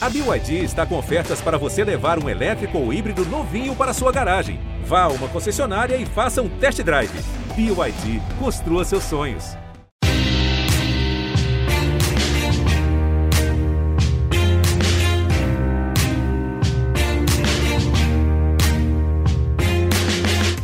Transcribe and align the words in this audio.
A 0.00 0.08
BYD 0.08 0.62
está 0.62 0.86
com 0.86 0.96
ofertas 0.96 1.40
para 1.40 1.58
você 1.58 1.82
levar 1.82 2.22
um 2.22 2.28
elétrico 2.28 2.78
ou 2.78 2.92
híbrido 2.92 3.24
novinho 3.24 3.74
para 3.74 3.92
sua 3.92 4.12
garagem. 4.12 4.60
Vá 4.84 5.02
a 5.02 5.08
uma 5.08 5.26
concessionária 5.26 5.96
e 5.96 6.06
faça 6.06 6.40
um 6.40 6.48
test 6.48 6.80
drive. 6.82 7.10
BYD, 7.56 8.22
construa 8.38 8.84
seus 8.84 9.02
sonhos. 9.02 9.56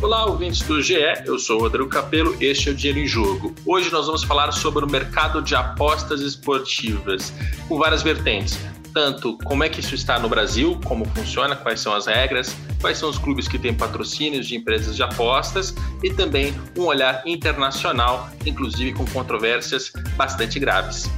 Olá, 0.01 0.27
ouvintes 0.27 0.61
do 0.61 0.81
GE, 0.81 0.95
eu 1.25 1.37
sou 1.37 1.59
Rodrigo 1.59 1.89
Capello, 1.89 2.37
este 2.39 2.69
é 2.69 2.71
o 2.71 2.75
Dinheiro 2.75 2.99
em 2.99 3.05
Jogo. 3.05 3.53
Hoje 3.65 3.91
nós 3.91 4.05
vamos 4.05 4.23
falar 4.23 4.53
sobre 4.53 4.85
o 4.85 4.89
mercado 4.89 5.41
de 5.41 5.55
apostas 5.55 6.21
esportivas, 6.21 7.33
com 7.67 7.77
várias 7.77 8.01
vertentes 8.01 8.57
tanto 8.95 9.37
como 9.43 9.61
é 9.61 9.67
que 9.67 9.81
isso 9.81 9.93
está 9.93 10.17
no 10.17 10.29
Brasil, 10.29 10.79
como 10.85 11.03
funciona, 11.03 11.53
quais 11.53 11.81
são 11.81 11.93
as 11.93 12.07
regras, 12.07 12.55
quais 12.79 12.97
são 12.97 13.09
os 13.09 13.17
clubes 13.17 13.45
que 13.45 13.59
têm 13.59 13.73
patrocínios 13.73 14.47
de 14.47 14.55
empresas 14.55 14.95
de 14.95 15.03
apostas 15.03 15.75
e 16.01 16.09
também 16.13 16.55
um 16.77 16.83
olhar 16.83 17.21
internacional, 17.25 18.29
inclusive 18.45 18.93
com 18.93 19.05
controvérsias 19.07 19.91
bastante 20.15 20.57
graves. 20.59 21.09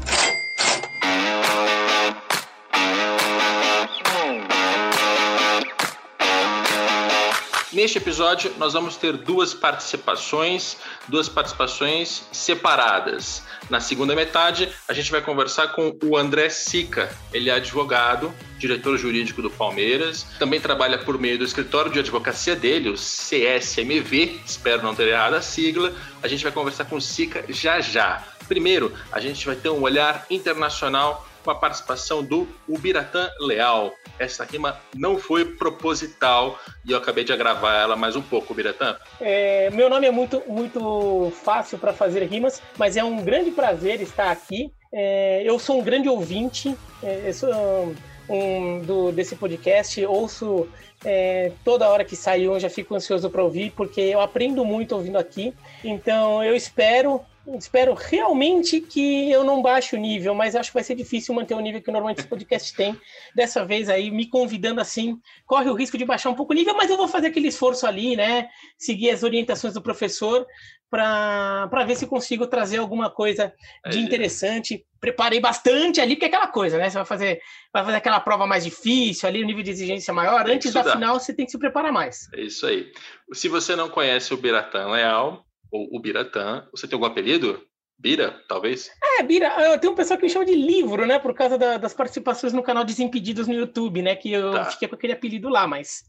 Neste 7.77 7.99
episódio, 7.99 8.51
nós 8.57 8.73
vamos 8.73 8.97
ter 8.97 9.15
duas 9.15 9.53
participações, 9.53 10.77
duas 11.07 11.29
participações 11.29 12.23
separadas. 12.31 13.43
Na 13.69 13.79
segunda 13.79 14.15
metade, 14.15 14.73
a 14.87 14.93
gente 14.93 15.11
vai 15.11 15.21
conversar 15.21 15.67
com 15.67 15.95
o 16.03 16.17
André 16.17 16.49
Sica. 16.49 17.15
Ele 17.31 17.51
é 17.51 17.53
advogado, 17.53 18.33
diretor 18.57 18.97
jurídico 18.97 19.43
do 19.43 19.51
Palmeiras, 19.51 20.25
também 20.39 20.59
trabalha 20.59 20.97
por 20.97 21.19
meio 21.19 21.37
do 21.37 21.43
escritório 21.43 21.91
de 21.91 21.99
advocacia 21.99 22.55
dele, 22.55 22.89
o 22.89 22.95
CSMV, 22.95 24.41
espero 24.43 24.81
não 24.81 24.95
ter 24.95 25.09
errado 25.09 25.35
a 25.35 25.41
sigla. 25.43 25.93
A 26.23 26.27
gente 26.27 26.41
vai 26.41 26.51
conversar 26.51 26.85
com 26.85 26.95
o 26.95 27.01
Sica 27.01 27.45
já 27.47 27.79
já. 27.79 28.23
Primeiro, 28.47 28.91
a 29.11 29.19
gente 29.19 29.45
vai 29.45 29.55
ter 29.55 29.69
um 29.69 29.83
olhar 29.83 30.25
internacional 30.31 31.26
com 31.47 31.51
a 31.51 31.55
participação 31.55 32.21
do 32.21 32.45
Ubiratã 32.67 33.29
Leal. 33.39 33.93
Essa 34.19 34.43
rima 34.43 34.77
não 34.93 35.17
foi 35.17 35.45
proposital 35.45 36.59
e 36.83 36.91
eu 36.91 36.97
acabei 36.97 37.23
de 37.23 37.31
agravar 37.31 37.83
ela 37.83 37.95
mais 37.95 38.17
um 38.17 38.21
pouco, 38.21 38.51
Ubiratã. 38.51 38.97
É, 39.21 39.69
meu 39.69 39.89
nome 39.89 40.05
é 40.05 40.11
muito, 40.11 40.43
muito 40.45 41.31
fácil 41.41 41.77
para 41.77 41.93
fazer 41.93 42.21
rimas, 42.25 42.61
mas 42.77 42.97
é 42.97 43.03
um 43.03 43.23
grande 43.23 43.51
prazer 43.51 44.01
estar 44.01 44.29
aqui. 44.29 44.73
É, 44.91 45.41
eu 45.45 45.57
sou 45.57 45.79
um 45.79 45.83
grande 45.83 46.09
ouvinte 46.09 46.75
é, 47.01 47.31
sou, 47.31 47.95
um, 48.27 48.81
do, 48.81 49.13
desse 49.13 49.37
podcast, 49.37 50.05
ouço 50.05 50.67
é, 51.05 51.53
toda 51.63 51.87
hora 51.87 52.03
que 52.03 52.17
sai 52.17 52.45
um, 52.45 52.59
já 52.59 52.69
fico 52.69 52.93
ansioso 52.93 53.29
para 53.29 53.41
ouvir, 53.41 53.71
porque 53.71 54.01
eu 54.01 54.19
aprendo 54.19 54.65
muito 54.65 54.93
ouvindo 54.95 55.17
aqui. 55.17 55.53
Então 55.81 56.43
eu 56.43 56.53
espero 56.53 57.21
espero 57.55 57.93
realmente 57.93 58.81
que 58.81 59.31
eu 59.31 59.43
não 59.43 59.61
baixe 59.61 59.95
o 59.95 59.99
nível, 59.99 60.35
mas 60.35 60.55
acho 60.55 60.69
que 60.69 60.73
vai 60.73 60.83
ser 60.83 60.95
difícil 60.95 61.33
manter 61.33 61.53
o 61.53 61.59
nível 61.59 61.81
que 61.81 61.91
normalmente 61.91 62.19
esse 62.19 62.27
podcast 62.27 62.75
tem. 62.75 62.99
Dessa 63.35 63.63
vez 63.63 63.89
aí, 63.89 64.11
me 64.11 64.27
convidando 64.27 64.81
assim, 64.81 65.19
corre 65.45 65.69
o 65.69 65.73
risco 65.73 65.97
de 65.97 66.05
baixar 66.05 66.29
um 66.29 66.35
pouco 66.35 66.53
o 66.53 66.55
nível, 66.55 66.75
mas 66.75 66.89
eu 66.89 66.97
vou 66.97 67.07
fazer 67.07 67.27
aquele 67.27 67.47
esforço 67.47 67.87
ali, 67.87 68.15
né? 68.15 68.49
Seguir 68.77 69.11
as 69.11 69.23
orientações 69.23 69.73
do 69.73 69.81
professor 69.81 70.45
para 70.89 71.83
ver 71.85 71.95
se 71.95 72.07
consigo 72.07 72.47
trazer 72.47 72.77
alguma 72.77 73.09
coisa 73.09 73.53
de 73.89 73.99
interessante. 73.99 74.85
Preparei 74.99 75.39
bastante 75.39 76.01
ali, 76.01 76.15
porque 76.15 76.25
é 76.25 76.27
aquela 76.29 76.47
coisa, 76.47 76.77
né? 76.77 76.89
Você 76.89 76.95
vai 76.95 77.05
fazer, 77.05 77.41
vai 77.73 77.83
fazer 77.83 77.97
aquela 77.97 78.19
prova 78.19 78.47
mais 78.47 78.63
difícil 78.63 79.27
ali, 79.27 79.43
o 79.43 79.45
nível 79.45 79.63
de 79.63 79.71
exigência 79.71 80.13
maior. 80.13 80.49
Antes 80.49 80.73
da 80.73 80.83
final, 80.83 81.19
você 81.19 81.33
tem 81.33 81.45
que 81.45 81.51
se 81.51 81.59
preparar 81.59 81.91
mais. 81.91 82.27
É 82.33 82.41
isso 82.41 82.65
aí. 82.65 82.91
Se 83.33 83.47
você 83.47 83.75
não 83.75 83.89
conhece 83.89 84.33
o 84.33 84.37
Biratan 84.37 84.87
Leal, 84.91 85.45
ou 85.71 85.87
o 85.91 85.99
Biratã. 85.99 86.67
Você 86.71 86.87
tem 86.87 86.95
algum 86.95 87.05
apelido? 87.05 87.61
Bira, 87.99 88.43
talvez? 88.47 88.91
É, 89.17 89.23
Bira. 89.23 89.47
Eu 89.59 89.79
tenho 89.79 89.93
um 89.93 89.95
pessoal 89.95 90.19
que 90.19 90.25
me 90.25 90.29
chama 90.29 90.45
de 90.45 90.53
livro, 90.53 91.05
né? 91.07 91.17
Por 91.17 91.33
causa 91.33 91.57
da, 91.57 91.77
das 91.77 91.95
participações 91.95 92.53
no 92.53 92.61
canal 92.61 92.83
Desimpedidos 92.83 93.47
no 93.47 93.55
YouTube, 93.55 94.03
né? 94.03 94.15
Que 94.15 94.33
eu 94.33 94.51
tá. 94.51 94.65
fiquei 94.65 94.87
com 94.87 94.95
aquele 94.95 95.13
apelido 95.13 95.49
lá, 95.49 95.65
mas. 95.65 96.03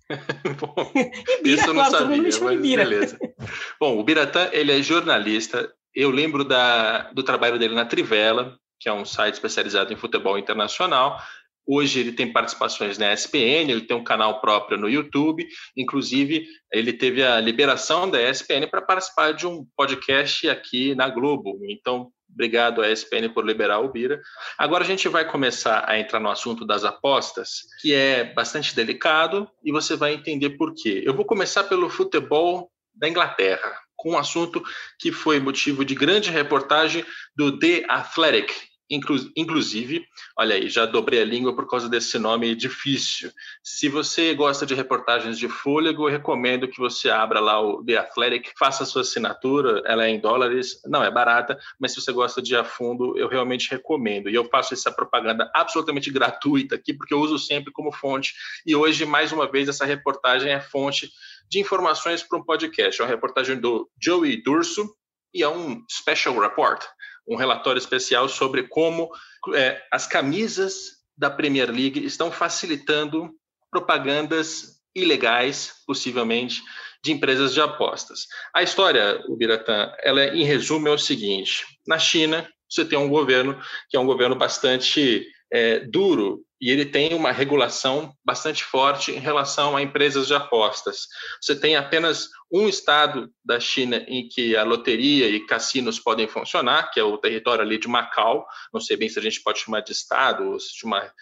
Bom, 0.60 0.92
e 0.94 1.42
Bira, 1.42 1.56
isso 1.56 1.70
eu 1.70 1.74
não 1.74 1.88
claro, 1.88 2.04
sabia, 2.04 2.22
me 2.22 2.30
chama 2.30 2.56
de 2.56 2.62
Bira. 2.62 2.84
beleza. 2.84 3.18
Bom, 3.80 3.98
o 3.98 4.04
Biratã, 4.04 4.50
ele 4.52 4.72
é 4.72 4.82
jornalista. 4.82 5.72
Eu 5.94 6.10
lembro 6.10 6.44
da, 6.44 7.10
do 7.12 7.22
trabalho 7.22 7.58
dele 7.58 7.74
na 7.74 7.86
Trivela, 7.86 8.58
que 8.78 8.88
é 8.88 8.92
um 8.92 9.06
site 9.06 9.34
especializado 9.34 9.90
em 9.90 9.96
futebol 9.96 10.38
internacional. 10.38 11.18
Hoje 11.70 12.00
ele 12.00 12.12
tem 12.12 12.32
participações 12.32 12.96
na 12.96 13.12
ESPN, 13.12 13.70
ele 13.70 13.82
tem 13.82 13.94
um 13.94 14.02
canal 14.02 14.40
próprio 14.40 14.78
no 14.78 14.88
YouTube, 14.88 15.46
inclusive 15.76 16.46
ele 16.72 16.94
teve 16.94 17.22
a 17.22 17.38
liberação 17.38 18.10
da 18.10 18.18
ESPN 18.22 18.66
para 18.70 18.80
participar 18.80 19.32
de 19.32 19.46
um 19.46 19.66
podcast 19.76 20.48
aqui 20.48 20.94
na 20.94 21.10
Globo. 21.10 21.58
Então, 21.68 22.10
obrigado 22.32 22.80
à 22.80 22.90
ESPN 22.90 23.28
por 23.34 23.44
liberar 23.44 23.80
o 23.80 23.92
Bira. 23.92 24.18
Agora 24.56 24.82
a 24.82 24.86
gente 24.86 25.08
vai 25.08 25.30
começar 25.30 25.84
a 25.86 25.98
entrar 25.98 26.20
no 26.20 26.30
assunto 26.30 26.64
das 26.64 26.84
apostas, 26.84 27.66
que 27.82 27.92
é 27.92 28.24
bastante 28.24 28.74
delicado 28.74 29.46
e 29.62 29.70
você 29.70 29.94
vai 29.94 30.14
entender 30.14 30.50
por 30.50 30.72
quê. 30.74 31.02
Eu 31.04 31.12
vou 31.12 31.26
começar 31.26 31.64
pelo 31.64 31.90
futebol 31.90 32.70
da 32.94 33.08
Inglaterra, 33.08 33.78
com 33.94 34.12
um 34.12 34.18
assunto 34.18 34.62
que 34.98 35.12
foi 35.12 35.38
motivo 35.38 35.84
de 35.84 35.94
grande 35.94 36.30
reportagem 36.30 37.04
do 37.36 37.58
The 37.58 37.84
Athletic, 37.88 38.54
Inclusive, 38.90 40.06
olha 40.36 40.54
aí, 40.54 40.70
já 40.70 40.86
dobrei 40.86 41.20
a 41.20 41.24
língua 41.24 41.54
por 41.54 41.68
causa 41.68 41.88
desse 41.88 42.18
nome 42.18 42.54
difícil. 42.54 43.30
Se 43.62 43.86
você 43.86 44.34
gosta 44.34 44.64
de 44.64 44.74
reportagens 44.74 45.38
de 45.38 45.46
fôlego, 45.46 46.08
eu 46.08 46.12
recomendo 46.12 46.66
que 46.66 46.78
você 46.78 47.10
abra 47.10 47.38
lá 47.38 47.60
o 47.60 47.84
The 47.84 47.98
Athletic, 47.98 48.52
faça 48.58 48.84
a 48.84 48.86
sua 48.86 49.02
assinatura, 49.02 49.82
ela 49.84 50.06
é 50.06 50.10
em 50.10 50.18
dólares, 50.18 50.80
não 50.86 51.04
é 51.04 51.10
barata, 51.10 51.58
mas 51.78 51.92
se 51.92 52.00
você 52.00 52.12
gosta 52.12 52.40
de 52.40 52.56
a 52.56 52.64
fundo, 52.64 53.16
eu 53.18 53.28
realmente 53.28 53.70
recomendo. 53.70 54.30
E 54.30 54.34
eu 54.34 54.46
faço 54.46 54.72
essa 54.72 54.90
propaganda 54.90 55.50
absolutamente 55.54 56.10
gratuita 56.10 56.74
aqui, 56.74 56.94
porque 56.94 57.12
eu 57.12 57.20
uso 57.20 57.38
sempre 57.38 57.70
como 57.70 57.92
fonte. 57.92 58.32
E 58.64 58.74
hoje, 58.74 59.04
mais 59.04 59.32
uma 59.32 59.50
vez, 59.50 59.68
essa 59.68 59.84
reportagem 59.84 60.50
é 60.50 60.60
fonte 60.60 61.10
de 61.46 61.60
informações 61.60 62.22
para 62.22 62.38
um 62.38 62.42
podcast. 62.42 63.00
É 63.00 63.04
uma 63.04 63.10
reportagem 63.10 63.60
do 63.60 63.88
Joey 64.00 64.42
Durso 64.42 64.94
e 65.34 65.42
é 65.42 65.48
um 65.48 65.84
special 65.90 66.38
report 66.38 66.82
um 67.28 67.36
relatório 67.36 67.78
especial 67.78 68.28
sobre 68.28 68.64
como 68.64 69.10
é, 69.54 69.80
as 69.92 70.06
camisas 70.06 70.98
da 71.16 71.30
Premier 71.30 71.70
League 71.70 72.04
estão 72.04 72.30
facilitando 72.30 73.30
propagandas 73.70 74.78
ilegais, 74.94 75.74
possivelmente, 75.86 76.62
de 77.02 77.12
empresas 77.12 77.54
de 77.54 77.60
apostas. 77.60 78.26
A 78.54 78.62
história, 78.62 79.22
o 79.28 79.36
Biratã, 79.36 79.92
ela 80.02 80.22
é, 80.22 80.34
em 80.34 80.44
resumo 80.44 80.88
é 80.88 80.90
o 80.90 80.98
seguinte: 80.98 81.64
na 81.86 81.98
China, 81.98 82.48
você 82.68 82.84
tem 82.84 82.98
um 82.98 83.08
governo 83.08 83.60
que 83.88 83.96
é 83.96 84.00
um 84.00 84.06
governo 84.06 84.36
bastante 84.36 85.26
é, 85.52 85.80
duro 85.80 86.44
e 86.60 86.70
ele 86.70 86.84
tem 86.84 87.14
uma 87.14 87.30
regulação 87.30 88.12
bastante 88.24 88.64
forte 88.64 89.12
em 89.12 89.20
relação 89.20 89.76
a 89.76 89.82
empresas 89.82 90.26
de 90.26 90.34
apostas. 90.34 91.06
Você 91.40 91.54
tem 91.54 91.76
apenas 91.76 92.28
um 92.52 92.68
estado 92.68 93.30
da 93.44 93.60
China 93.60 94.04
em 94.08 94.28
que 94.28 94.56
a 94.56 94.64
loteria 94.64 95.28
e 95.28 95.46
cassinos 95.46 96.00
podem 96.00 96.26
funcionar, 96.26 96.90
que 96.90 96.98
é 96.98 97.04
o 97.04 97.16
território 97.16 97.62
ali 97.62 97.78
de 97.78 97.86
Macau. 97.86 98.44
Não 98.72 98.80
sei 98.80 98.96
bem 98.96 99.08
se 99.08 99.18
a 99.18 99.22
gente 99.22 99.40
pode 99.40 99.60
chamar 99.60 99.80
de 99.80 99.92
estado 99.92 100.50
ou 100.50 100.56
de 100.56 100.84
uma 100.84 101.12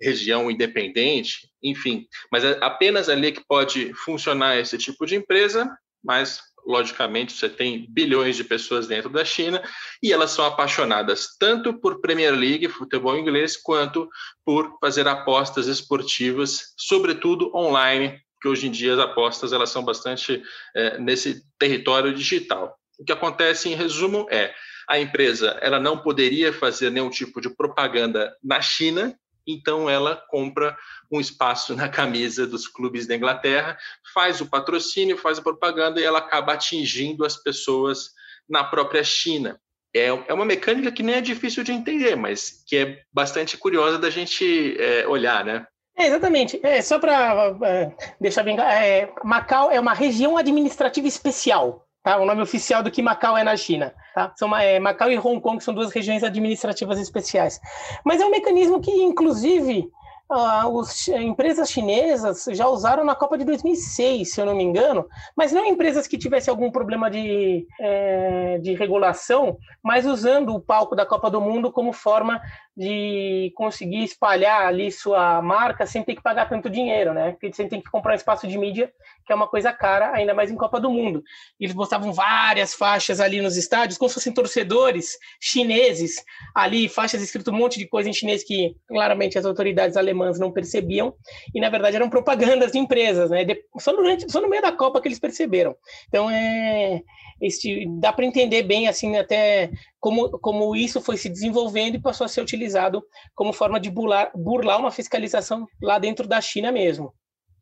região 0.00 0.50
independente, 0.50 1.48
enfim, 1.62 2.06
mas 2.30 2.44
é 2.44 2.58
apenas 2.60 3.08
ali 3.08 3.32
que 3.32 3.42
pode 3.46 3.92
funcionar 3.94 4.58
esse 4.58 4.76
tipo 4.76 5.06
de 5.06 5.16
empresa, 5.16 5.74
mas 6.04 6.40
logicamente 6.66 7.32
você 7.32 7.48
tem 7.48 7.86
bilhões 7.88 8.36
de 8.36 8.44
pessoas 8.44 8.86
dentro 8.86 9.08
da 9.08 9.24
China 9.24 9.62
e 10.02 10.12
elas 10.12 10.32
são 10.32 10.44
apaixonadas 10.44 11.36
tanto 11.38 11.78
por 11.80 12.00
Premier 12.00 12.34
League, 12.34 12.68
futebol 12.68 13.16
inglês, 13.16 13.56
quanto 13.56 14.08
por 14.44 14.76
fazer 14.80 15.06
apostas 15.06 15.66
esportivas, 15.68 16.74
sobretudo 16.76 17.54
online, 17.54 18.20
que 18.40 18.48
hoje 18.48 18.66
em 18.66 18.70
dia 18.70 18.94
as 18.94 18.98
apostas 18.98 19.52
elas 19.52 19.70
são 19.70 19.84
bastante 19.84 20.42
é, 20.74 20.98
nesse 20.98 21.42
território 21.58 22.12
digital. 22.12 22.76
O 22.98 23.04
que 23.04 23.12
acontece, 23.12 23.68
em 23.68 23.74
resumo, 23.74 24.26
é 24.30 24.52
a 24.88 24.98
empresa 25.00 25.58
ela 25.60 25.80
não 25.80 25.98
poderia 25.98 26.52
fazer 26.52 26.90
nenhum 26.90 27.10
tipo 27.10 27.40
de 27.40 27.50
propaganda 27.50 28.34
na 28.42 28.60
China, 28.60 29.16
então 29.46 29.88
ela 29.88 30.16
compra 30.28 30.76
um 31.10 31.20
espaço 31.20 31.74
na 31.76 31.88
camisa 31.88 32.46
dos 32.46 32.66
clubes 32.66 33.06
da 33.06 33.14
Inglaterra, 33.14 33.78
faz 34.12 34.40
o 34.40 34.46
patrocínio, 34.46 35.16
faz 35.16 35.38
a 35.38 35.42
propaganda 35.42 36.00
e 36.00 36.04
ela 36.04 36.18
acaba 36.18 36.54
atingindo 36.54 37.24
as 37.24 37.36
pessoas 37.36 38.10
na 38.48 38.64
própria 38.64 39.04
China. 39.04 39.60
É, 39.94 40.06
é 40.08 40.34
uma 40.34 40.44
mecânica 40.44 40.92
que 40.92 41.02
nem 41.02 41.16
é 41.16 41.20
difícil 41.20 41.64
de 41.64 41.72
entender, 41.72 42.16
mas 42.16 42.62
que 42.66 42.76
é 42.76 43.02
bastante 43.12 43.56
curiosa 43.56 43.98
da 43.98 44.10
gente 44.10 44.76
é, 44.78 45.06
olhar, 45.06 45.44
né? 45.44 45.66
É, 45.96 46.08
exatamente. 46.08 46.60
É, 46.62 46.82
só 46.82 46.98
para 46.98 47.56
é, 47.64 47.92
deixar 48.20 48.42
bem 48.42 48.56
claro, 48.56 48.70
é, 48.70 49.10
Macau 49.24 49.70
é 49.70 49.80
uma 49.80 49.94
região 49.94 50.36
administrativa 50.36 51.08
especial. 51.08 51.85
Tá? 52.06 52.18
O 52.18 52.24
nome 52.24 52.40
oficial 52.40 52.84
do 52.84 52.90
que 52.92 53.02
Macau 53.02 53.36
é 53.36 53.42
na 53.42 53.56
China. 53.56 53.92
Tá? 54.14 54.32
São, 54.36 54.56
é, 54.56 54.78
Macau 54.78 55.10
e 55.10 55.18
Hong 55.18 55.40
Kong 55.40 55.60
são 55.60 55.74
duas 55.74 55.90
regiões 55.90 56.22
administrativas 56.22 57.00
especiais. 57.00 57.60
Mas 58.04 58.20
é 58.20 58.24
um 58.24 58.30
mecanismo 58.30 58.80
que, 58.80 58.92
inclusive, 58.92 59.90
as 60.30 61.08
empresas 61.08 61.68
chinesas 61.68 62.44
já 62.52 62.68
usaram 62.68 63.04
na 63.04 63.16
Copa 63.16 63.36
de 63.36 63.44
2006, 63.44 64.32
se 64.32 64.40
eu 64.40 64.46
não 64.46 64.54
me 64.54 64.62
engano, 64.62 65.04
mas 65.36 65.50
não 65.50 65.66
empresas 65.66 66.06
que 66.06 66.16
tivessem 66.16 66.52
algum 66.52 66.70
problema 66.70 67.10
de, 67.10 67.66
é, 67.80 68.58
de 68.58 68.74
regulação, 68.74 69.56
mas 69.82 70.06
usando 70.06 70.54
o 70.54 70.60
palco 70.60 70.94
da 70.94 71.04
Copa 71.04 71.28
do 71.28 71.40
Mundo 71.40 71.72
como 71.72 71.92
forma 71.92 72.40
de 72.76 73.52
conseguir 73.56 74.04
espalhar 74.04 74.66
ali 74.66 74.92
sua 74.92 75.40
marca 75.40 75.86
sem 75.86 76.02
ter 76.02 76.14
que 76.14 76.22
pagar 76.22 76.46
tanto 76.46 76.68
dinheiro, 76.68 77.14
né? 77.14 77.32
Porque 77.32 77.50
você 77.50 77.66
tem 77.66 77.80
que 77.80 77.90
comprar 77.90 78.12
um 78.12 78.16
espaço 78.16 78.46
de 78.46 78.58
mídia, 78.58 78.92
que 79.24 79.32
é 79.32 79.34
uma 79.34 79.48
coisa 79.48 79.72
cara, 79.72 80.12
ainda 80.14 80.34
mais 80.34 80.50
em 80.50 80.56
Copa 80.56 80.78
do 80.78 80.90
Mundo. 80.90 81.22
Eles 81.58 81.74
botavam 81.74 82.12
várias 82.12 82.74
faixas 82.74 83.18
ali 83.18 83.40
nos 83.40 83.56
estádios, 83.56 83.96
como 83.96 84.10
se 84.10 84.14
fossem 84.16 84.34
torcedores 84.34 85.16
chineses 85.40 86.22
ali, 86.54 86.86
faixas 86.86 87.22
escrito 87.22 87.50
um 87.50 87.56
monte 87.56 87.78
de 87.78 87.88
coisa 87.88 88.10
em 88.10 88.12
chinês 88.12 88.44
que 88.44 88.76
claramente 88.86 89.38
as 89.38 89.46
autoridades 89.46 89.96
alemãs 89.96 90.38
não 90.38 90.52
percebiam, 90.52 91.14
e 91.54 91.60
na 91.60 91.70
verdade 91.70 91.96
eram 91.96 92.10
propagandas 92.10 92.72
de 92.72 92.78
empresas, 92.78 93.30
né? 93.30 93.46
Só, 93.78 93.92
durante, 93.92 94.30
só 94.30 94.38
no 94.40 94.50
meio 94.50 94.60
da 94.60 94.72
Copa 94.72 95.00
que 95.00 95.08
eles 95.08 95.18
perceberam. 95.18 95.74
Então 96.08 96.30
é 96.30 97.00
este, 97.40 97.86
dá 98.00 98.12
para 98.12 98.24
entender 98.24 98.62
bem 98.62 98.88
assim 98.88 99.16
até 99.16 99.70
como, 100.00 100.30
como 100.38 100.76
isso 100.76 101.00
foi 101.00 101.16
se 101.16 101.28
desenvolvendo 101.28 101.96
e 101.96 102.00
passou 102.00 102.24
a 102.24 102.28
ser 102.28 102.40
utilizado 102.40 103.02
como 103.34 103.52
forma 103.52 103.80
de 103.80 103.90
burlar, 103.90 104.30
burlar 104.34 104.78
uma 104.78 104.90
fiscalização 104.90 105.66
lá 105.82 105.98
dentro 105.98 106.26
da 106.26 106.40
China 106.40 106.70
mesmo. 106.70 107.12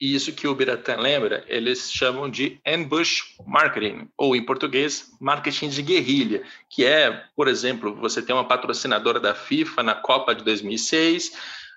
E 0.00 0.14
isso 0.14 0.32
que 0.32 0.48
o 0.48 0.54
Biratan 0.54 0.96
lembra, 0.96 1.44
eles 1.46 1.90
chamam 1.90 2.28
de 2.28 2.60
ambush 2.66 3.36
marketing, 3.46 4.08
ou 4.18 4.34
em 4.34 4.44
português, 4.44 5.10
marketing 5.20 5.68
de 5.68 5.82
guerrilha, 5.82 6.42
que 6.68 6.84
é, 6.84 7.24
por 7.36 7.46
exemplo, 7.46 7.94
você 7.94 8.20
tem 8.20 8.34
uma 8.34 8.46
patrocinadora 8.46 9.20
da 9.20 9.34
FIFA 9.34 9.82
na 9.84 9.94
Copa 9.94 10.34
de 10.34 10.44
2006, 10.44 11.32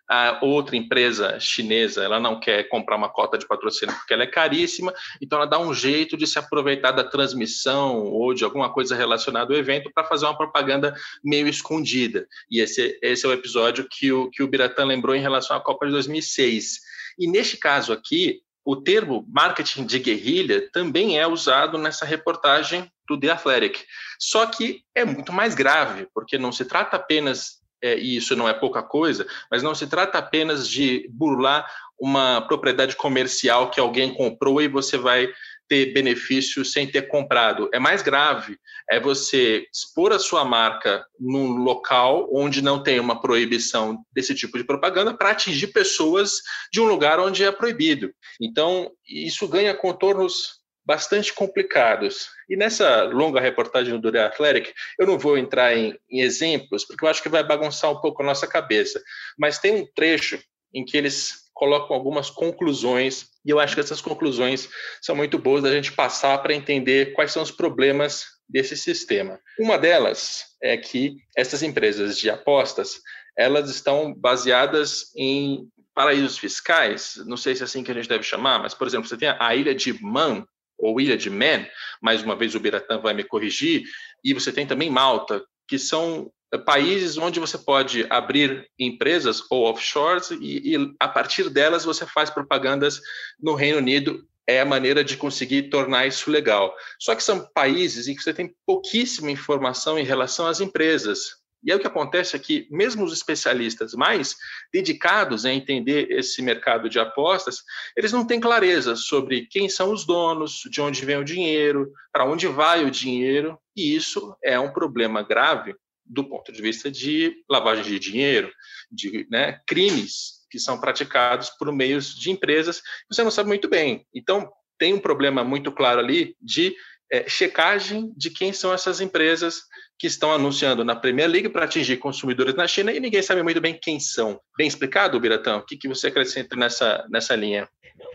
a 0.09 0.39
outra 0.41 0.77
empresa 0.77 1.37
chinesa 1.39 2.03
ela 2.03 2.19
não 2.19 2.39
quer 2.39 2.63
comprar 2.69 2.95
uma 2.95 3.09
cota 3.09 3.37
de 3.37 3.45
patrocínio 3.45 3.93
porque 3.95 4.13
ela 4.13 4.23
é 4.23 4.27
caríssima, 4.27 4.93
então 5.21 5.37
ela 5.37 5.47
dá 5.47 5.59
um 5.59 5.73
jeito 5.73 6.15
de 6.15 6.25
se 6.25 6.39
aproveitar 6.39 6.91
da 6.91 7.03
transmissão 7.03 8.05
ou 8.05 8.33
de 8.33 8.43
alguma 8.43 8.71
coisa 8.71 8.95
relacionada 8.95 9.53
ao 9.53 9.59
evento 9.59 9.91
para 9.93 10.05
fazer 10.07 10.25
uma 10.25 10.37
propaganda 10.37 10.95
meio 11.23 11.47
escondida. 11.47 12.25
E 12.49 12.61
esse, 12.61 12.97
esse 13.01 13.25
é 13.25 13.29
o 13.29 13.33
episódio 13.33 13.87
que 13.89 14.11
o, 14.11 14.29
que 14.29 14.41
o 14.41 14.47
Biratan 14.47 14.85
lembrou 14.85 15.15
em 15.15 15.21
relação 15.21 15.57
à 15.57 15.59
Copa 15.59 15.85
de 15.85 15.91
2006. 15.91 16.79
E 17.19 17.27
neste 17.27 17.57
caso 17.57 17.91
aqui, 17.91 18.41
o 18.63 18.75
termo 18.75 19.25
marketing 19.29 19.85
de 19.85 19.99
guerrilha 19.99 20.69
também 20.71 21.17
é 21.17 21.25
usado 21.25 21.77
nessa 21.77 22.05
reportagem 22.05 22.91
do 23.07 23.19
The 23.19 23.29
Athletic. 23.29 23.85
Só 24.19 24.45
que 24.45 24.83
é 24.93 25.05
muito 25.05 25.31
mais 25.31 25.55
grave, 25.55 26.07
porque 26.13 26.37
não 26.37 26.51
se 26.51 26.65
trata 26.65 26.97
apenas 26.97 27.61
é, 27.81 27.97
e 27.97 28.17
isso 28.17 28.35
não 28.35 28.47
é 28.47 28.53
pouca 28.53 28.81
coisa, 28.81 29.25
mas 29.51 29.63
não 29.63 29.75
se 29.75 29.87
trata 29.87 30.17
apenas 30.17 30.67
de 30.67 31.07
burlar 31.11 31.69
uma 31.99 32.41
propriedade 32.41 32.95
comercial 32.95 33.69
que 33.71 33.79
alguém 33.79 34.13
comprou 34.13 34.61
e 34.61 34.67
você 34.67 34.97
vai 34.97 35.27
ter 35.67 35.93
benefício 35.93 36.63
sem 36.63 36.87
ter 36.87 37.07
comprado. 37.07 37.69
É 37.73 37.79
mais 37.79 38.01
grave, 38.01 38.57
é 38.89 38.99
você 38.99 39.67
expor 39.73 40.13
a 40.13 40.19
sua 40.19 40.45
marca 40.45 41.05
num 41.19 41.57
local 41.57 42.29
onde 42.31 42.61
não 42.61 42.81
tem 42.81 42.99
uma 42.99 43.19
proibição 43.19 43.97
desse 44.13 44.33
tipo 44.33 44.57
de 44.57 44.63
propaganda 44.63 45.13
para 45.13 45.31
atingir 45.31 45.67
pessoas 45.67 46.31
de 46.71 46.79
um 46.79 46.85
lugar 46.85 47.19
onde 47.19 47.43
é 47.43 47.51
proibido. 47.51 48.11
Então, 48.41 48.91
isso 49.05 49.47
ganha 49.47 49.75
contornos 49.75 50.61
bastante 50.87 51.33
complicados. 51.33 52.29
E 52.49 52.55
nessa 52.55 53.03
longa 53.03 53.41
reportagem 53.41 53.99
do 53.99 54.09
The 54.09 54.23
Athletic, 54.23 54.73
eu 54.97 55.05
não 55.05 55.19
vou 55.19 55.37
entrar 55.37 55.75
em, 55.75 55.93
em, 56.09 56.21
exemplos, 56.21 56.85
porque 56.85 57.03
eu 57.03 57.09
acho 57.09 57.21
que 57.21 57.27
vai 57.27 57.43
bagunçar 57.43 57.91
um 57.91 57.99
pouco 57.99 58.23
a 58.23 58.25
nossa 58.25 58.47
cabeça, 58.47 59.03
mas 59.37 59.59
tem 59.59 59.75
um 59.75 59.85
trecho 59.85 60.39
em 60.73 60.85
que 60.85 60.95
eles 60.95 61.45
colocam 61.53 61.93
algumas 61.93 62.29
conclusões, 62.29 63.25
e 63.43 63.49
eu 63.49 63.59
acho 63.59 63.75
que 63.75 63.81
essas 63.81 63.99
conclusões 63.99 64.69
são 65.01 65.13
muito 65.13 65.37
boas 65.37 65.63
da 65.63 65.71
gente 65.71 65.91
passar 65.91 66.37
para 66.41 66.53
entender 66.53 67.13
quais 67.13 67.33
são 67.33 67.43
os 67.43 67.51
problemas 67.51 68.25
desse 68.47 68.77
sistema. 68.77 69.41
Uma 69.59 69.77
delas 69.77 70.45
é 70.63 70.77
que 70.77 71.17
essas 71.35 71.63
empresas 71.63 72.17
de 72.17 72.29
apostas, 72.29 73.01
elas 73.37 73.69
estão 73.69 74.13
baseadas 74.13 75.11
em 75.17 75.67
paraísos 75.93 76.37
fiscais, 76.37 77.15
não 77.25 77.35
sei 77.35 77.55
se 77.55 77.63
é 77.63 77.65
assim 77.65 77.83
que 77.83 77.91
a 77.91 77.93
gente 77.93 78.07
deve 78.07 78.23
chamar, 78.23 78.59
mas, 78.59 78.73
por 78.73 78.87
exemplo, 78.87 79.09
você 79.09 79.17
tem 79.17 79.29
a 79.29 79.55
ilha 79.55 79.73
de 79.75 79.91
Man, 80.01 80.45
ou 80.77 80.99
Ilha 81.01 81.17
de 81.17 81.29
Man, 81.29 81.65
mais 82.01 82.21
uma 82.21 82.35
vez 82.35 82.55
o 82.55 82.59
Biratã 82.59 82.99
vai 82.99 83.13
me 83.13 83.23
corrigir, 83.23 83.83
e 84.23 84.33
você 84.33 84.51
tem 84.51 84.67
também 84.67 84.89
Malta, 84.89 85.43
que 85.67 85.77
são 85.77 86.31
eh, 86.53 86.57
países 86.57 87.17
onde 87.17 87.39
você 87.39 87.57
pode 87.57 88.05
abrir 88.09 88.69
empresas 88.79 89.41
ou 89.49 89.65
offshores 89.65 90.31
e, 90.31 90.75
e, 90.75 90.95
a 90.99 91.07
partir 91.07 91.49
delas 91.49 91.83
você 91.83 92.05
faz 92.05 92.29
propagandas 92.29 93.01
no 93.39 93.53
Reino 93.53 93.79
Unido. 93.79 94.25
É 94.49 94.61
a 94.61 94.65
maneira 94.65 95.03
de 95.03 95.17
conseguir 95.17 95.63
tornar 95.63 96.07
isso 96.07 96.31
legal. 96.31 96.73
Só 96.97 97.13
que 97.13 97.21
são 97.21 97.45
países 97.53 98.07
em 98.07 98.15
que 98.15 98.23
você 98.23 98.33
tem 98.33 98.55
pouquíssima 98.65 99.29
informação 99.29 99.99
em 99.99 100.05
relação 100.05 100.47
às 100.47 100.61
empresas. 100.61 101.36
E 101.63 101.71
aí 101.71 101.77
o 101.77 101.81
que 101.81 101.87
acontece 101.87 102.35
é 102.35 102.39
que, 102.39 102.67
mesmo 102.69 103.03
os 103.03 103.13
especialistas 103.13 103.93
mais 103.93 104.35
dedicados 104.71 105.45
a 105.45 105.51
entender 105.51 106.11
esse 106.11 106.41
mercado 106.41 106.89
de 106.89 106.99
apostas, 106.99 107.63
eles 107.95 108.11
não 108.11 108.25
têm 108.25 108.39
clareza 108.39 108.95
sobre 108.95 109.47
quem 109.47 109.67
são 109.67 109.91
os 109.91 110.05
donos, 110.05 110.61
de 110.69 110.81
onde 110.81 111.03
vem 111.03 111.17
o 111.17 111.25
dinheiro, 111.25 111.91
para 112.11 112.25
onde 112.25 112.47
vai 112.47 112.85
o 112.85 112.91
dinheiro, 112.91 113.59
e 113.75 113.95
isso 113.95 114.35
é 114.43 114.59
um 114.59 114.71
problema 114.71 115.23
grave 115.23 115.75
do 116.05 116.23
ponto 116.23 116.51
de 116.51 116.61
vista 116.61 116.89
de 116.89 117.35
lavagem 117.49 117.83
de 117.83 117.99
dinheiro, 117.99 118.51
de 118.89 119.27
né, 119.29 119.59
crimes 119.67 120.37
que 120.49 120.59
são 120.59 120.79
praticados 120.79 121.49
por 121.49 121.71
meios 121.73 122.15
de 122.15 122.31
empresas 122.31 122.79
que 122.79 123.13
você 123.13 123.23
não 123.23 123.31
sabe 123.31 123.49
muito 123.49 123.67
bem. 123.67 124.05
Então, 124.13 124.49
tem 124.77 124.93
um 124.93 124.99
problema 124.99 125.43
muito 125.43 125.71
claro 125.71 125.99
ali 125.99 126.35
de 126.41 126.75
é, 127.11 127.27
checagem 127.27 128.11
de 128.15 128.29
quem 128.29 128.51
são 128.51 128.73
essas 128.73 129.01
empresas 129.01 129.61
que 129.99 130.07
estão 130.07 130.31
anunciando 130.31 130.85
na 130.85 130.95
Premier 130.95 131.27
League 131.27 131.49
para 131.49 131.65
atingir 131.65 131.97
consumidores 131.97 132.53
na 132.53 132.67
China 132.67 132.91
e 132.91 132.99
ninguém 132.99 133.21
sabe 133.21 133.41
muito 133.41 133.59
bem 133.59 133.77
quem 133.81 133.99
são. 133.99 134.39
Bem 134.57 134.67
explicado, 134.67 135.19
Biratão? 135.19 135.59
O 135.59 135.65
que, 135.65 135.77
que 135.77 135.87
você 135.87 136.07
acrescenta 136.07 136.55
nessa, 136.55 137.05
nessa 137.09 137.35
linha? 137.35 137.67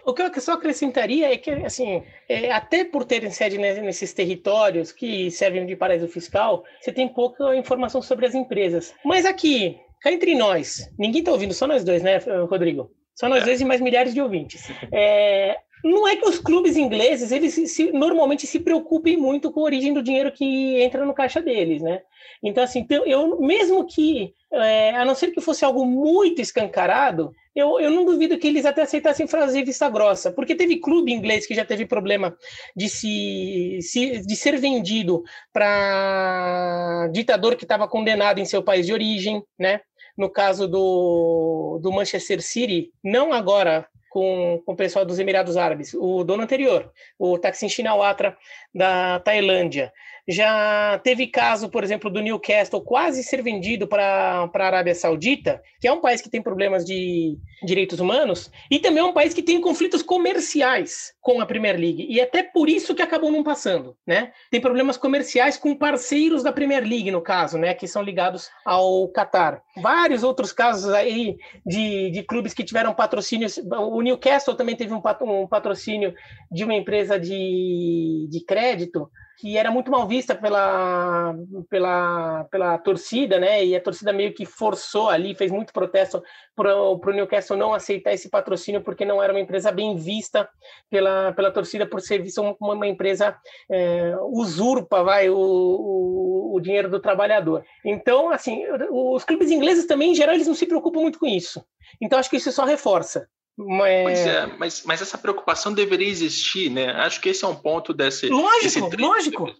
O 0.04 0.12
que 0.12 0.22
eu 0.22 0.40
só 0.40 0.52
acrescentaria 0.52 1.32
é 1.32 1.36
que, 1.36 1.50
assim, 1.50 2.04
é, 2.28 2.52
até 2.52 2.84
por 2.84 3.04
terem 3.04 3.30
sede 3.30 3.58
nesses 3.58 4.12
territórios 4.12 4.92
que 4.92 5.30
servem 5.30 5.66
de 5.66 5.76
paraíso 5.76 6.08
fiscal, 6.08 6.64
você 6.80 6.92
tem 6.92 7.08
pouca 7.08 7.56
informação 7.56 8.00
sobre 8.00 8.26
as 8.26 8.34
empresas. 8.34 8.94
Mas 9.04 9.24
aqui, 9.24 9.78
cá 10.00 10.12
entre 10.12 10.34
nós, 10.34 10.88
ninguém 10.98 11.20
está 11.20 11.32
ouvindo, 11.32 11.54
só 11.54 11.66
nós 11.66 11.84
dois, 11.84 12.02
né, 12.02 12.18
Rodrigo? 12.48 12.90
Só 13.14 13.28
nós 13.28 13.42
é. 13.42 13.46
dois 13.46 13.60
e 13.60 13.64
mais 13.64 13.80
milhares 13.80 14.14
de 14.14 14.20
ouvintes. 14.20 14.70
É, 14.92 15.56
não 15.84 16.06
é 16.06 16.16
que 16.16 16.28
os 16.28 16.38
clubes 16.38 16.76
ingleses, 16.76 17.32
eles 17.32 17.54
se, 17.54 17.92
normalmente 17.92 18.46
se 18.46 18.60
preocupem 18.60 19.16
muito 19.16 19.50
com 19.50 19.60
a 19.60 19.64
origem 19.64 19.92
do 19.92 20.02
dinheiro 20.02 20.32
que 20.32 20.80
entra 20.80 21.04
no 21.04 21.14
caixa 21.14 21.40
deles, 21.40 21.82
né? 21.82 22.02
Então, 22.42 22.62
assim, 22.62 22.80
então, 22.80 23.04
eu, 23.06 23.40
mesmo 23.40 23.86
que, 23.86 24.34
é, 24.52 24.90
a 24.96 25.04
não 25.04 25.14
ser 25.14 25.32
que 25.32 25.40
fosse 25.40 25.64
algo 25.64 25.84
muito 25.84 26.40
escancarado, 26.40 27.32
eu, 27.54 27.78
eu 27.80 27.90
não 27.90 28.04
duvido 28.04 28.38
que 28.38 28.46
eles 28.46 28.64
até 28.64 28.82
aceitassem 28.82 29.26
fazer 29.26 29.64
vista 29.64 29.88
grossa, 29.88 30.32
porque 30.32 30.54
teve 30.54 30.80
clube 30.80 31.12
inglês 31.12 31.46
que 31.46 31.54
já 31.54 31.64
teve 31.64 31.84
problema 31.84 32.36
de, 32.74 32.88
se, 32.88 33.78
se 33.82 34.26
de 34.26 34.36
ser 34.36 34.58
vendido 34.58 35.22
para 35.52 37.08
ditador 37.12 37.56
que 37.56 37.64
estava 37.64 37.86
condenado 37.86 38.38
em 38.38 38.44
seu 38.44 38.62
país 38.62 38.86
de 38.86 38.92
origem, 38.92 39.42
né? 39.58 39.80
No 40.16 40.30
caso 40.30 40.68
do, 40.68 41.78
do 41.82 41.92
Manchester 41.92 42.42
City, 42.42 42.90
não 43.02 43.32
agora 43.32 43.86
com, 44.12 44.62
com 44.66 44.72
o 44.72 44.76
pessoal 44.76 45.06
dos 45.06 45.18
Emirados 45.18 45.56
Árabes, 45.56 45.94
o 45.94 46.22
dono 46.22 46.42
anterior, 46.42 46.92
o 47.18 47.38
Thaksin 47.38 47.68
Shinawatra 47.68 48.36
da 48.74 49.18
Tailândia. 49.20 49.90
Já 50.28 51.00
teve 51.02 51.26
caso, 51.26 51.68
por 51.68 51.82
exemplo, 51.82 52.08
do 52.08 52.20
Newcastle 52.20 52.80
quase 52.80 53.24
ser 53.24 53.42
vendido 53.42 53.88
para 53.88 54.48
a 54.52 54.64
Arábia 54.64 54.94
Saudita, 54.94 55.60
que 55.80 55.88
é 55.88 55.92
um 55.92 56.00
país 56.00 56.20
que 56.20 56.30
tem 56.30 56.40
problemas 56.40 56.84
de 56.84 57.36
direitos 57.64 57.98
humanos, 57.98 58.50
e 58.70 58.78
também 58.78 59.02
é 59.02 59.06
um 59.06 59.12
país 59.12 59.34
que 59.34 59.42
tem 59.42 59.60
conflitos 59.60 60.02
comerciais 60.02 61.12
com 61.20 61.40
a 61.40 61.46
Premier 61.46 61.76
League. 61.76 62.06
E 62.08 62.20
até 62.20 62.42
por 62.42 62.68
isso 62.68 62.94
que 62.94 63.02
acabou 63.02 63.32
não 63.32 63.42
passando, 63.42 63.96
né? 64.06 64.32
Tem 64.50 64.60
problemas 64.60 64.96
comerciais 64.96 65.56
com 65.56 65.74
parceiros 65.74 66.42
da 66.42 66.52
Premier 66.52 66.84
League, 66.84 67.10
no 67.10 67.20
caso, 67.20 67.58
né? 67.58 67.74
Que 67.74 67.88
são 67.88 68.02
ligados 68.02 68.48
ao 68.64 69.08
Qatar. 69.08 69.60
Vários 69.76 70.22
outros 70.22 70.52
casos 70.52 70.92
aí 70.92 71.36
de, 71.66 72.10
de 72.10 72.22
clubes 72.22 72.54
que 72.54 72.64
tiveram 72.64 72.94
patrocínios. 72.94 73.58
O 73.58 74.00
Newcastle 74.00 74.54
também 74.54 74.76
teve 74.76 74.92
um, 74.92 75.00
patrocínio 75.48 76.14
de 76.50 76.62
uma 76.62 76.74
empresa 76.74 77.18
de, 77.18 78.28
de 78.30 78.44
crédito 78.44 79.10
que 79.38 79.56
era 79.56 79.70
muito 79.70 79.90
mal 79.90 80.06
vista 80.06 80.34
pela, 80.34 81.34
pela, 81.68 82.44
pela 82.50 82.78
torcida, 82.78 83.38
né? 83.38 83.64
E 83.64 83.74
a 83.74 83.80
torcida 83.80 84.12
meio 84.12 84.32
que 84.34 84.46
forçou 84.46 85.08
ali, 85.08 85.34
fez 85.34 85.50
muito 85.50 85.72
protesto 85.72 86.22
para 86.54 86.76
o 86.76 86.98
Newcastle 87.12 87.56
não 87.56 87.74
aceitar 87.74 88.12
esse 88.12 88.28
patrocínio, 88.28 88.82
porque 88.82 89.04
não 89.04 89.22
era 89.22 89.32
uma 89.32 89.40
empresa 89.40 89.72
bem 89.72 89.96
vista 89.96 90.48
pela, 90.90 91.32
pela 91.32 91.50
torcida 91.50 91.86
por 91.86 92.00
ser 92.00 92.22
vista 92.22 92.42
como 92.58 92.72
uma 92.72 92.86
empresa 92.86 93.36
é, 93.70 94.14
usurpa, 94.30 95.02
vai, 95.02 95.28
o, 95.28 95.36
o, 95.36 96.56
o, 96.56 96.60
dinheiro 96.60 96.88
do 96.88 97.00
trabalhador. 97.00 97.64
Então, 97.84 98.30
assim, 98.30 98.64
os 98.90 99.24
clubes 99.24 99.50
ingleses 99.50 99.86
também, 99.86 100.12
em 100.12 100.14
geral, 100.14 100.34
eles 100.34 100.46
não 100.46 100.54
se 100.54 100.66
preocupam 100.66 101.00
muito 101.00 101.18
com 101.18 101.26
isso. 101.26 101.64
Então, 102.00 102.18
acho 102.18 102.30
que 102.30 102.36
isso 102.36 102.52
só 102.52 102.64
reforça. 102.64 103.28
Mas... 103.56 104.02
Pois 104.02 104.26
é, 104.26 104.46
mas, 104.58 104.82
mas 104.84 105.02
essa 105.02 105.18
preocupação 105.18 105.72
deveria 105.74 106.08
existir, 106.08 106.70
né? 106.70 106.90
Acho 106.92 107.20
que 107.20 107.28
esse 107.28 107.44
é 107.44 107.48
um 107.48 107.54
ponto 107.54 107.92
desse. 107.92 108.28
Lógico, 108.28 108.90
desse 108.90 108.96
lógico. 108.96 109.54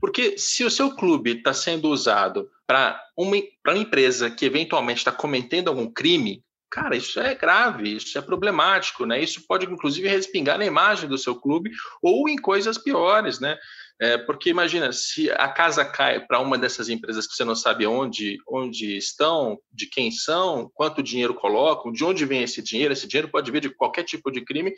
Porque 0.00 0.36
se 0.36 0.64
o 0.64 0.70
seu 0.70 0.94
clube 0.94 1.38
está 1.38 1.54
sendo 1.54 1.88
usado 1.88 2.48
para 2.66 3.02
uma, 3.16 3.36
uma 3.66 3.78
empresa 3.78 4.30
que 4.30 4.44
eventualmente 4.44 4.98
está 4.98 5.10
cometendo 5.10 5.68
algum 5.68 5.90
crime, 5.90 6.42
cara, 6.70 6.94
isso 6.94 7.18
é 7.18 7.34
grave, 7.34 7.96
isso 7.96 8.18
é 8.18 8.20
problemático, 8.20 9.06
né? 9.06 9.20
Isso 9.20 9.42
pode, 9.48 9.64
inclusive, 9.64 10.08
respingar 10.08 10.58
na 10.58 10.66
imagem 10.66 11.08
do 11.08 11.16
seu 11.16 11.34
clube 11.34 11.70
ou 12.02 12.28
em 12.28 12.36
coisas 12.36 12.76
piores, 12.76 13.40
né? 13.40 13.56
É, 14.00 14.16
porque 14.16 14.48
imagina, 14.48 14.92
se 14.92 15.28
a 15.32 15.48
casa 15.48 15.84
cai 15.84 16.24
para 16.24 16.38
uma 16.38 16.56
dessas 16.56 16.88
empresas 16.88 17.26
que 17.26 17.34
você 17.34 17.44
não 17.44 17.56
sabe 17.56 17.84
onde, 17.84 18.38
onde 18.48 18.96
estão, 18.96 19.58
de 19.72 19.86
quem 19.86 20.12
são, 20.12 20.70
quanto 20.72 21.02
dinheiro 21.02 21.34
colocam, 21.34 21.90
de 21.90 22.04
onde 22.04 22.24
vem 22.24 22.44
esse 22.44 22.62
dinheiro, 22.62 22.92
esse 22.92 23.08
dinheiro 23.08 23.28
pode 23.28 23.50
vir 23.50 23.60
de 23.60 23.70
qualquer 23.70 24.04
tipo 24.04 24.30
de 24.30 24.40
crime, 24.44 24.72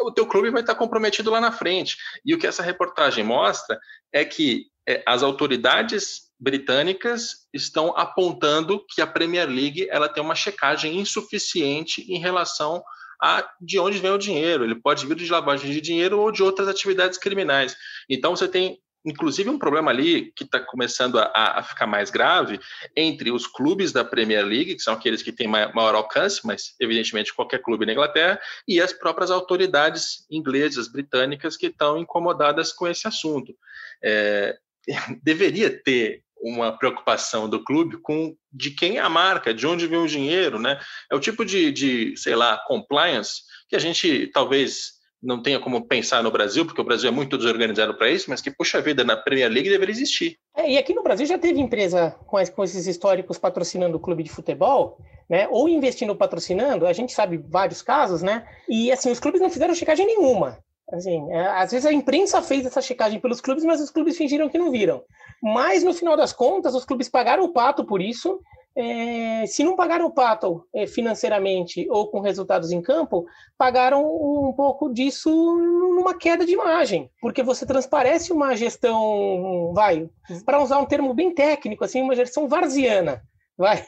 o 0.00 0.10
teu 0.10 0.26
clube 0.26 0.50
vai 0.50 0.62
estar 0.62 0.74
comprometido 0.74 1.30
lá 1.30 1.38
na 1.38 1.52
frente. 1.52 1.98
E 2.24 2.34
o 2.34 2.38
que 2.38 2.46
essa 2.46 2.62
reportagem 2.62 3.22
mostra 3.22 3.78
é 4.10 4.24
que 4.24 4.66
é, 4.88 5.02
as 5.06 5.22
autoridades 5.22 6.30
britânicas 6.40 7.46
estão 7.52 7.96
apontando 7.96 8.84
que 8.88 9.00
a 9.02 9.06
Premier 9.06 9.48
League 9.48 9.86
ela 9.90 10.08
tem 10.08 10.22
uma 10.22 10.34
checagem 10.34 10.98
insuficiente 10.98 12.02
em 12.10 12.18
relação 12.18 12.82
a 13.22 13.48
de 13.60 13.78
onde 13.78 13.98
vem 13.98 14.10
o 14.10 14.18
dinheiro. 14.18 14.64
Ele 14.64 14.74
pode 14.74 15.06
vir 15.06 15.14
de 15.16 15.30
lavagem 15.30 15.70
de 15.70 15.80
dinheiro 15.80 16.18
ou 16.18 16.32
de 16.32 16.42
outras 16.42 16.66
atividades 16.66 17.18
criminais. 17.18 17.76
Então 18.08 18.34
você 18.34 18.48
tem 18.48 18.78
inclusive 19.04 19.50
um 19.50 19.58
problema 19.58 19.90
ali 19.90 20.32
que 20.32 20.44
está 20.44 20.60
começando 20.60 21.18
a, 21.18 21.30
a, 21.34 21.62
ficar 21.62 21.86
mais 21.86 22.10
grave 22.10 22.60
entre 22.96 23.30
os 23.30 23.46
clubes 23.46 23.92
da 23.92 24.04
Premier 24.04 24.44
League, 24.44 24.76
que 24.76 24.82
são 24.82 24.94
aqueles 24.94 25.22
que 25.22 25.32
têm 25.32 25.48
maior 25.48 25.94
alcance, 25.94 26.40
mas 26.44 26.74
evidentemente 26.80 27.34
qualquer 27.34 27.60
clube 27.60 27.84
na 27.84 27.92
Inglaterra, 27.92 28.40
e 28.66 28.80
as 28.80 28.92
próprias 28.92 29.30
autoridades 29.30 30.24
inglesas, 30.30 30.88
britânicas, 30.88 31.56
que 31.56 31.66
estão 31.66 31.98
incomodadas 31.98 32.72
com 32.72 32.86
esse 32.86 33.06
assunto. 33.08 33.54
É, 34.02 34.56
deveria 35.22 35.70
ter 35.82 36.22
uma 36.42 36.76
preocupação 36.76 37.48
do 37.48 37.62
clube 37.62 37.98
com 38.02 38.34
de 38.52 38.70
quem 38.70 38.98
é 38.98 39.00
a 39.00 39.08
marca, 39.08 39.54
de 39.54 39.66
onde 39.66 39.86
vem 39.86 39.98
o 39.98 40.08
dinheiro, 40.08 40.58
né? 40.58 40.78
É 41.10 41.14
o 41.14 41.20
tipo 41.20 41.44
de, 41.44 41.70
de 41.70 42.14
sei 42.16 42.34
lá, 42.34 42.60
compliance 42.66 43.42
que 43.68 43.76
a 43.76 43.78
gente 43.78 44.30
talvez 44.34 45.00
não 45.22 45.40
tenha 45.40 45.60
como 45.60 45.86
pensar 45.86 46.22
no 46.22 46.32
Brasil, 46.32 46.66
porque 46.66 46.80
o 46.80 46.84
Brasil 46.84 47.08
é 47.08 47.12
muito 47.12 47.38
desorganizado 47.38 47.96
para 47.96 48.10
isso, 48.10 48.28
mas 48.28 48.40
que, 48.40 48.50
puxa 48.50 48.82
vida, 48.82 49.04
na 49.04 49.16
Premier 49.16 49.48
League 49.48 49.70
deveria 49.70 49.92
existir. 49.92 50.36
É, 50.56 50.72
e 50.72 50.76
aqui 50.76 50.92
no 50.92 51.02
Brasil 51.02 51.24
já 51.24 51.38
teve 51.38 51.60
empresa 51.60 52.16
com, 52.26 52.44
com 52.44 52.64
esses 52.64 52.86
históricos 52.88 53.38
patrocinando 53.38 53.96
o 53.96 54.00
clube 54.00 54.24
de 54.24 54.30
futebol, 54.30 54.98
né? 55.30 55.46
Ou 55.48 55.68
investindo 55.68 56.16
patrocinando, 56.16 56.86
a 56.86 56.92
gente 56.92 57.12
sabe 57.12 57.38
vários 57.38 57.80
casos, 57.80 58.20
né? 58.20 58.44
E 58.68 58.90
assim, 58.90 59.12
os 59.12 59.20
clubes 59.20 59.40
não 59.40 59.48
fizeram 59.48 59.74
checagem 59.74 60.06
nenhuma. 60.06 60.58
Assim, 60.90 61.32
é, 61.32 61.46
às 61.46 61.70
vezes 61.70 61.86
a 61.86 61.92
imprensa 61.92 62.42
fez 62.42 62.66
essa 62.66 62.82
checagem 62.82 63.20
pelos 63.20 63.40
clubes, 63.40 63.64
mas 63.64 63.80
os 63.80 63.90
clubes 63.90 64.16
fingiram 64.16 64.48
que 64.48 64.58
não 64.58 64.70
viram. 64.70 65.02
Mas 65.42 65.82
no 65.82 65.94
final 65.94 66.16
das 66.16 66.32
contas, 66.32 66.74
os 66.74 66.84
clubes 66.84 67.08
pagaram 67.08 67.44
o 67.44 67.52
pato 67.52 67.84
por 67.84 68.00
isso. 68.00 68.40
É, 68.74 69.44
se 69.46 69.62
não 69.62 69.76
pagaram 69.76 70.06
o 70.06 70.10
pato 70.10 70.66
é, 70.74 70.86
financeiramente 70.86 71.86
ou 71.90 72.08
com 72.08 72.20
resultados 72.20 72.72
em 72.72 72.80
campo, 72.80 73.26
pagaram 73.58 74.02
um 74.02 74.52
pouco 74.54 74.92
disso 74.92 75.30
numa 75.30 76.16
queda 76.16 76.46
de 76.46 76.52
imagem, 76.52 77.10
porque 77.20 77.42
você 77.42 77.66
transparece 77.66 78.32
uma 78.32 78.56
gestão, 78.56 79.72
vai, 79.74 80.08
para 80.46 80.62
usar 80.62 80.78
um 80.78 80.86
termo 80.86 81.12
bem 81.12 81.34
técnico, 81.34 81.84
assim, 81.84 82.00
uma 82.00 82.16
gestão 82.16 82.48
varziana. 82.48 83.22
Vai. 83.56 83.84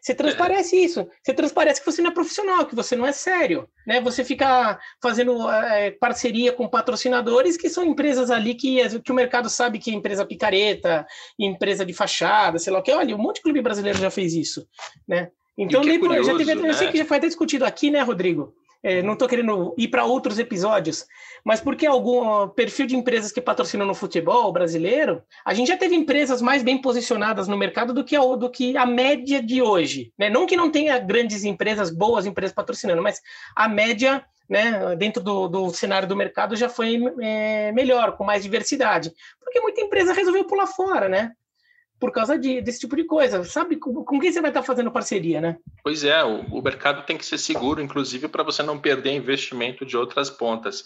Você 0.00 0.14
transparece 0.14 0.76
isso. 0.76 1.06
Você 1.22 1.32
transparece 1.32 1.80
que 1.80 1.86
você 1.86 2.02
não 2.02 2.10
é 2.10 2.14
profissional, 2.14 2.66
que 2.66 2.74
você 2.74 2.94
não 2.94 3.06
é 3.06 3.12
sério. 3.12 3.68
Né? 3.86 4.00
Você 4.00 4.22
fica 4.24 4.78
fazendo 5.02 5.50
é, 5.50 5.90
parceria 5.92 6.52
com 6.52 6.68
patrocinadores 6.68 7.56
que 7.56 7.68
são 7.68 7.84
empresas 7.84 8.30
ali 8.30 8.54
que, 8.54 8.78
que 9.00 9.12
o 9.12 9.14
mercado 9.14 9.48
sabe 9.48 9.78
que 9.78 9.90
é 9.90 9.94
empresa 9.94 10.24
picareta, 10.24 11.06
empresa 11.38 11.84
de 11.84 11.92
fachada, 11.92 12.58
sei 12.58 12.72
lá 12.72 12.80
o 12.80 12.82
que. 12.82 12.92
Olha, 12.92 13.16
um 13.16 13.18
monte 13.18 13.36
de 13.36 13.42
clube 13.42 13.62
brasileiro 13.62 13.98
já 13.98 14.10
fez 14.10 14.34
isso. 14.34 14.66
Né? 15.08 15.30
Então, 15.58 15.82
é 15.82 15.98
curioso, 15.98 16.30
já 16.30 16.36
teve, 16.36 16.54
né? 16.54 16.68
eu 16.68 16.74
sei 16.74 16.90
que 16.90 16.98
já 16.98 17.04
foi 17.04 17.16
até 17.16 17.26
discutido 17.26 17.64
aqui, 17.64 17.90
né, 17.90 18.02
Rodrigo? 18.02 18.54
É, 18.82 19.02
não 19.02 19.14
estou 19.14 19.28
querendo 19.28 19.74
ir 19.76 19.88
para 19.88 20.04
outros 20.04 20.38
episódios, 20.38 21.06
mas 21.44 21.60
porque 21.60 21.86
algum 21.86 22.48
perfil 22.48 22.86
de 22.86 22.96
empresas 22.96 23.32
que 23.32 23.40
patrocinam 23.40 23.86
no 23.86 23.94
futebol 23.94 24.52
brasileiro, 24.52 25.22
a 25.44 25.54
gente 25.54 25.68
já 25.68 25.76
teve 25.76 25.94
empresas 25.94 26.40
mais 26.40 26.62
bem 26.62 26.80
posicionadas 26.80 27.48
no 27.48 27.56
mercado 27.56 27.92
do 27.92 28.04
que 28.04 28.14
a, 28.14 28.20
do 28.20 28.50
que 28.50 28.76
a 28.76 28.86
média 28.86 29.42
de 29.42 29.62
hoje. 29.62 30.12
Né? 30.18 30.30
Não 30.30 30.46
que 30.46 30.56
não 30.56 30.70
tenha 30.70 30.98
grandes 30.98 31.44
empresas, 31.44 31.90
boas 31.90 32.26
empresas 32.26 32.54
patrocinando, 32.54 33.02
mas 33.02 33.20
a 33.54 33.68
média 33.68 34.24
né, 34.48 34.94
dentro 34.96 35.22
do, 35.22 35.48
do, 35.48 35.70
cenário 35.70 36.08
do 36.08 36.16
mercado 36.16 36.54
já 36.54 36.68
foi 36.68 37.00
é, 37.20 37.72
melhor, 37.72 38.16
com 38.16 38.24
mais 38.24 38.42
diversidade. 38.42 39.12
Porque 39.40 39.60
muita 39.60 39.80
empresa 39.80 40.12
resolveu 40.12 40.44
pular 40.44 40.66
fora, 40.66 41.08
né? 41.08 41.32
Por 41.98 42.12
causa 42.12 42.38
de, 42.38 42.60
desse 42.60 42.80
tipo 42.80 42.96
de 42.96 43.04
coisa. 43.04 43.42
Sabe 43.44 43.76
com, 43.76 44.04
com 44.04 44.20
quem 44.20 44.32
você 44.32 44.40
vai 44.40 44.50
estar 44.50 44.62
fazendo 44.62 44.90
parceria, 44.90 45.40
né? 45.40 45.56
Pois 45.82 46.04
é, 46.04 46.22
o, 46.22 46.40
o 46.40 46.62
mercado 46.62 47.04
tem 47.04 47.16
que 47.16 47.24
ser 47.24 47.38
seguro, 47.38 47.80
inclusive 47.80 48.28
para 48.28 48.42
você 48.42 48.62
não 48.62 48.78
perder 48.78 49.12
investimento 49.12 49.84
de 49.84 49.96
outras 49.96 50.30
pontas. 50.30 50.84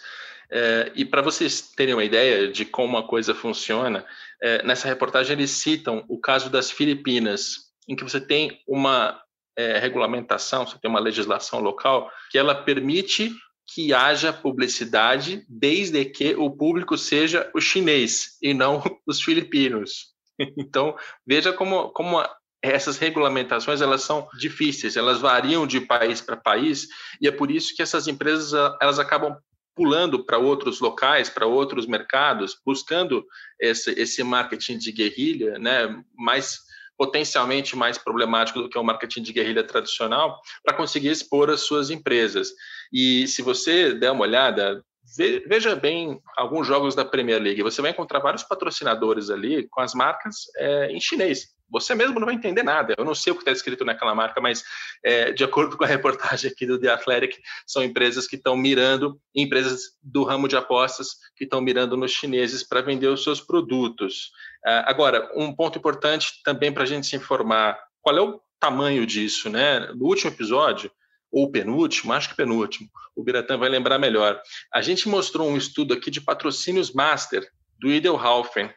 É, 0.50 0.90
e 0.94 1.04
para 1.04 1.22
vocês 1.22 1.60
terem 1.76 1.94
uma 1.94 2.04
ideia 2.04 2.50
de 2.50 2.64
como 2.64 2.98
a 2.98 3.06
coisa 3.06 3.34
funciona, 3.34 4.04
é, 4.42 4.62
nessa 4.64 4.88
reportagem 4.88 5.34
eles 5.34 5.50
citam 5.50 6.04
o 6.08 6.18
caso 6.18 6.50
das 6.50 6.70
Filipinas, 6.70 7.70
em 7.88 7.94
que 7.94 8.02
você 8.02 8.20
tem 8.20 8.60
uma 8.66 9.20
é, 9.56 9.78
regulamentação, 9.78 10.66
você 10.66 10.78
tem 10.78 10.90
uma 10.90 11.00
legislação 11.00 11.60
local 11.60 12.10
que 12.30 12.38
ela 12.38 12.54
permite 12.54 13.32
que 13.72 13.94
haja 13.94 14.32
publicidade 14.32 15.44
desde 15.48 16.04
que 16.04 16.34
o 16.34 16.50
público 16.50 16.98
seja 16.98 17.48
o 17.54 17.60
chinês 17.60 18.36
e 18.42 18.52
não 18.52 18.82
os 19.06 19.22
filipinos. 19.22 20.09
Então, 20.56 20.96
veja 21.26 21.52
como, 21.52 21.90
como 21.90 22.22
essas 22.62 22.98
regulamentações 22.98 23.80
elas 23.80 24.02
são 24.02 24.28
difíceis, 24.38 24.96
elas 24.96 25.20
variam 25.20 25.66
de 25.66 25.80
país 25.80 26.20
para 26.20 26.36
país 26.36 26.88
e 27.20 27.28
é 27.28 27.30
por 27.30 27.50
isso 27.50 27.74
que 27.74 27.82
essas 27.82 28.06
empresas 28.06 28.52
elas 28.80 28.98
acabam 28.98 29.36
pulando 29.74 30.24
para 30.24 30.36
outros 30.36 30.80
locais, 30.80 31.30
para 31.30 31.46
outros 31.46 31.86
mercados, 31.86 32.56
buscando 32.66 33.24
esse, 33.58 33.90
esse 33.92 34.22
marketing 34.22 34.76
de 34.76 34.92
guerrilha, 34.92 35.58
né, 35.58 36.02
mais 36.14 36.58
potencialmente 36.98 37.74
mais 37.74 37.96
problemático 37.96 38.60
do 38.60 38.68
que 38.68 38.78
o 38.78 38.84
marketing 38.84 39.22
de 39.22 39.32
guerrilha 39.32 39.64
tradicional, 39.64 40.38
para 40.62 40.76
conseguir 40.76 41.08
expor 41.08 41.48
as 41.48 41.62
suas 41.62 41.88
empresas. 41.88 42.50
E 42.92 43.26
se 43.26 43.40
você 43.40 43.94
der 43.94 44.10
uma 44.10 44.20
olhada, 44.20 44.84
veja 45.16 45.74
bem 45.74 46.20
alguns 46.36 46.66
jogos 46.66 46.94
da 46.94 47.04
Premier 47.04 47.40
League. 47.40 47.62
Você 47.62 47.82
vai 47.82 47.90
encontrar 47.90 48.20
vários 48.20 48.42
patrocinadores 48.42 49.30
ali 49.30 49.66
com 49.68 49.80
as 49.80 49.94
marcas 49.94 50.46
é, 50.56 50.90
em 50.92 51.00
chinês. 51.00 51.48
Você 51.70 51.94
mesmo 51.94 52.18
não 52.18 52.26
vai 52.26 52.34
entender 52.34 52.62
nada. 52.62 52.94
Eu 52.98 53.04
não 53.04 53.14
sei 53.14 53.32
o 53.32 53.36
que 53.36 53.42
está 53.42 53.52
escrito 53.52 53.84
naquela 53.84 54.14
marca, 54.14 54.40
mas 54.40 54.64
é, 55.04 55.32
de 55.32 55.44
acordo 55.44 55.76
com 55.78 55.84
a 55.84 55.86
reportagem 55.86 56.50
aqui 56.50 56.66
do 56.66 56.78
The 56.78 56.88
Athletic, 56.88 57.38
são 57.66 57.82
empresas 57.82 58.26
que 58.26 58.36
estão 58.36 58.56
mirando, 58.56 59.20
empresas 59.34 59.96
do 60.02 60.24
ramo 60.24 60.48
de 60.48 60.56
apostas 60.56 61.16
que 61.36 61.44
estão 61.44 61.60
mirando 61.60 61.96
nos 61.96 62.10
chineses 62.10 62.66
para 62.66 62.80
vender 62.80 63.06
os 63.06 63.22
seus 63.22 63.40
produtos. 63.40 64.30
Uh, 64.66 64.84
agora, 64.86 65.30
um 65.34 65.54
ponto 65.54 65.78
importante 65.78 66.42
também 66.44 66.72
para 66.72 66.82
a 66.82 66.86
gente 66.86 67.06
se 67.06 67.16
informar: 67.16 67.78
qual 68.02 68.16
é 68.16 68.20
o 68.20 68.40
tamanho 68.58 69.06
disso, 69.06 69.48
né? 69.48 69.80
No 69.94 70.06
último 70.06 70.30
episódio, 70.30 70.90
ou 71.30 71.50
penúltimo, 71.50 72.12
acho 72.12 72.30
que 72.30 72.36
penúltimo, 72.36 72.88
o 73.14 73.22
Biratã 73.22 73.56
vai 73.56 73.68
lembrar 73.68 73.98
melhor. 73.98 74.40
A 74.72 74.82
gente 74.82 75.08
mostrou 75.08 75.48
um 75.48 75.56
estudo 75.56 75.94
aqui 75.94 76.10
de 76.10 76.20
patrocínios 76.20 76.92
master 76.92 77.48
do 77.78 77.90
Idelhaufen, 77.90 78.70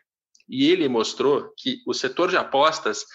e 0.48 0.70
ele 0.70 0.88
mostrou 0.88 1.54
que 1.58 1.78
o 1.88 1.94
setor 1.94 2.30
de 2.30 2.38
apostas, 2.38 3.06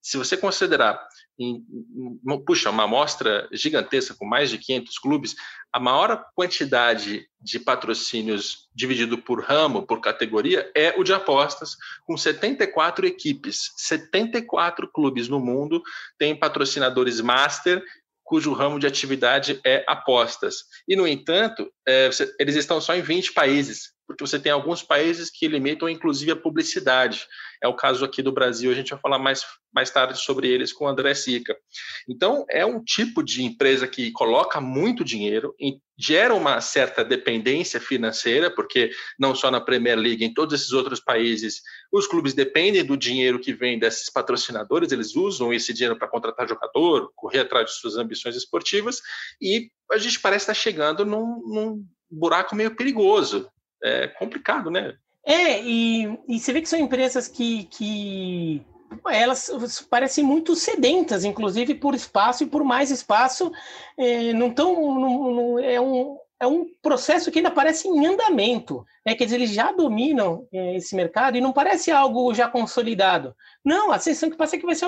se 0.00 0.16
você 0.16 0.36
considerar, 0.36 1.00
em, 1.38 1.64
em, 2.26 2.44
puxa, 2.44 2.70
uma 2.70 2.84
amostra 2.84 3.48
gigantesca 3.52 4.14
com 4.16 4.26
mais 4.26 4.50
de 4.50 4.58
500 4.58 4.98
clubes, 4.98 5.36
a 5.72 5.78
maior 5.78 6.24
quantidade 6.34 7.26
de 7.40 7.60
patrocínios 7.60 8.68
dividido 8.74 9.18
por 9.18 9.42
ramo, 9.42 9.86
por 9.86 10.00
categoria, 10.00 10.70
é 10.74 10.94
o 10.98 11.04
de 11.04 11.12
apostas, 11.12 11.76
com 12.06 12.16
74 12.16 13.06
equipes. 13.06 13.72
74 13.76 14.90
clubes 14.90 15.28
no 15.28 15.38
mundo 15.38 15.82
têm 16.18 16.38
patrocinadores 16.38 17.20
master 17.20 17.84
cujo 18.28 18.52
ramo 18.52 18.78
de 18.78 18.86
atividade 18.86 19.58
é 19.64 19.82
apostas. 19.88 20.56
E, 20.86 20.94
no 20.94 21.08
entanto, 21.08 21.72
é, 21.88 22.10
eles 22.38 22.56
estão 22.56 22.78
só 22.78 22.94
em 22.94 23.00
20 23.00 23.32
países. 23.32 23.94
porque 24.06 24.26
você 24.26 24.38
tem 24.38 24.52
alguns 24.52 24.82
países 24.82 25.30
que 25.30 25.48
limitam 25.48 25.88
inclusive 25.88 26.30
a 26.30 26.36
publicidade. 26.36 27.26
É 27.62 27.68
o 27.68 27.74
caso 27.74 28.04
aqui 28.04 28.22
do 28.22 28.32
Brasil, 28.32 28.70
a 28.70 28.74
gente 28.74 28.90
vai 28.90 29.00
falar 29.00 29.18
mais, 29.18 29.44
mais 29.72 29.90
tarde 29.90 30.18
sobre 30.18 30.48
eles 30.48 30.72
com 30.72 30.84
o 30.84 30.88
André 30.88 31.14
Sica. 31.14 31.56
Então, 32.08 32.44
é 32.50 32.64
um 32.64 32.82
tipo 32.82 33.22
de 33.22 33.42
empresa 33.42 33.86
que 33.86 34.10
coloca 34.12 34.60
muito 34.60 35.04
dinheiro, 35.04 35.54
gera 35.98 36.34
uma 36.34 36.60
certa 36.60 37.04
dependência 37.04 37.80
financeira, 37.80 38.50
porque 38.50 38.90
não 39.18 39.34
só 39.34 39.50
na 39.50 39.60
Premier 39.60 39.98
League, 39.98 40.24
em 40.24 40.32
todos 40.32 40.54
esses 40.54 40.72
outros 40.72 41.00
países, 41.00 41.60
os 41.92 42.06
clubes 42.06 42.34
dependem 42.34 42.84
do 42.84 42.96
dinheiro 42.96 43.40
que 43.40 43.52
vem 43.52 43.78
desses 43.78 44.08
patrocinadores, 44.08 44.92
eles 44.92 45.16
usam 45.16 45.52
esse 45.52 45.74
dinheiro 45.74 45.98
para 45.98 46.08
contratar 46.08 46.48
jogador, 46.48 47.10
correr 47.16 47.40
atrás 47.40 47.70
de 47.70 47.76
suas 47.76 47.96
ambições 47.96 48.36
esportivas, 48.36 49.00
e 49.40 49.70
a 49.90 49.98
gente 49.98 50.20
parece 50.20 50.44
estar 50.44 50.54
chegando 50.54 51.04
num, 51.04 51.42
num 51.46 51.84
buraco 52.10 52.54
meio 52.54 52.74
perigoso. 52.76 53.50
É 53.82 54.08
complicado, 54.08 54.70
né? 54.70 54.96
É, 55.28 55.60
e, 55.62 56.18
e 56.26 56.40
você 56.40 56.54
vê 56.54 56.62
que 56.62 56.68
são 56.70 56.78
empresas 56.78 57.28
que, 57.28 57.64
que 57.64 58.62
elas 59.10 59.50
parecem 59.90 60.24
muito 60.24 60.56
sedentas, 60.56 61.22
inclusive 61.22 61.74
por 61.74 61.94
espaço 61.94 62.44
e 62.44 62.46
por 62.46 62.64
mais 62.64 62.90
espaço. 62.90 63.52
É, 63.98 64.32
não 64.32 64.50
tão, 64.50 65.58
é, 65.58 65.78
um, 65.78 66.16
é 66.40 66.46
um 66.46 66.64
processo 66.80 67.30
que 67.30 67.40
ainda 67.40 67.50
parece 67.50 67.88
em 67.88 68.06
andamento. 68.06 68.86
Né? 69.04 69.14
Quer 69.14 69.24
dizer, 69.24 69.36
eles 69.36 69.50
já 69.50 69.70
dominam 69.70 70.48
é, 70.50 70.76
esse 70.76 70.96
mercado 70.96 71.36
e 71.36 71.42
não 71.42 71.52
parece 71.52 71.90
algo 71.90 72.32
já 72.32 72.48
consolidado. 72.48 73.36
Não, 73.62 73.92
a 73.92 73.98
sensação 73.98 74.30
que 74.30 74.36
passa 74.36 74.56
é 74.56 74.58
que 74.58 74.64
vai 74.64 74.74
ser 74.74 74.86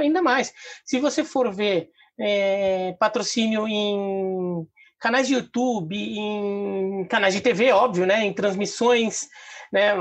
ainda 0.00 0.22
mais. 0.22 0.54
Se 0.86 0.98
você 0.98 1.22
for 1.22 1.54
ver 1.54 1.90
é, 2.18 2.96
patrocínio 2.98 3.68
em 3.68 4.66
canais 4.98 5.28
de 5.28 5.34
YouTube, 5.34 5.94
em 5.94 7.04
canais 7.04 7.34
de 7.34 7.42
TV, 7.42 7.72
óbvio, 7.72 8.06
né? 8.06 8.24
em 8.24 8.32
transmissões 8.32 9.28
né? 9.72 9.94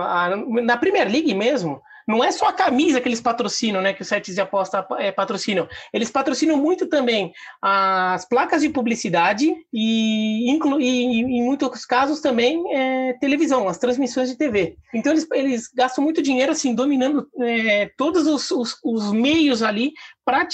Na 0.63 0.77
Premier 0.77 1.10
League 1.10 1.34
mesmo, 1.34 1.81
não 2.07 2.24
é 2.24 2.31
só 2.31 2.48
a 2.48 2.53
camisa 2.53 3.01
que 3.01 3.07
eles 3.07 3.22
patrocinam, 3.22 3.81
né? 3.81 3.93
Que 3.93 4.01
os 4.01 4.07
sites 4.07 4.36
de 4.36 4.41
aposta 4.41 4.86
é, 5.00 5.12
patrocinam. 5.12 5.67
Eles 5.91 6.12
patrocinam 6.12 6.55
muito 6.57 6.88
também 6.88 7.34
as 7.62 8.25
placas 8.25 8.62
de 8.62 8.69
publicidade 8.69 9.55
e, 9.74 10.51
inclu, 10.51 10.79
e 10.79 10.88
em 10.88 11.43
muitos 11.43 11.86
casos 11.86 12.22
também 12.22 12.63
é, 12.75 13.13
televisão, 13.13 13.67
as 13.67 13.77
transmissões 13.77 14.29
de 14.29 14.38
TV. 14.38 14.77
Então 14.93 15.12
eles, 15.12 15.27
eles 15.34 15.69
gastam 15.74 16.03
muito 16.03 16.22
dinheiro 16.22 16.51
assim, 16.51 16.75
dominando 16.75 17.27
é, 17.41 17.89
todos 17.98 18.27
os, 18.27 18.51
os, 18.51 18.77
os 18.84 19.12
meios 19.12 19.63
ali 19.63 19.91
para 20.24 20.48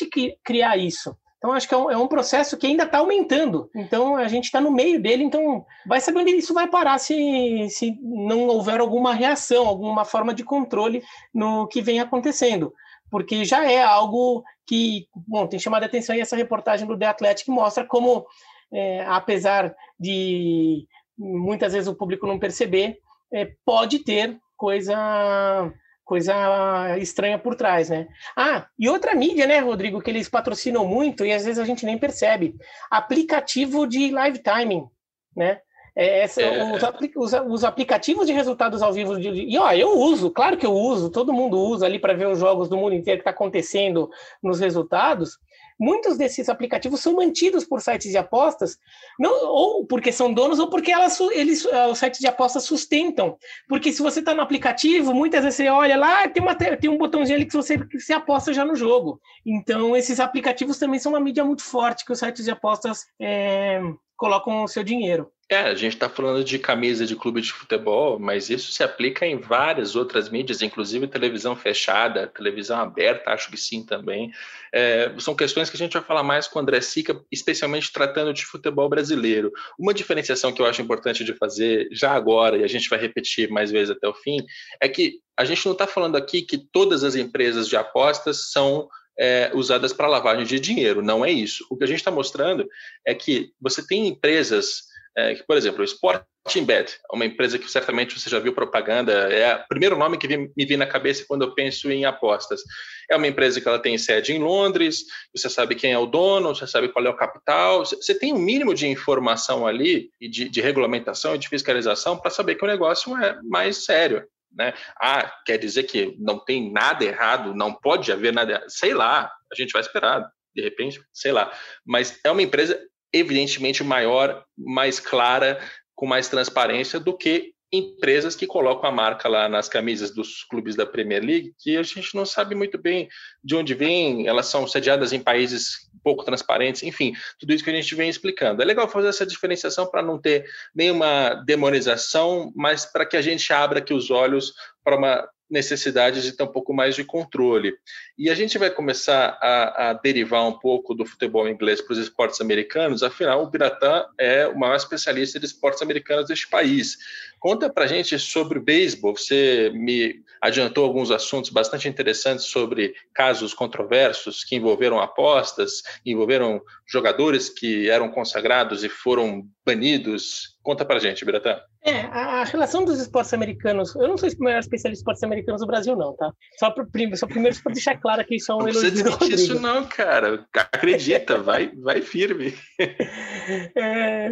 criar 0.44 0.77
isso. 0.77 1.15
Então, 1.42 1.54
acho 1.54 1.68
que 1.68 1.74
é 1.74 1.78
um, 1.78 1.90
é 1.90 1.98
um 1.98 2.08
processo 2.08 2.56
que 2.56 2.68
ainda 2.68 2.84
está 2.84 3.00
aumentando. 3.00 3.68
Então, 3.76 4.16
a 4.16 4.28
gente 4.28 4.44
está 4.44 4.62
no 4.62 4.70
meio 4.70 5.02
dele, 5.02 5.24
então 5.24 5.66
vai 5.88 6.00
saber 6.00 6.20
onde 6.20 6.36
isso 6.36 6.54
vai 6.54 6.68
parar 6.68 7.00
se, 7.00 7.68
se 7.72 7.98
não 8.00 8.46
houver 8.46 8.80
alguma 8.80 9.12
reação, 9.12 9.66
alguma 9.66 10.06
forma 10.06 10.36
de 10.36 10.44
controle 10.44 11.04
no 11.34 11.66
que 11.66 11.82
vem 11.82 12.00
acontecendo. 12.00 12.72
Porque 13.10 13.44
já 13.44 13.66
é 13.66 13.82
algo 13.82 14.44
que, 14.68 15.08
bom, 15.16 15.48
tem 15.48 15.58
chamado 15.58 15.82
a 15.82 15.88
atenção 15.88 16.16
e 16.16 16.22
essa 16.22 16.36
reportagem 16.36 16.86
do 16.86 16.96
The 16.96 17.08
Athletic 17.08 17.48
mostra 17.48 17.84
como, 17.86 18.24
é, 18.72 19.04
apesar 19.08 19.76
de 20.00 20.88
muitas 21.18 21.74
vezes 21.74 21.88
o 21.88 21.96
público 21.96 22.28
não 22.28 22.38
perceber, 22.38 23.00
é, 23.34 23.52
pode 23.66 24.04
ter 24.04 24.40
coisa 24.56 25.74
coisa 26.12 26.98
estranha 26.98 27.39
por 27.39 27.56
trás, 27.56 27.89
né? 27.89 28.10
Ah, 28.36 28.68
e 28.77 28.89
outra 28.89 29.15
mídia, 29.15 29.48
né, 29.48 29.60
Rodrigo, 29.60 30.01
que 30.01 30.10
eles 30.10 30.27
patrocinam 30.27 30.86
muito 30.86 31.25
e 31.25 31.32
às 31.32 31.46
vezes 31.46 31.58
a 31.58 31.63
gente 31.63 31.86
nem 31.86 31.98
percebe. 31.98 32.53
Aplicativo 32.89 33.88
de 33.88 34.12
live 34.12 34.39
timing, 34.39 34.89
né? 35.34 35.62
É, 35.96 36.24
essa, 36.24 36.41
é. 36.41 36.74
Os, 36.74 36.84
os, 37.15 37.34
os, 37.48 37.63
aplicativos 37.63 38.27
de 38.27 38.34
resultados 38.34 38.82
ao 38.82 38.91
vivo 38.91 39.18
de, 39.18 39.30
e 39.30 39.58
ó, 39.58 39.72
eu 39.72 39.98
uso, 39.98 40.30
claro 40.30 40.58
que 40.58 40.65
eu 40.65 40.74
uso, 40.74 41.10
todo 41.10 41.32
mundo 41.32 41.58
usa 41.58 41.86
ali 41.86 41.98
para 41.98 42.13
ver 42.13 42.27
os 42.27 42.39
jogos 42.39 42.68
do 42.68 42.75
mundo 42.75 42.94
inteiro 42.94 43.20
que 43.20 43.22
está 43.22 43.32
acontecendo 43.32 44.10
nos 44.44 44.60
resultados 44.60 45.38
muitos 45.82 46.16
desses 46.16 46.48
aplicativos 46.48 47.00
são 47.00 47.16
mantidos 47.16 47.66
por 47.66 47.82
sites 47.82 48.12
de 48.12 48.18
apostas, 48.18 48.78
não, 49.20 49.48
ou 49.48 49.86
porque 49.86 50.12
são 50.12 50.32
donos, 50.32 50.60
ou 50.60 50.70
porque 50.70 50.92
elas, 50.92 51.20
eles, 51.32 51.66
eh, 51.66 51.88
os 51.88 51.98
sites 51.98 52.20
de 52.20 52.28
apostas 52.28 52.64
sustentam. 52.64 53.36
Porque 53.68 53.92
se 53.92 54.02
você 54.02 54.20
está 54.20 54.36
no 54.36 54.44
aplicativo, 54.44 55.12
muitas 55.12 55.44
vezes 55.44 55.58
você 55.58 55.70
olha 55.70 55.98
lá, 55.98 56.28
tem, 56.30 56.44
uma, 56.44 56.56
tem 56.56 56.90
um 56.90 57.00
botãozinho 57.00 57.38
ali 57.38 57.48
que 57.48 57.56
você, 57.56 57.80
que 57.80 58.00
você 58.00 58.14
aposta 58.14 58.54
já 58.54 58.64
no 58.64 58.76
jogo. 58.76 59.20
Então, 59.44 59.98
esses 59.98 60.20
aplicativos 60.20 60.78
também 60.78 61.00
são 61.00 61.14
uma 61.14 61.20
mídia 61.20 61.44
muito 61.44 61.64
forte 61.64 62.06
que 62.06 62.12
os 62.12 62.20
sites 62.20 62.46
de 62.46 62.52
apostas 62.52 63.06
é, 63.20 63.82
colocam 64.16 64.64
o 64.64 64.68
seu 64.68 64.84
dinheiro. 64.84 65.32
É, 65.51 65.63
a 65.63 65.75
gente 65.75 65.96
está 65.96 66.08
falando 66.08 66.46
de 66.46 66.58
camisa 66.58 67.05
de 67.05 67.13
clube 67.13 67.41
de 67.41 67.51
futebol, 67.51 68.18
mas 68.18 68.50
isso 68.50 68.72
se 68.72 68.83
aplica 68.83 69.25
em 69.25 69.37
várias 69.37 69.98
outras 69.98 70.29
mídias, 70.29 70.61
inclusive 70.61 71.07
televisão 71.07 71.57
fechada, 71.57 72.25
televisão 72.25 72.79
aberta, 72.79 73.31
acho 73.31 73.51
que 73.51 73.57
sim 73.57 73.85
também. 73.85 74.31
É, 74.74 75.14
são 75.20 75.35
questões 75.35 75.70
que 75.70 75.75
a 75.75 75.77
gente 75.77 75.92
vai 75.92 76.01
falar 76.01 76.24
mais 76.24 76.48
com 76.48 76.57
o 76.57 76.61
André 76.61 76.79
Sica, 76.79 77.22
especialmente 77.29 77.92
tratando 77.92 78.33
de 78.33 78.46
futebol 78.46 78.87
brasileiro. 78.87 79.51
Uma 79.77 79.94
diferenciação 79.94 80.53
que 80.53 80.61
eu 80.61 80.66
acho 80.66 80.81
importante 80.81 81.22
de 81.22 81.33
fazer 81.33 81.90
já 81.92 82.14
agora, 82.14 82.57
e 82.57 82.64
a 82.64 82.68
gente 82.68 82.87
vai 82.87 82.98
repetir 82.98 83.50
mais 83.50 83.70
vezes 83.70 83.90
até 83.90 84.07
o 84.07 84.14
fim, 84.14 84.37
é 84.79 84.87
que 84.87 85.20
a 85.35 85.44
gente 85.44 85.66
não 85.66 85.74
está 85.74 85.85
falando 85.85 86.16
aqui 86.16 86.44
que 86.44 86.57
todas 86.57 87.03
as 87.03 87.16
empresas 87.16 87.68
de 87.68 87.75
apostas 87.75 88.51
são 88.53 88.87
é, 89.20 89.51
usadas 89.53 89.92
para 89.92 90.07
lavagem 90.07 90.46
de 90.46 90.61
dinheiro. 90.61 91.01
Não 91.01 91.25
é 91.25 91.29
isso. 91.29 91.66
O 91.70 91.75
que 91.75 91.83
a 91.83 91.87
gente 91.87 92.00
está 92.00 92.09
mostrando 92.09 92.66
é 93.05 93.14
que 93.14 93.51
você 93.59 93.85
tem 93.85 94.07
empresas 94.07 94.90
é, 95.18 95.36
que, 95.36 95.44
por 95.44 95.58
exemplo, 95.58 95.82
o 95.82 95.84
Sporting 95.84 96.66
Bet, 96.66 96.98
uma 97.12 97.26
empresa 97.26 97.60
que 97.60 97.70
certamente 97.70 98.18
você 98.18 98.30
já 98.30 98.40
viu 98.40 98.54
propaganda, 98.54 99.12
é 99.12 99.56
o 99.56 99.68
primeiro 99.68 99.98
nome 99.98 100.18
que 100.18 100.28
me 100.28 100.66
vem 100.66 100.78
na 100.78 100.86
cabeça 100.86 101.26
quando 101.28 101.44
eu 101.44 101.54
penso 101.54 101.92
em 101.92 102.06
apostas. 102.06 102.62
É 103.10 103.16
uma 103.16 103.28
empresa 103.28 103.60
que 103.60 103.68
ela 103.68 103.80
tem 103.80 103.98
sede 103.98 104.34
em 104.34 104.40
Londres, 104.40 105.04
você 105.36 105.50
sabe 105.50 105.76
quem 105.76 105.92
é 105.92 105.98
o 105.98 106.06
dono, 106.06 106.56
você 106.56 106.66
sabe 106.66 106.90
qual 106.90 107.06
é 107.06 107.10
o 107.10 107.16
capital, 107.16 107.86
você 107.86 108.16
tem 108.16 108.34
um 108.34 108.40
mínimo 108.40 108.74
de 108.74 108.88
informação 108.88 109.68
ali, 109.68 110.10
e 110.20 110.30
de, 110.30 110.48
de 110.48 110.62
regulamentação 110.62 111.36
e 111.36 111.38
de 111.38 111.50
fiscalização 111.50 112.18
para 112.18 112.32
saber 112.32 112.56
que 112.56 112.64
o 112.64 112.68
negócio 112.68 113.16
é 113.18 113.38
mais 113.44 113.84
sério. 113.86 114.26
Né? 114.54 114.74
Ah, 115.00 115.32
quer 115.46 115.58
dizer 115.58 115.84
que 115.84 116.16
não 116.20 116.38
tem 116.40 116.72
nada 116.72 117.04
errado, 117.04 117.56
não 117.56 117.74
pode 117.74 118.12
haver 118.12 118.34
nada 118.34 118.52
errado. 118.54 118.70
Sei 118.70 118.94
lá, 118.94 119.32
a 119.52 119.56
gente 119.56 119.72
vai 119.72 119.82
esperar, 119.82 120.30
de 120.54 120.62
repente, 120.62 121.02
sei 121.14 121.32
lá. 121.32 121.52
Mas 121.86 122.20
é 122.24 122.32
uma 122.32 122.42
empresa 122.42 122.80
evidentemente 123.14 123.84
maior, 123.84 124.44
mais 124.58 125.00
clara, 125.00 125.60
com 125.96 126.06
mais 126.06 126.28
transparência 126.30 127.00
do 127.00 127.16
que 127.16 127.54
empresas 127.72 128.36
que 128.36 128.46
colocam 128.46 128.90
a 128.90 128.92
marca 128.92 129.30
lá 129.30 129.48
nas 129.48 129.70
camisas 129.70 130.12
dos 130.12 130.44
clubes 130.44 130.76
da 130.76 130.86
Premier 130.86 131.24
League, 131.24 131.56
que 131.58 131.78
a 131.78 131.84
gente 131.84 132.14
não 132.16 132.26
sabe 132.26 132.54
muito 132.54 132.78
bem 132.78 133.08
de 133.42 133.56
onde 133.56 133.74
vem, 133.74 134.28
elas 134.28 134.48
são 134.48 134.68
sediadas 134.68 135.14
em 135.14 135.22
países 135.22 135.90
pouco 136.04 136.26
transparentes, 136.26 136.84
enfim, 136.84 137.14
tudo 137.40 137.54
isso 137.54 137.64
que 137.64 137.70
a 137.70 137.74
gente 137.74 137.96
vem 137.96 138.10
explicando. 138.10 138.62
É 138.62 138.66
legal 138.66 138.90
fazer 138.90 139.08
essa 139.08 139.26
diferenciação 139.26 139.90
para 139.90 140.02
não 140.02 140.20
ter 140.20 140.46
nenhuma 140.76 141.36
demonização, 141.46 142.52
mas 142.56 142.86
para 142.86 143.06
que 143.06 143.16
a 143.16 143.22
gente 143.22 143.54
abra 143.54 143.80
aqui 143.80 143.94
os 143.94 144.12
olhos 144.12 144.54
para 144.84 144.98
uma 144.98 145.30
necessidade 145.51 146.22
de 146.22 146.31
ter 146.31 146.44
um 146.44 146.48
pouco 146.48 146.74
mais 146.74 146.96
de 146.96 147.03
controle. 147.03 147.75
E 148.18 148.29
a 148.29 148.35
gente 148.35 148.57
vai 148.57 148.70
começar 148.70 149.37
a, 149.42 149.90
a 149.90 149.94
derivar 149.94 150.48
um 150.48 150.57
pouco 150.57 150.96
do 150.96 151.05
futebol 151.05 151.48
inglês 151.48 151.81
para 151.81 151.94
os 151.94 152.00
esportes 152.00 152.40
americanos, 152.40 153.03
afinal, 153.03 153.44
o 153.44 153.50
Biratã 153.50 154.05
é 154.18 154.48
o 154.48 154.57
maior 154.57 154.75
especialista 154.75 155.40
de 155.40 155.46
esportes 155.46 155.81
americanos 155.81 156.27
deste 156.27 156.48
país. 156.48 156.98
Conta 157.42 157.74
para 157.74 157.88
gente 157.88 158.20
sobre 158.20 158.60
o 158.60 158.62
beisebol. 158.62 159.18
Você 159.18 159.72
me 159.74 160.24
adiantou 160.40 160.86
alguns 160.86 161.10
assuntos 161.10 161.50
bastante 161.50 161.90
interessantes 161.90 162.46
sobre 162.46 162.94
casos 163.16 163.51
controversos 163.51 164.44
que 164.44 164.56
envolveram 164.56 165.00
apostas, 165.00 165.82
envolveram 166.06 166.62
jogadores 166.86 167.50
que 167.50 167.90
eram 167.90 168.12
consagrados 168.12 168.84
e 168.84 168.90
foram 168.90 169.44
banidos. 169.66 170.56
Conta 170.62 170.86
para 170.86 171.00
gente, 171.00 171.25
Biratã. 171.25 171.60
É, 171.84 172.01
a 172.01 172.44
relação 172.44 172.86
dos 172.86 173.00
esportes 173.00 173.34
americanos, 173.34 173.96
eu 173.96 174.08
não 174.08 174.20
sou 174.20 174.30
o 174.30 174.44
maior 174.44 174.60
especialista 174.60 175.00
em 175.00 175.01
esportes 175.01 175.24
americanos 175.24 175.62
do 175.62 175.68
Brasil, 175.68 175.96
não, 175.96 176.16
tá? 176.16 176.32
Só, 176.60 176.70
pro, 176.70 176.88
só 177.16 177.25
primeiro 177.25 177.60
para 177.64 177.74
deixar 177.74 177.98
claro 177.98 178.24
que 178.24 178.36
isso 178.36 178.51
é 178.51 178.56
um 178.56 178.68
elogio 178.68 179.04
do 179.04 179.10
Rodrigo. 179.10 179.34
isso 179.34 179.60
não, 179.60 179.84
cara. 179.88 180.46
Acredita, 180.54 181.40
vai, 181.40 181.72
vai 181.75 182.01
firme. 182.01 182.54
É, 183.75 184.32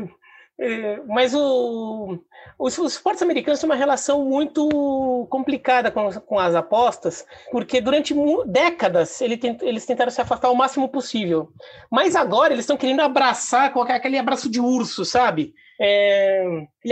é, 0.61 1.01
mas 1.07 1.33
o, 1.33 2.19
os, 2.57 2.77
os 2.77 2.93
esportes 2.93 3.21
americanos 3.21 3.61
têm 3.61 3.69
uma 3.69 3.75
relação 3.75 4.25
muito 4.25 5.25
complicada 5.29 5.89
com, 5.89 6.11
com 6.11 6.37
as 6.37 6.53
apostas, 6.53 7.25
porque 7.49 7.79
durante 7.79 8.13
décadas 8.45 9.21
ele 9.21 9.39
eles 9.61 9.85
tentaram 9.85 10.11
se 10.11 10.19
afastar 10.19 10.49
o 10.49 10.55
máximo 10.55 10.89
possível. 10.89 11.49
Mas 11.89 12.13
agora 12.13 12.51
eles 12.51 12.63
estão 12.63 12.75
querendo 12.75 13.01
abraçar, 13.01 13.71
colocar 13.71 13.95
aquele 13.95 14.17
abraço 14.17 14.49
de 14.49 14.59
urso, 14.59 15.05
sabe? 15.05 15.53
É, 15.81 16.43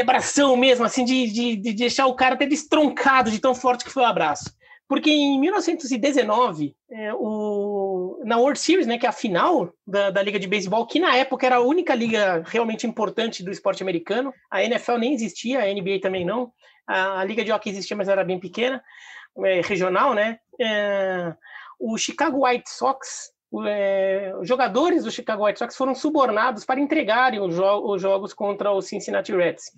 abração 0.01 0.56
mesmo, 0.56 0.86
assim, 0.86 1.03
de, 1.03 1.27
de, 1.27 1.56
de 1.58 1.73
deixar 1.73 2.08
o 2.08 2.15
cara 2.15 2.36
até 2.36 2.45
destroncado 2.45 3.30
de 3.30 3.39
tão 3.39 3.53
forte 3.53 3.84
que 3.84 3.91
foi 3.91 4.03
o 4.03 4.06
abraço. 4.06 4.56
Porque 4.88 5.10
em 5.10 5.39
1919, 5.39 6.76
é, 6.89 7.13
o, 7.13 8.21
na 8.23 8.38
World 8.38 8.58
Series, 8.58 8.88
né, 8.88 8.97
que 8.97 9.06
é 9.06 9.10
a 9.10 9.13
final 9.13 9.73
da, 9.86 10.10
da 10.10 10.21
Liga 10.21 10.39
de 10.39 10.47
Beisebol, 10.47 10.88
que 10.88 11.00
na 11.00 11.15
época 11.15 11.45
era 11.45 11.58
a 11.58 11.62
única 11.62 11.93
liga 11.93 12.41
realmente 12.45 12.88
importante 12.88 13.43
do 13.43 13.52
esporte 13.52 13.84
americano, 13.84 14.34
a 14.50 14.63
NFL 14.63 14.97
nem 14.97 15.13
existia, 15.13 15.60
a 15.60 15.73
NBA 15.73 16.00
também 16.02 16.26
não, 16.26 16.52
a, 16.88 17.19
a 17.19 17.23
Liga 17.26 17.43
de 17.43 17.52
Hockey 17.52 17.69
existia, 17.69 17.97
mas 17.97 18.08
era 18.08 18.23
bem 18.23 18.39
pequena, 18.39 18.82
é, 19.43 19.62
regional, 19.62 20.13
né? 20.13 20.39
É, 20.60 21.36
o 21.80 21.97
Chicago 21.97 22.47
White 22.47 22.69
Sox 22.69 23.36
é, 23.65 24.34
jogadores 24.41 25.06
do 25.06 25.12
Chicago 25.12 25.45
White 25.45 25.60
Sox 25.60 25.76
foram 25.76 25.95
subornados 25.95 26.65
para 26.65 26.80
entregarem 26.80 27.39
os, 27.39 27.56
jo 27.56 27.93
os, 27.93 28.02
jogos 28.02 28.34
contra 28.34 28.71
o 28.71 28.82
Cincinnati 28.82 29.34
Reds. 29.34 29.71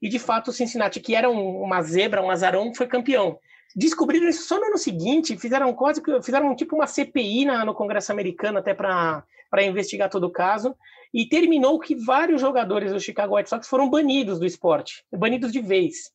E 0.00 0.08
de 0.08 0.18
fato, 0.18 0.48
o 0.48 0.52
Cincinnati, 0.52 1.00
que 1.00 1.14
era 1.14 1.28
um, 1.28 1.62
uma 1.62 1.82
zebra, 1.82 2.22
um 2.22 2.30
azarão, 2.30 2.72
foi 2.74 2.86
campeão. 2.86 3.38
Descobriram 3.74 4.28
isso 4.28 4.46
só 4.46 4.58
no 4.58 4.66
ano 4.66 4.78
seguinte, 4.78 5.36
fizeram 5.36 5.72
quase 5.74 6.02
fizeram 6.22 6.54
tipo 6.54 6.76
uma 6.76 6.86
CPI 6.86 7.44
na, 7.44 7.64
no 7.64 7.74
Congresso 7.74 8.12
americano 8.12 8.58
até 8.58 8.72
para 8.74 9.24
investigar 9.62 10.08
todo 10.08 10.24
o 10.24 10.32
caso. 10.32 10.74
E 11.12 11.28
terminou 11.28 11.78
que 11.78 11.94
vários 11.94 12.40
jogadores 12.40 12.92
do 12.92 13.00
Chicago 13.00 13.36
White 13.36 13.48
Sox 13.48 13.68
foram 13.68 13.88
banidos 13.88 14.38
do 14.38 14.46
esporte, 14.46 15.04
banidos 15.12 15.52
de 15.52 15.60
vez. 15.60 16.10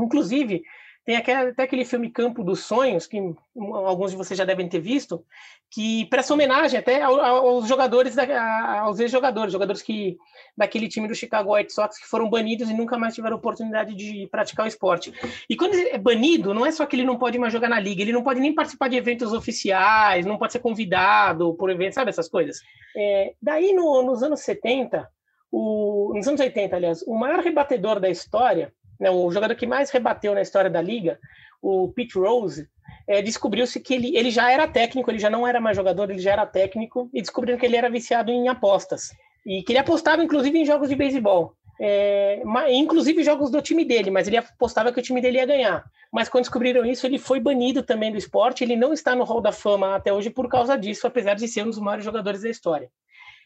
Inclusive, 0.00 0.62
tem 1.08 1.16
até 1.16 1.62
aquele 1.62 1.86
filme 1.86 2.10
Campo 2.10 2.44
dos 2.44 2.64
Sonhos, 2.64 3.06
que 3.06 3.18
alguns 3.56 4.10
de 4.10 4.16
vocês 4.18 4.36
já 4.36 4.44
devem 4.44 4.68
ter 4.68 4.78
visto, 4.78 5.24
que 5.70 6.04
presta 6.10 6.34
homenagem 6.34 6.78
até 6.78 7.00
aos 7.00 7.66
jogadores, 7.66 8.14
aos 8.18 9.00
ex-jogadores, 9.00 9.50
jogadores 9.50 9.80
que 9.80 10.18
daquele 10.54 10.86
time 10.86 11.08
do 11.08 11.14
Chicago 11.14 11.54
White 11.54 11.72
Sox 11.72 11.98
que 11.98 12.06
foram 12.06 12.28
banidos 12.28 12.68
e 12.68 12.74
nunca 12.74 12.98
mais 12.98 13.14
tiveram 13.14 13.38
oportunidade 13.38 13.94
de 13.94 14.28
praticar 14.30 14.66
o 14.66 14.68
esporte. 14.68 15.10
E 15.48 15.56
quando 15.56 15.72
ele 15.76 15.88
é 15.88 15.96
banido, 15.96 16.52
não 16.52 16.66
é 16.66 16.70
só 16.70 16.84
que 16.84 16.94
ele 16.94 17.06
não 17.06 17.16
pode 17.16 17.38
mais 17.38 17.54
jogar 17.54 17.70
na 17.70 17.80
liga, 17.80 18.02
ele 18.02 18.12
não 18.12 18.22
pode 18.22 18.38
nem 18.38 18.54
participar 18.54 18.88
de 18.88 18.96
eventos 18.96 19.32
oficiais, 19.32 20.26
não 20.26 20.36
pode 20.36 20.52
ser 20.52 20.58
convidado 20.58 21.54
por 21.54 21.70
eventos, 21.70 21.94
sabe 21.94 22.10
essas 22.10 22.28
coisas. 22.28 22.58
É, 22.94 23.32
daí 23.40 23.72
no, 23.72 24.02
nos 24.02 24.22
anos 24.22 24.40
70, 24.40 25.08
o, 25.50 26.12
nos 26.14 26.28
anos 26.28 26.38
80, 26.38 26.76
aliás, 26.76 27.02
o 27.06 27.18
maior 27.18 27.40
rebatedor 27.40 27.98
da 27.98 28.10
história 28.10 28.74
né, 28.98 29.10
o 29.10 29.30
jogador 29.30 29.54
que 29.54 29.66
mais 29.66 29.90
rebateu 29.90 30.34
na 30.34 30.42
história 30.42 30.70
da 30.70 30.82
liga, 30.82 31.18
o 31.62 31.88
Pete 31.88 32.18
Rose, 32.18 32.68
é, 33.06 33.22
descobriu-se 33.22 33.80
que 33.80 33.94
ele, 33.94 34.16
ele 34.16 34.30
já 34.30 34.50
era 34.50 34.66
técnico, 34.66 35.10
ele 35.10 35.18
já 35.18 35.30
não 35.30 35.46
era 35.46 35.60
mais 35.60 35.76
jogador, 35.76 36.10
ele 36.10 36.18
já 36.18 36.32
era 36.32 36.46
técnico, 36.46 37.08
e 37.12 37.20
descobriram 37.20 37.58
que 37.58 37.66
ele 37.66 37.76
era 37.76 37.90
viciado 37.90 38.30
em 38.30 38.48
apostas. 38.48 39.10
E 39.46 39.62
que 39.62 39.72
ele 39.72 39.78
apostava, 39.78 40.22
inclusive, 40.22 40.58
em 40.58 40.64
jogos 40.64 40.88
de 40.88 40.96
beisebol. 40.96 41.54
É, 41.80 42.42
inclusive 42.70 43.22
jogos 43.22 43.50
do 43.50 43.62
time 43.62 43.84
dele, 43.84 44.10
mas 44.10 44.26
ele 44.26 44.36
apostava 44.36 44.92
que 44.92 44.98
o 44.98 45.02
time 45.02 45.20
dele 45.20 45.38
ia 45.38 45.46
ganhar. 45.46 45.84
Mas 46.12 46.28
quando 46.28 46.42
descobriram 46.42 46.84
isso, 46.84 47.06
ele 47.06 47.18
foi 47.18 47.38
banido 47.38 47.82
também 47.82 48.10
do 48.10 48.18
esporte. 48.18 48.64
Ele 48.64 48.76
não 48.76 48.92
está 48.92 49.14
no 49.14 49.24
Hall 49.24 49.40
da 49.40 49.52
Fama 49.52 49.94
até 49.94 50.12
hoje 50.12 50.28
por 50.28 50.48
causa 50.48 50.76
disso, 50.76 51.06
apesar 51.06 51.34
de 51.34 51.46
ser 51.46 51.62
um 51.62 51.70
dos 51.70 51.78
maiores 51.78 52.04
jogadores 52.04 52.42
da 52.42 52.50
história. 52.50 52.90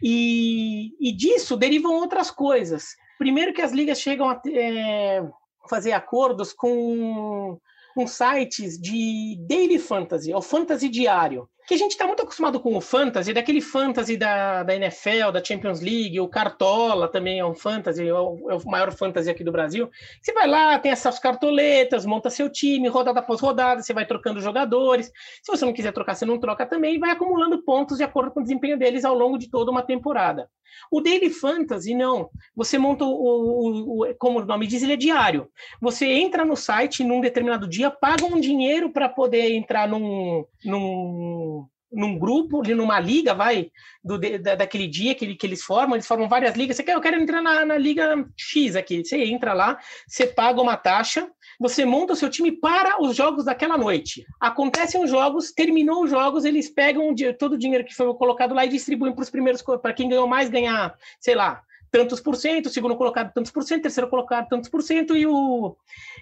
E, 0.03 0.93
e 0.99 1.13
disso 1.13 1.57
derivam 1.57 1.95
outras 1.95 2.31
coisas. 2.31 2.97
Primeiro 3.19 3.53
que 3.53 3.63
as 3.63 3.73
ligas 3.73 4.01
chegam 4.01 4.29
a, 4.29 4.41
é, 4.49 5.23
fazer 5.69 5.93
acordos 5.93 6.53
com, 6.53 7.59
com 7.95 8.07
sites 8.07 8.79
de 8.81 9.37
daily 9.49 9.79
fantasy, 9.79 10.33
ou 10.33 10.43
fantasy 10.43 10.89
diário 10.89 11.49
que 11.67 11.75
a 11.75 11.77
gente 11.77 11.93
está 11.93 12.07
muito 12.07 12.23
acostumado 12.23 12.59
com 12.59 12.77
o 12.77 12.81
fantasy, 12.81 13.33
daquele 13.33 13.61
fantasy 13.61 14.17
da, 14.17 14.63
da 14.63 14.75
NFL, 14.75 15.31
da 15.33 15.43
Champions 15.43 15.81
League, 15.81 16.19
o 16.21 16.29
Cartola 16.29 17.09
também 17.09 17.39
é 17.39 17.45
um 17.45 17.55
fantasy, 17.55 18.07
é 18.07 18.13
o, 18.13 18.51
é 18.51 18.55
o 18.55 18.69
maior 18.69 18.93
fantasy 18.93 19.31
aqui 19.31 19.45
do 19.45 19.53
Brasil. 19.53 19.89
Você 20.21 20.33
vai 20.33 20.49
lá, 20.49 20.79
tem 20.79 20.91
essas 20.91 21.19
cartoletas, 21.19 22.05
monta 22.05 22.31
seu 22.31 22.51
time, 22.51 22.89
rodada 22.89 23.21
após 23.21 23.41
rodada, 23.41 23.83
você 23.83 23.93
vai 23.93 24.05
trocando 24.05 24.41
jogadores. 24.41 25.13
Se 25.43 25.51
você 25.51 25.65
não 25.65 25.73
quiser 25.73 25.93
trocar, 25.93 26.15
você 26.15 26.25
não 26.25 26.39
troca 26.39 26.67
também, 26.67 26.97
e 26.97 26.99
vai 26.99 27.11
acumulando 27.11 27.63
pontos 27.63 27.99
de 27.99 28.05
acordo 28.05 28.33
com 28.33 28.41
o 28.41 28.43
desempenho 28.43 28.79
deles 28.79 29.05
ao 29.05 29.15
longo 29.15 29.39
de 29.39 29.49
toda 29.49 29.71
uma 29.71 29.83
temporada. 29.83 30.49
O 30.91 31.01
Daily 31.01 31.31
Fantasy, 31.31 31.95
não. 31.95 32.31
Você 32.55 32.79
monta 32.79 33.05
o, 33.05 33.09
o, 33.09 34.03
o, 34.05 34.15
como 34.17 34.41
o 34.41 34.45
nome 34.45 34.67
diz, 34.67 34.83
ele 34.83 34.95
é 34.95 34.97
diário. 34.97 35.49
Você 35.81 36.07
entra 36.07 36.45
no 36.45 36.57
site 36.57 37.05
num 37.05 37.21
determinado 37.21 37.69
dia, 37.69 37.91
paga 37.91 38.25
um 38.25 38.41
dinheiro 38.41 38.91
para 38.91 39.09
poder 39.09 39.53
entrar 39.53 39.89
num, 39.89 40.45
num 40.65 41.62
num 41.93 42.19
grupo, 42.19 42.63
numa 42.75 42.99
liga, 42.99 43.35
vai, 43.35 43.71
do, 44.03 44.19
da, 44.19 44.55
daquele 44.55 44.87
dia 44.87 45.15
que, 45.15 45.35
que, 45.35 45.47
eles 45.47 45.63
formam, 45.63 45.97
eles 45.97 46.07
formam 46.07 46.29
várias 46.29 46.55
ligas. 46.55 46.77
Você 46.77 46.83
quer, 46.83 46.95
eu 46.95 47.01
quero 47.01 47.21
entrar 47.21 47.43
na, 47.43 47.65
na 47.65 47.77
liga 47.77 48.27
X 48.37 48.75
aqui. 48.75 49.05
Você 49.05 49.23
entra 49.25 49.53
lá, 49.53 49.79
você 50.07 50.27
paga 50.27 50.61
uma 50.61 50.77
taxa, 50.77 51.31
você 51.61 51.85
monta 51.85 52.15
o 52.15 52.17
seu 52.17 52.31
time 52.31 52.53
para 52.53 53.03
os 53.03 53.15
jogos 53.15 53.45
daquela 53.45 53.77
noite. 53.77 54.25
Acontecem 54.41 55.03
os 55.03 55.11
jogos, 55.11 55.53
terminou 55.53 56.05
os 56.05 56.11
jogos, 56.11 56.45
eles 56.45 56.69
pegam 56.69 57.15
todo 57.39 57.53
o 57.53 57.59
dinheiro 57.59 57.85
que 57.85 57.95
foi 57.95 58.13
colocado 58.15 58.55
lá 58.55 58.65
e 58.65 58.69
distribuem 58.69 59.13
para 59.13 59.23
os 59.23 59.31
primeiros, 59.31 59.63
para 59.63 59.93
quem 59.93 60.09
ganhou 60.09 60.27
mais 60.27 60.49
ganhar, 60.49 60.95
sei 61.21 61.35
lá, 61.35 61.63
tantos 61.93 62.21
por 62.21 62.35
cento, 62.35 62.71
segundo 62.71 62.97
colocado 62.97 63.33
tantos 63.35 63.53
por 63.53 63.63
cento, 63.63 63.83
terceiro 63.83 64.09
colocado 64.09 64.49
tantos 64.49 64.71
por 64.71 64.83
cento 64.83 65.15
e 65.15 65.27
o 65.27 65.77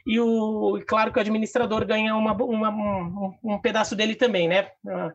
e 0.04 0.18
o 0.18 0.83
claro 0.87 1.12
que 1.12 1.18
o 1.18 1.20
administrador 1.20 1.87
ganha 1.87 2.14
uma, 2.16 2.33
uma 2.33 2.70
um, 2.70 3.35
um, 3.44 3.59
pedaço 3.61 3.94
dele 3.94 4.16
também, 4.16 4.48
né? 4.48 4.64
Uh, 4.85 5.12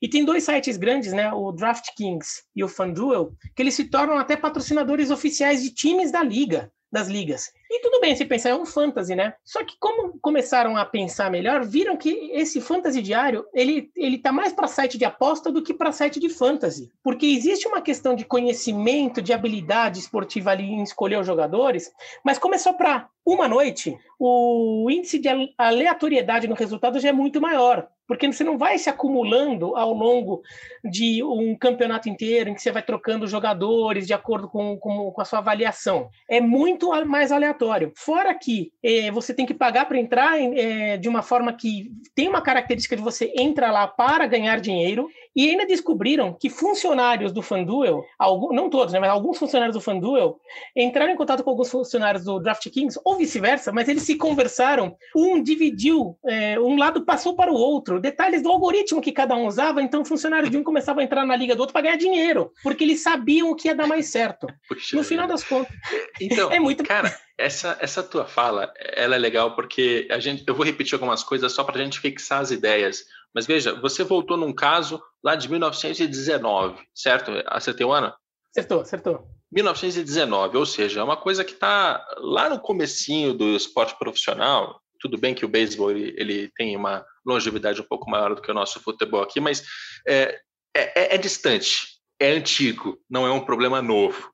e 0.00 0.08
tem 0.08 0.24
dois 0.24 0.44
sites 0.44 0.78
grandes, 0.78 1.12
né? 1.12 1.30
O 1.32 1.52
DraftKings 1.52 2.44
e 2.56 2.64
o 2.64 2.68
FanDuel, 2.68 3.34
que 3.54 3.62
eles 3.62 3.74
se 3.74 3.84
tornam 3.84 4.16
até 4.16 4.36
patrocinadores 4.36 5.10
oficiais 5.10 5.62
de 5.62 5.70
times 5.70 6.10
da 6.10 6.22
liga 6.22 6.72
das 6.90 7.08
ligas. 7.08 7.52
E 7.70 7.80
tudo 7.80 8.00
bem 8.00 8.16
se 8.16 8.24
pensar, 8.24 8.50
é 8.50 8.54
um 8.54 8.64
fantasy, 8.64 9.14
né? 9.14 9.34
Só 9.44 9.62
que 9.62 9.76
como 9.78 10.18
começaram 10.20 10.76
a 10.76 10.84
pensar 10.84 11.30
melhor, 11.30 11.64
viram 11.64 11.96
que 11.96 12.30
esse 12.32 12.60
fantasy 12.60 13.02
diário, 13.02 13.44
ele, 13.52 13.90
ele 13.94 14.18
tá 14.18 14.32
mais 14.32 14.52
para 14.52 14.66
site 14.66 14.96
de 14.96 15.04
aposta 15.04 15.52
do 15.52 15.62
que 15.62 15.74
para 15.74 15.92
site 15.92 16.18
de 16.18 16.30
fantasy. 16.30 16.90
Porque 17.02 17.26
existe 17.26 17.68
uma 17.68 17.82
questão 17.82 18.14
de 18.14 18.24
conhecimento, 18.24 19.20
de 19.20 19.32
habilidade 19.32 19.98
esportiva 19.98 20.50
ali 20.50 20.64
em 20.64 20.82
escolher 20.82 21.18
os 21.18 21.26
jogadores, 21.26 21.92
mas 22.24 22.38
como 22.38 22.54
é 22.54 22.58
para 22.72 23.08
uma 23.24 23.46
noite, 23.46 23.96
o 24.18 24.88
índice 24.90 25.18
de 25.18 25.28
aleatoriedade 25.56 26.48
no 26.48 26.54
resultado 26.54 26.98
já 26.98 27.10
é 27.10 27.12
muito 27.12 27.40
maior 27.40 27.88
porque 28.08 28.26
você 28.26 28.42
não 28.42 28.56
vai 28.56 28.78
se 28.78 28.88
acumulando 28.88 29.76
ao 29.76 29.92
longo 29.92 30.42
de 30.82 31.22
um 31.22 31.54
campeonato 31.54 32.08
inteiro, 32.08 32.48
em 32.48 32.54
que 32.54 32.62
você 32.62 32.72
vai 32.72 32.82
trocando 32.82 33.28
jogadores 33.28 34.06
de 34.06 34.14
acordo 34.14 34.48
com, 34.48 34.78
com, 34.78 35.12
com 35.12 35.20
a 35.20 35.24
sua 35.26 35.40
avaliação. 35.40 36.08
É 36.28 36.40
muito 36.40 36.88
mais 37.04 37.30
aleatório. 37.30 37.92
Fora 37.94 38.34
que 38.34 38.72
é, 38.82 39.10
você 39.10 39.34
tem 39.34 39.44
que 39.44 39.52
pagar 39.52 39.86
para 39.86 39.98
entrar 39.98 40.40
é, 40.40 40.96
de 40.96 41.08
uma 41.08 41.22
forma 41.22 41.52
que 41.52 41.92
tem 42.14 42.28
uma 42.28 42.40
característica 42.40 42.96
de 42.96 43.02
você 43.02 43.30
entra 43.36 43.70
lá 43.70 43.86
para 43.86 44.26
ganhar 44.26 44.58
dinheiro, 44.58 45.08
e 45.38 45.50
ainda 45.50 45.64
descobriram 45.64 46.32
que 46.32 46.50
funcionários 46.50 47.32
do 47.32 47.42
FanDuel, 47.42 48.02
algum, 48.18 48.52
não 48.52 48.68
todos, 48.68 48.92
né, 48.92 48.98
mas 48.98 49.08
alguns 49.08 49.38
funcionários 49.38 49.76
do 49.76 49.80
FanDuel, 49.80 50.40
entraram 50.74 51.12
em 51.12 51.16
contato 51.16 51.44
com 51.44 51.50
alguns 51.50 51.70
funcionários 51.70 52.24
do 52.24 52.40
DraftKings, 52.40 52.98
ou 53.04 53.16
vice-versa, 53.16 53.70
mas 53.70 53.88
eles 53.88 54.02
se 54.02 54.16
conversaram, 54.16 54.96
um 55.14 55.40
dividiu, 55.40 56.18
é, 56.26 56.58
um 56.58 56.76
lado 56.76 57.04
passou 57.04 57.36
para 57.36 57.52
o 57.52 57.54
outro, 57.54 57.97
detalhes 58.00 58.42
do 58.42 58.50
algoritmo 58.50 59.00
que 59.00 59.12
cada 59.12 59.34
um 59.34 59.46
usava, 59.46 59.82
então 59.82 60.02
o 60.02 60.04
funcionário 60.04 60.50
de 60.50 60.56
um 60.56 60.64
começava 60.64 61.00
a 61.00 61.04
entrar 61.04 61.24
na 61.26 61.36
liga 61.36 61.54
do 61.54 61.60
outro 61.60 61.72
para 61.72 61.82
ganhar 61.82 61.96
dinheiro, 61.96 62.52
porque 62.62 62.84
eles 62.84 63.02
sabiam 63.02 63.50
o 63.50 63.56
que 63.56 63.68
ia 63.68 63.74
dar 63.74 63.86
mais 63.86 64.06
certo. 64.06 64.46
Puxa 64.68 64.96
no 64.96 65.04
final 65.04 65.26
das 65.26 65.44
contas, 65.44 65.74
então, 66.20 66.50
é 66.52 66.58
muito... 66.58 66.84
Cara, 66.84 67.14
essa, 67.36 67.76
essa 67.80 68.02
tua 68.02 68.26
fala, 68.26 68.72
ela 68.78 69.14
é 69.14 69.18
legal 69.18 69.54
porque 69.54 70.08
a 70.10 70.18
gente, 70.18 70.44
eu 70.46 70.54
vou 70.54 70.66
repetir 70.66 70.94
algumas 70.94 71.22
coisas 71.22 71.52
só 71.52 71.62
para 71.62 71.80
a 71.80 71.84
gente 71.84 72.00
fixar 72.00 72.40
as 72.40 72.50
ideias. 72.50 73.04
Mas 73.34 73.46
veja, 73.46 73.74
você 73.80 74.02
voltou 74.02 74.36
num 74.36 74.52
caso 74.52 75.00
lá 75.22 75.36
de 75.36 75.48
1919, 75.48 76.76
certo? 76.94 77.30
Acertei 77.46 77.86
o 77.86 77.92
ano? 77.92 78.12
Acertou, 78.50 78.80
acertou. 78.80 79.28
1919, 79.52 80.56
ou 80.56 80.66
seja, 80.66 81.00
é 81.00 81.02
uma 81.02 81.16
coisa 81.16 81.44
que 81.44 81.52
está 81.52 82.04
lá 82.18 82.50
no 82.50 82.60
comecinho 82.60 83.32
do 83.32 83.56
esporte 83.56 83.96
profissional. 83.98 84.80
Tudo 85.00 85.16
bem 85.16 85.34
que 85.34 85.44
o 85.44 85.48
beisebol 85.48 85.90
ele, 85.90 86.14
ele, 86.18 86.50
tem 86.56 86.76
uma 86.76 87.04
longevidade 87.28 87.80
um 87.80 87.84
pouco 87.84 88.10
maior 88.10 88.34
do 88.34 88.42
que 88.42 88.50
o 88.50 88.54
nosso 88.54 88.80
futebol 88.80 89.22
aqui, 89.22 89.40
mas 89.40 89.62
é, 90.06 90.40
é, 90.74 91.14
é 91.14 91.18
distante, 91.18 91.98
é 92.18 92.32
antigo, 92.32 92.98
não 93.08 93.26
é 93.26 93.30
um 93.30 93.44
problema 93.44 93.82
novo. 93.82 94.30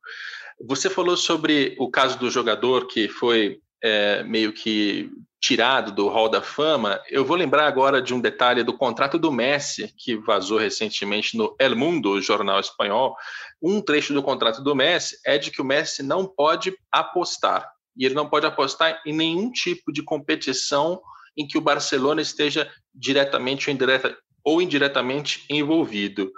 Você 0.66 0.88
falou 0.88 1.16
sobre 1.16 1.74
o 1.78 1.90
caso 1.90 2.18
do 2.18 2.30
jogador 2.30 2.86
que 2.86 3.08
foi 3.08 3.58
é, 3.82 4.22
meio 4.22 4.52
que 4.52 5.10
tirado 5.44 5.92
do 5.92 6.08
Hall 6.08 6.30
da 6.30 6.40
Fama, 6.40 6.98
eu 7.10 7.22
vou 7.22 7.36
lembrar 7.36 7.66
agora 7.66 8.00
de 8.00 8.14
um 8.14 8.20
detalhe 8.20 8.62
do 8.62 8.72
contrato 8.72 9.18
do 9.18 9.30
Messi, 9.30 9.92
que 9.98 10.16
vazou 10.16 10.56
recentemente 10.56 11.36
no 11.36 11.54
El 11.60 11.76
Mundo, 11.76 12.18
jornal 12.22 12.60
espanhol. 12.60 13.14
Um 13.60 13.82
trecho 13.82 14.14
do 14.14 14.22
contrato 14.22 14.62
do 14.62 14.74
Messi 14.74 15.18
é 15.26 15.36
de 15.36 15.50
que 15.50 15.60
o 15.60 15.64
Messi 15.64 16.02
não 16.02 16.24
pode 16.26 16.74
apostar. 16.90 17.70
E 17.94 18.06
ele 18.06 18.14
não 18.14 18.26
pode 18.26 18.46
apostar 18.46 19.02
em 19.04 19.12
nenhum 19.12 19.52
tipo 19.52 19.92
de 19.92 20.02
competição 20.02 20.98
em 21.36 21.46
que 21.46 21.58
o 21.58 21.60
Barcelona 21.60 22.22
esteja 22.22 22.70
diretamente 22.94 23.68
ou, 23.68 23.74
indireta, 23.74 24.16
ou 24.44 24.62
indiretamente 24.62 25.44
envolvido. 25.48 26.32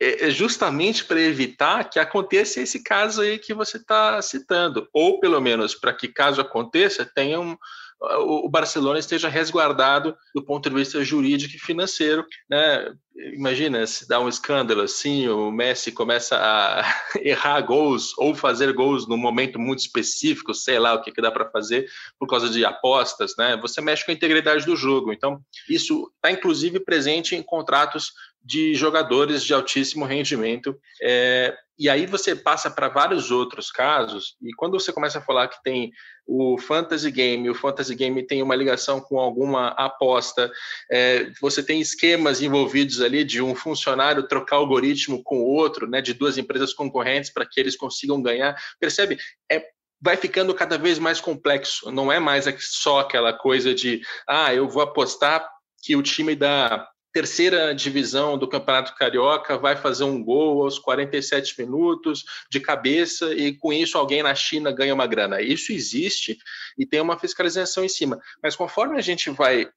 É, 0.00 0.26
é 0.26 0.30
justamente 0.30 1.04
para 1.04 1.20
evitar 1.20 1.90
que 1.90 1.98
aconteça 1.98 2.60
esse 2.60 2.82
caso 2.82 3.20
aí 3.20 3.38
que 3.38 3.52
você 3.52 3.78
está 3.78 4.20
citando, 4.22 4.88
ou 4.92 5.18
pelo 5.18 5.40
menos 5.40 5.74
para 5.74 5.92
que 5.92 6.08
caso 6.08 6.40
aconteça 6.40 7.10
tenha 7.14 7.40
um, 7.40 7.56
o 8.00 8.48
Barcelona 8.48 8.98
esteja 8.98 9.28
resguardado 9.28 10.16
do 10.34 10.42
ponto 10.42 10.68
de 10.68 10.74
vista 10.76 11.04
jurídico 11.04 11.56
e 11.56 11.58
financeiro. 11.58 12.24
Né? 12.48 12.94
Imagina 13.34 13.84
se 13.86 14.08
dá 14.08 14.20
um 14.20 14.28
escândalo 14.28 14.82
assim, 14.82 15.28
o 15.28 15.50
Messi 15.50 15.90
começa 15.90 16.36
a 16.36 16.84
errar 17.20 17.60
gols 17.62 18.16
ou 18.16 18.34
fazer 18.34 18.72
gols 18.72 19.08
num 19.08 19.16
momento 19.16 19.58
muito 19.58 19.80
específico, 19.80 20.54
sei 20.54 20.78
lá 20.78 20.94
o 20.94 21.02
que, 21.02 21.10
que 21.10 21.20
dá 21.20 21.32
para 21.32 21.50
fazer 21.50 21.88
por 22.18 22.28
causa 22.28 22.48
de 22.48 22.64
apostas, 22.64 23.34
né? 23.36 23.56
Você 23.60 23.80
mexe 23.80 24.04
com 24.04 24.12
a 24.12 24.14
integridade 24.14 24.64
do 24.64 24.76
jogo. 24.76 25.12
Então, 25.12 25.40
isso 25.68 26.10
está 26.14 26.30
inclusive 26.30 26.78
presente 26.80 27.34
em 27.34 27.42
contratos 27.42 28.12
de 28.48 28.74
jogadores 28.74 29.44
de 29.44 29.52
altíssimo 29.52 30.06
rendimento. 30.06 30.74
É, 31.02 31.54
e 31.78 31.86
aí 31.86 32.06
você 32.06 32.34
passa 32.34 32.70
para 32.70 32.88
vários 32.88 33.30
outros 33.30 33.70
casos, 33.70 34.36
e 34.40 34.54
quando 34.54 34.80
você 34.80 34.90
começa 34.90 35.18
a 35.18 35.22
falar 35.22 35.48
que 35.48 35.62
tem 35.62 35.92
o 36.26 36.56
fantasy 36.56 37.10
game, 37.10 37.50
o 37.50 37.54
fantasy 37.54 37.94
game 37.94 38.26
tem 38.26 38.42
uma 38.42 38.56
ligação 38.56 39.02
com 39.02 39.20
alguma 39.20 39.68
aposta, 39.68 40.50
é, 40.90 41.30
você 41.42 41.62
tem 41.62 41.78
esquemas 41.78 42.40
envolvidos 42.40 43.02
ali 43.02 43.22
de 43.22 43.42
um 43.42 43.54
funcionário 43.54 44.26
trocar 44.26 44.56
algoritmo 44.56 45.22
com 45.22 45.42
outro, 45.42 45.86
né, 45.86 46.00
de 46.00 46.14
duas 46.14 46.38
empresas 46.38 46.72
concorrentes 46.72 47.30
para 47.30 47.44
que 47.44 47.60
eles 47.60 47.76
consigam 47.76 48.22
ganhar. 48.22 48.56
Percebe? 48.80 49.18
É 49.52 49.62
vai 50.00 50.16
ficando 50.16 50.54
cada 50.54 50.78
vez 50.78 50.96
mais 50.96 51.20
complexo. 51.20 51.90
Não 51.90 52.10
é 52.10 52.20
mais 52.20 52.44
só 52.60 53.00
aquela 53.00 53.32
coisa 53.32 53.74
de, 53.74 54.00
ah, 54.28 54.54
eu 54.54 54.68
vou 54.68 54.80
apostar 54.80 55.44
que 55.82 55.96
o 55.96 56.02
time 56.02 56.36
da 56.36 56.88
terceira 57.18 57.74
divisão 57.74 58.38
do 58.38 58.46
Campeonato 58.46 58.94
Carioca 58.94 59.58
vai 59.58 59.74
fazer 59.74 60.04
um 60.04 60.22
gol 60.22 60.62
aos 60.62 60.78
47 60.78 61.60
minutos 61.60 62.24
de 62.48 62.60
cabeça 62.60 63.34
e 63.34 63.52
com 63.52 63.72
isso 63.72 63.98
alguém 63.98 64.22
na 64.22 64.36
China 64.36 64.70
ganha 64.70 64.94
uma 64.94 65.04
grana. 65.04 65.42
Isso 65.42 65.72
existe 65.72 66.38
e 66.78 66.86
tem 66.86 67.00
uma 67.00 67.18
fiscalização 67.18 67.84
em 67.84 67.88
cima. 67.88 68.20
Mas 68.40 68.54
conforme 68.54 68.96
a 68.96 69.00
gente 69.00 69.30
vai 69.30 69.68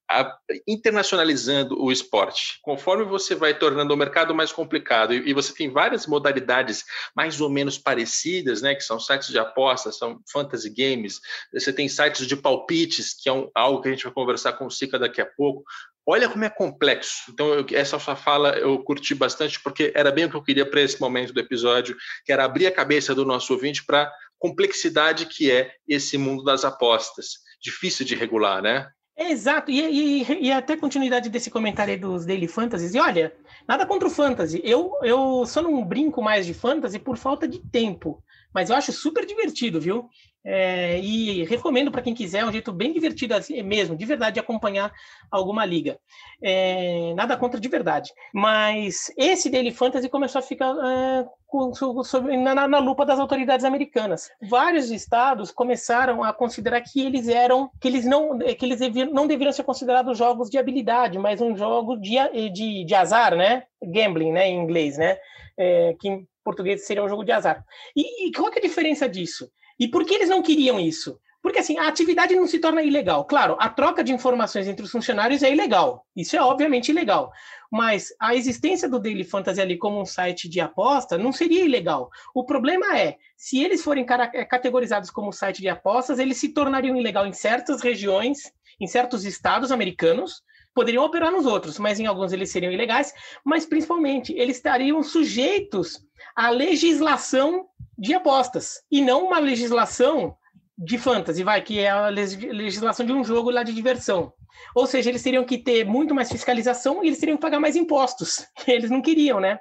internacionalizando 0.68 1.82
o 1.84 1.92
esporte, 1.92 2.60
conforme 2.62 3.06
você 3.06 3.34
vai 3.34 3.58
tornando 3.58 3.92
o 3.92 3.98
mercado 3.98 4.36
mais 4.36 4.52
complicado 4.52 5.12
e 5.12 5.34
você 5.34 5.52
tem 5.52 5.68
várias 5.68 6.06
modalidades 6.06 6.84
mais 7.16 7.42
ou 7.42 7.50
menos 7.50 7.76
parecidas, 7.76 8.62
né, 8.62 8.76
que 8.76 8.84
são 8.84 9.00
sites 9.00 9.30
de 9.30 9.40
apostas, 9.40 9.98
são 9.98 10.22
fantasy 10.32 10.70
games, 10.70 11.20
você 11.52 11.74
tem 11.74 11.90
sites 11.90 12.28
de 12.28 12.36
palpites, 12.36 13.16
que 13.20 13.28
é 13.28 13.34
um, 13.34 13.50
algo 13.56 13.82
que 13.82 13.88
a 13.88 13.92
gente 13.92 14.04
vai 14.04 14.14
conversar 14.14 14.54
com 14.54 14.68
o 14.68 14.72
Sica 14.72 15.00
daqui 15.00 15.22
a 15.22 15.26
pouco, 15.26 15.64
Olha 16.06 16.28
como 16.28 16.44
é 16.44 16.50
complexo. 16.50 17.32
Então, 17.32 17.54
eu, 17.54 17.66
essa 17.74 18.00
sua 18.00 18.16
fala 18.16 18.58
eu 18.58 18.84
curti 18.84 19.14
bastante, 19.14 19.62
porque 19.62 19.92
era 19.96 20.12
bem 20.12 20.26
o 20.26 20.30
que 20.30 20.36
eu 20.36 20.44
queria 20.44 20.70
para 20.70 20.82
esse 20.82 21.00
momento 21.00 21.34
do 21.34 21.40
episódio, 21.40 21.96
que 22.26 22.32
era 22.32 22.44
abrir 22.44 22.68
a 22.68 22.72
cabeça 22.72 23.14
do 23.14 23.26
nosso 23.26 23.54
ouvinte 23.54 23.86
para 23.86 24.04
a 24.04 24.12
complexidade 24.40 25.28
que 25.28 25.52
é 25.52 25.72
esse 25.88 26.18
mundo 26.18 26.44
das 26.44 26.66
apostas. 26.66 27.40
Difícil 27.62 28.06
de 28.06 28.16
regular, 28.16 28.62
né? 28.62 28.90
exato, 29.18 29.70
e, 29.70 29.80
e, 29.80 30.48
e, 30.48 30.52
até 30.52 30.76
continuidade 30.76 31.30
desse 31.30 31.52
comentário 31.52 31.94
aí 31.94 32.00
dos 32.00 32.26
Daily 32.26 32.48
Fantasies, 32.48 32.96
e 32.96 33.00
olha, 33.00 33.34
nada 33.68 33.86
contra 33.86 34.08
o 34.08 34.12
Fantasy, 34.12 34.62
eu, 34.64 34.94
eu 35.04 35.46
só 35.46 35.62
não 35.62 35.86
brinco 35.86 36.22
mais 36.22 36.46
de 36.46 36.54
Fantasy 36.54 36.98
por 36.98 37.18
falta 37.18 37.48
de 37.48 37.60
tempo, 37.60 38.24
mas 38.54 38.70
eu 38.70 38.76
acho 38.76 38.92
super 38.92 39.26
divertido, 39.26 39.80
viu? 39.80 40.10
É, 40.44 41.00
e 41.00 41.44
recomendo 41.44 41.92
para 41.92 42.02
quem 42.02 42.16
quiser, 42.16 42.40
é 42.40 42.46
um 42.46 42.52
jeito 42.52 42.72
bem 42.72 42.92
divertido 42.92 43.36
assim, 43.36 43.62
mesmo, 43.62 43.96
de 43.96 44.06
verdade, 44.06 44.36
de 44.36 44.40
acompanhar 44.40 44.92
alguma 45.30 45.64
liga. 45.66 46.00
É, 46.42 47.14
nada 47.16 47.38
contra 47.38 47.60
de 47.60 47.68
verdade. 47.68 48.12
Mas 48.34 49.12
esse 49.18 49.50
Daily 49.50 49.72
Fantasy 49.72 50.10
começou 50.10 50.40
a 50.40 50.42
ficar 50.42 50.74
é, 50.74 51.26
com, 51.46 51.74
sobre, 52.04 52.38
na, 52.38 52.68
na, 52.68 52.80
lupa 52.80 53.06
das 53.06 53.20
autoridades 53.20 53.64
americanas. 53.64 54.30
Vários 54.50 54.90
estados 54.90 55.52
começaram 55.52 56.24
a 56.24 56.34
considerar 56.34 56.82
que 56.82 57.06
eles 57.06 57.28
eram, 57.28 57.70
que 57.80 57.88
eles 57.88 58.06
não, 58.06 58.40
que 58.40 58.66
eles 58.66 58.80
não 59.12 59.28
deveriam 59.28 59.54
ser 59.54 59.64
considerados 59.64 60.18
jogos 60.18 60.50
de 60.50 60.58
habilidade, 60.58 61.20
mas 61.20 61.40
um 61.40 61.56
jogo 61.56 61.98
de, 61.98 62.16
de, 62.52 62.84
de 62.84 62.96
azar, 62.96 63.36
né? 63.36 63.64
Gambling, 63.84 64.32
né? 64.32 64.48
Em 64.48 64.60
inglês, 64.60 64.98
né? 64.98 65.18
É, 65.56 65.96
que 66.00 66.10
em 66.10 66.28
português 66.44 66.88
seria 66.88 67.04
um 67.04 67.10
jogo 67.10 67.24
de 67.24 67.32
azar. 67.32 67.64
E, 67.96 68.28
e 68.28 68.32
qual 68.32 68.52
é 68.52 68.58
a 68.58 68.62
diferença 68.62 69.08
disso? 69.08 69.52
E 69.82 69.88
por 69.88 70.06
que 70.06 70.14
eles 70.14 70.30
não 70.30 70.44
queriam 70.44 70.80
isso? 70.80 71.20
Porque 71.42 71.58
assim, 71.58 71.76
a 71.80 71.88
atividade 71.88 72.36
não 72.36 72.46
se 72.46 72.60
torna 72.60 72.84
ilegal. 72.84 73.26
Claro, 73.26 73.58
a 73.60 73.68
troca 73.68 74.04
de 74.04 74.14
informações 74.14 74.68
entre 74.68 74.86
os 74.86 74.92
funcionários 74.92 75.42
é 75.42 75.52
ilegal. 75.52 76.06
Isso 76.16 76.38
é 76.38 76.42
obviamente 76.42 76.90
ilegal. 76.90 77.32
Mas 77.72 78.10
a 78.20 78.36
existência 78.36 78.88
do 78.88 79.00
Daily 79.00 79.24
Fantasy 79.24 79.60
ali 79.60 79.76
como 79.76 80.00
um 80.00 80.06
site 80.06 80.48
de 80.48 80.60
aposta 80.60 81.18
não 81.18 81.32
seria 81.32 81.66
ilegal. 81.66 82.12
O 82.36 82.46
problema 82.46 82.96
é, 82.96 83.18
se 83.36 83.64
eles 83.64 83.84
forem 83.84 84.06
é, 84.36 84.46
categorizados 84.46 85.10
como 85.10 85.34
site 85.34 85.64
de 85.64 85.70
apostas, 85.70 86.20
eles 86.20 86.38
se 86.38 86.50
tornariam 86.50 86.96
ilegal 86.96 87.26
em 87.26 87.34
certas 87.34 87.82
regiões, 87.82 88.54
em 88.80 88.86
certos 88.86 89.26
estados 89.26 89.72
americanos, 89.72 90.44
poderiam 90.76 91.04
operar 91.04 91.32
nos 91.32 91.48
outros, 91.48 91.80
mas 91.80 92.00
em 92.00 92.06
alguns 92.06 92.32
eles 92.32 92.52
seriam 92.52 92.72
ilegais, 92.72 93.14
mas 93.44 93.66
principalmente 93.66 94.32
eles 94.34 94.58
estariam 94.58 95.02
sujeitos 95.02 96.06
à 96.36 96.50
legislação 96.52 97.68
de 98.02 98.16
apostas 98.16 98.82
e 98.92 99.00
não 99.00 99.28
uma 99.28 99.38
legislação 99.38 100.36
de 100.76 100.98
fantasy, 100.98 101.44
vai, 101.44 101.62
que 101.62 101.78
é 101.78 101.92
a 101.92 102.08
legislação 102.08 103.06
de 103.06 103.14
um 103.14 103.24
jogo 103.24 103.52
lá 103.52 103.62
de 103.62 103.72
diversão. 103.72 104.34
Ou 104.74 104.88
seja, 104.88 105.12
eles 105.12 105.22
teriam 105.22 105.46
que 105.46 105.60
ter 105.60 105.86
muito 105.86 106.16
mais 106.16 106.32
fiscalização 106.32 107.04
e 107.04 107.08
eles 107.08 107.20
teriam 107.20 107.38
que 107.38 107.42
pagar 107.42 107.60
mais 107.60 107.76
impostos, 107.76 108.48
eles 108.66 108.90
não 108.90 109.04
queriam, 109.04 109.40
né? 109.40 109.60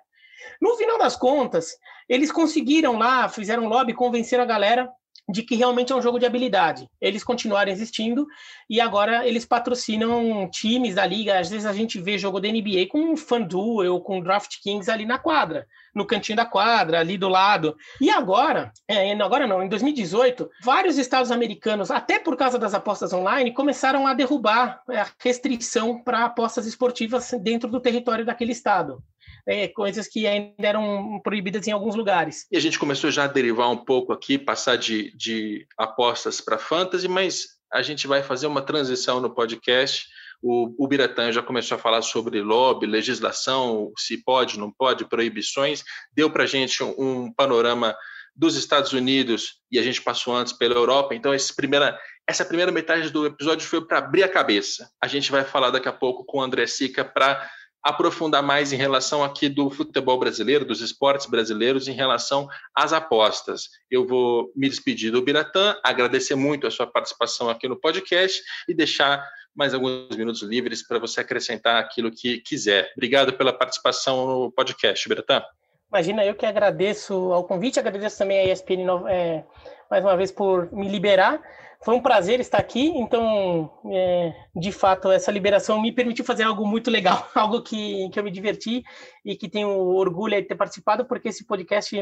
No 0.59 0.75
final 0.77 0.97
das 0.97 1.17
contas, 1.17 1.77
eles 2.09 2.33
conseguiram 2.33 2.97
lá, 2.97 3.29
fizeram 3.29 3.69
lobby, 3.69 3.93
convenceram 3.93 4.45
a 4.45 4.47
galera 4.47 4.91
de 5.31 5.43
que 5.43 5.55
realmente 5.55 5.93
é 5.93 5.97
um 5.97 6.03
jogo 6.03 6.19
de 6.19 6.27
habilidade. 6.27 6.89
Eles 7.01 7.25
continuaram 7.25 7.71
existindo 7.71 8.27
e 8.69 8.81
agora 8.81 9.27
eles 9.27 9.45
patrocinam 9.45 10.49
times 10.51 10.95
da 10.95 11.07
liga. 11.07 11.39
Às 11.39 11.51
vezes 11.51 11.67
a 11.67 11.73
gente 11.73 12.01
vê 12.01 12.19
jogo 12.19 12.41
da 12.41 12.49
NBA 12.49 12.87
com 12.89 13.17
FanDuel 13.17 13.95
ou 13.95 14.01
com 14.01 14.21
DraftKings 14.21 14.89
ali 14.89 15.05
na 15.05 15.19
quadra, 15.19 15.67
no 15.95 16.07
cantinho 16.07 16.37
da 16.37 16.47
quadra, 16.47 17.01
ali 17.01 17.17
do 17.17 17.29
lado. 17.29 17.77
E 18.01 18.11
agora, 18.11 18.73
é, 18.89 19.13
agora 19.13 19.47
não, 19.47 19.63
em 19.63 19.69
2018, 19.69 20.49
vários 20.63 20.99
estados 20.99 21.31
americanos, 21.31 21.91
até 21.91 22.19
por 22.19 22.37
causa 22.37 22.59
das 22.59 22.75
apostas 22.75 23.13
online, 23.13 23.53
começaram 23.53 24.07
a 24.07 24.15
derrubar 24.15 24.83
a 24.89 25.07
restrição 25.19 26.03
para 26.03 26.25
apostas 26.25 26.67
esportivas 26.67 27.31
dentro 27.43 27.71
do 27.71 27.81
território 27.81 28.25
daquele 28.25 28.53
estado 28.53 29.03
é, 29.47 29.69
coisas 29.69 30.07
que 30.07 30.27
ainda 30.27 30.55
eram 30.59 31.21
proibidas 31.23 31.67
em 31.67 31.73
alguns 31.73 31.95
lugares. 31.95 32.47
E 32.51 32.57
a 32.57 32.61
gente 32.61 32.79
começou 32.79 33.11
já 33.11 33.25
a 33.25 33.29
derivar 33.29 33.71
um 33.71 33.77
pouco 33.77 34.13
aqui, 34.13 34.39
passar 34.39 34.77
de, 34.77 35.17
de 35.17 35.67
apostas 35.77 36.41
para 36.41 36.59
fantasy, 36.59 37.09
mas 37.09 37.61
a 37.73 37.83
gente 37.83 38.07
vai 38.07 38.23
fazer 38.23 38.47
uma 38.47 38.63
transição 38.63 39.21
no 39.21 39.35
podcast. 39.35 40.07
O, 40.43 40.75
o 40.83 40.89
Biratã 40.89 41.31
já 41.31 41.43
começou 41.43 41.77
a 41.77 41.81
falar 41.81 42.03
sobre 42.03 42.41
lobby, 42.41 42.87
legislação, 42.87 43.93
se 43.97 44.23
pode, 44.25 44.59
não 44.59 44.73
pode, 44.73 45.05
proibições. 45.05 45.85
Deu 46.15 46.31
para 46.31 46.45
a 46.45 46.47
gente 46.47 46.83
um, 46.83 46.95
um 46.99 47.33
panorama 47.33 47.95
dos 48.35 48.57
Estados 48.57 48.93
Unidos 48.93 49.61
e 49.71 49.79
a 49.79 49.83
gente 49.83 50.01
passou 50.01 50.35
antes 50.35 50.53
pela 50.53 50.75
Europa. 50.75 51.15
Então, 51.15 51.33
essa 51.33 51.53
primeira, 51.55 51.99
essa 52.27 52.45
primeira 52.45 52.73
metade 52.73 53.11
do 53.11 53.27
episódio 53.27 53.67
foi 53.67 53.85
para 53.87 53.99
abrir 53.99 54.23
a 54.23 54.29
cabeça. 54.29 54.91
A 55.03 55.07
gente 55.07 55.31
vai 55.31 55.45
falar 55.45 55.71
daqui 55.71 55.89
a 55.89 55.93
pouco 55.93 56.25
com 56.25 56.39
o 56.39 56.43
André 56.43 56.67
Sica 56.67 57.05
para 57.05 57.49
aprofundar 57.83 58.43
mais 58.43 58.73
em 58.73 58.77
relação 58.77 59.25
aqui 59.25 59.49
do 59.49 59.71
futebol 59.71 60.19
brasileiro, 60.19 60.65
dos 60.65 60.81
esportes 60.81 61.27
brasileiros, 61.27 61.89
em 61.89 61.93
relação 61.93 62.49
às 62.75 62.93
apostas. 62.93 63.69
Eu 63.91 64.07
vou 64.07 64.53
me 64.55 64.69
despedir 64.69 65.11
do 65.11 65.23
Biratã, 65.23 65.77
agradecer 65.83 66.35
muito 66.35 66.67
a 66.67 66.71
sua 66.71 66.87
participação 66.87 67.49
aqui 67.49 67.69
no 67.69 67.81
podcast 67.81 68.43
e 68.69 68.75
deixar 68.75 69.27
mais 69.55 69.75
alguns 69.75 70.17
minutos 70.17 70.43
livres 70.43 70.87
para 70.87 70.99
você 70.99 71.21
acrescentar 71.21 71.81
aquilo 71.81 72.11
que 72.11 72.39
quiser. 72.41 72.93
Obrigado 72.97 73.33
pela 73.33 73.53
participação 73.53 74.27
no 74.27 74.53
podcast, 74.53 75.09
Biratã. 75.09 75.43
Imagina, 75.91 76.25
eu 76.25 76.37
que 76.37 76.47
agradeço 76.47 77.33
ao 77.33 77.43
convite, 77.43 77.81
agradeço 77.81 78.17
também 78.17 78.39
a 78.39 78.53
ESPN 78.53 78.87
é, 79.09 79.45
mais 79.91 80.05
uma 80.05 80.17
vez 80.17 80.31
por 80.31 80.73
me 80.73 80.89
liberar. 80.89 81.43
Foi 81.83 81.97
um 81.97 82.01
prazer 82.01 82.39
estar 82.39 82.59
aqui, 82.59 82.89
então, 82.97 83.69
é, 83.91 84.33
de 84.55 84.71
fato, 84.71 85.11
essa 85.11 85.33
liberação 85.33 85.83
me 85.83 85.91
permitiu 85.91 86.25
fazer 86.25 86.45
algo 86.45 86.65
muito 86.65 86.93
legal, 86.93 87.29
algo 87.35 87.61
que, 87.63 88.09
que 88.11 88.21
eu 88.21 88.23
me 88.23 88.31
diverti 88.31 88.85
e 89.25 89.35
que 89.35 89.49
tenho 89.49 89.69
orgulho 89.69 90.41
de 90.41 90.47
ter 90.47 90.55
participado, 90.55 91.05
porque 91.07 91.31
esse 91.31 91.45
podcast, 91.45 91.97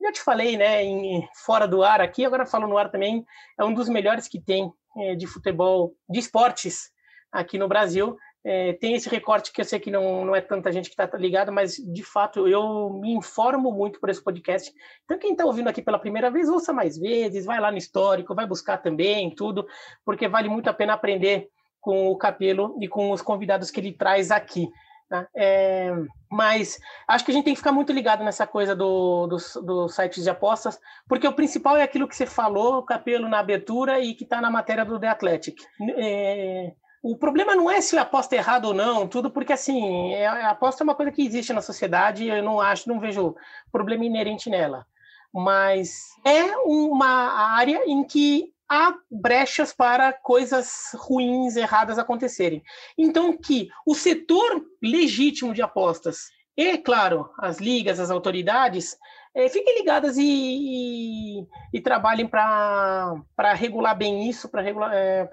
já 0.00 0.12
te 0.12 0.20
falei, 0.20 0.56
né, 0.56 0.84
em, 0.84 1.26
fora 1.44 1.66
do 1.66 1.82
ar 1.82 2.00
aqui, 2.00 2.24
agora 2.24 2.46
falo 2.46 2.68
no 2.68 2.78
ar 2.78 2.92
também, 2.92 3.24
é 3.58 3.64
um 3.64 3.74
dos 3.74 3.88
melhores 3.88 4.28
que 4.28 4.40
tem 4.40 4.70
é, 4.98 5.16
de 5.16 5.26
futebol, 5.26 5.94
de 6.08 6.20
esportes 6.20 6.92
aqui 7.32 7.58
no 7.58 7.66
Brasil. 7.66 8.16
É, 8.44 8.72
tem 8.74 8.94
esse 8.94 9.08
recorte 9.08 9.52
que 9.52 9.60
eu 9.60 9.64
sei 9.64 9.78
que 9.78 9.90
não, 9.90 10.24
não 10.24 10.34
é 10.34 10.40
tanta 10.40 10.72
gente 10.72 10.90
que 10.90 11.00
está 11.00 11.16
ligada, 11.16 11.52
mas 11.52 11.76
de 11.76 12.02
fato 12.02 12.48
eu 12.48 12.90
me 12.90 13.12
informo 13.12 13.70
muito 13.70 14.00
por 14.00 14.10
esse 14.10 14.22
podcast. 14.22 14.72
Então, 15.04 15.18
quem 15.18 15.32
está 15.32 15.44
ouvindo 15.44 15.68
aqui 15.68 15.80
pela 15.80 15.98
primeira 15.98 16.30
vez, 16.30 16.48
ouça 16.48 16.72
mais 16.72 16.98
vezes, 16.98 17.44
vai 17.44 17.60
lá 17.60 17.70
no 17.70 17.78
histórico, 17.78 18.34
vai 18.34 18.46
buscar 18.46 18.78
também 18.78 19.32
tudo, 19.34 19.66
porque 20.04 20.26
vale 20.26 20.48
muito 20.48 20.68
a 20.68 20.74
pena 20.74 20.94
aprender 20.94 21.48
com 21.80 22.08
o 22.08 22.16
Capelo 22.16 22.76
e 22.80 22.88
com 22.88 23.10
os 23.10 23.22
convidados 23.22 23.70
que 23.70 23.78
ele 23.78 23.92
traz 23.92 24.30
aqui. 24.30 24.68
Tá? 25.08 25.28
É, 25.36 25.92
mas 26.30 26.80
acho 27.06 27.24
que 27.24 27.30
a 27.30 27.34
gente 27.34 27.44
tem 27.44 27.52
que 27.52 27.60
ficar 27.60 27.72
muito 27.72 27.92
ligado 27.92 28.24
nessa 28.24 28.46
coisa 28.46 28.74
do, 28.74 29.26
dos 29.26 29.54
do 29.62 29.86
sites 29.86 30.24
de 30.24 30.30
apostas, 30.30 30.80
porque 31.06 31.28
o 31.28 31.34
principal 31.34 31.76
é 31.76 31.82
aquilo 31.82 32.08
que 32.08 32.16
você 32.16 32.24
falou, 32.24 32.82
Capelo, 32.82 33.28
na 33.28 33.38
abertura 33.38 34.00
e 34.00 34.14
que 34.14 34.24
está 34.24 34.40
na 34.40 34.50
matéria 34.50 34.84
do 34.84 34.98
The 34.98 35.08
Athletic. 35.08 35.60
É, 35.98 36.72
o 37.02 37.16
problema 37.16 37.54
não 37.56 37.68
é 37.68 37.80
se 37.80 37.98
a 37.98 38.02
aposta 38.02 38.36
é 38.36 38.38
errada 38.38 38.68
ou 38.68 38.72
não, 38.74 39.08
tudo 39.08 39.30
porque 39.30 39.52
assim, 39.52 40.12
é, 40.14 40.26
a 40.26 40.50
aposta 40.50 40.82
é 40.82 40.84
uma 40.84 40.94
coisa 40.94 41.10
que 41.10 41.26
existe 41.26 41.52
na 41.52 41.60
sociedade, 41.60 42.28
eu 42.28 42.42
não 42.42 42.60
acho, 42.60 42.88
não 42.88 43.00
vejo 43.00 43.34
problema 43.72 44.04
inerente 44.04 44.48
nela. 44.48 44.86
Mas 45.34 46.10
é 46.24 46.56
uma 46.58 47.56
área 47.56 47.82
em 47.86 48.04
que 48.04 48.52
há 48.68 48.94
brechas 49.10 49.72
para 49.72 50.12
coisas 50.12 50.92
ruins, 50.94 51.56
erradas 51.56 51.98
acontecerem. 51.98 52.62
Então, 52.96 53.36
que 53.36 53.68
o 53.84 53.94
setor 53.94 54.64
legítimo 54.80 55.52
de 55.52 55.60
apostas 55.60 56.30
e, 56.56 56.78
claro, 56.78 57.30
as 57.38 57.58
ligas, 57.58 57.98
as 57.98 58.10
autoridades, 58.10 58.96
é, 59.34 59.48
fiquem 59.48 59.78
ligadas 59.78 60.18
e, 60.18 60.22
e, 60.22 61.46
e 61.72 61.80
trabalhem 61.80 62.26
para 62.26 63.54
regular 63.54 63.96
bem 63.96 64.28
isso, 64.28 64.48
para 64.48 64.62
é, 64.94 65.26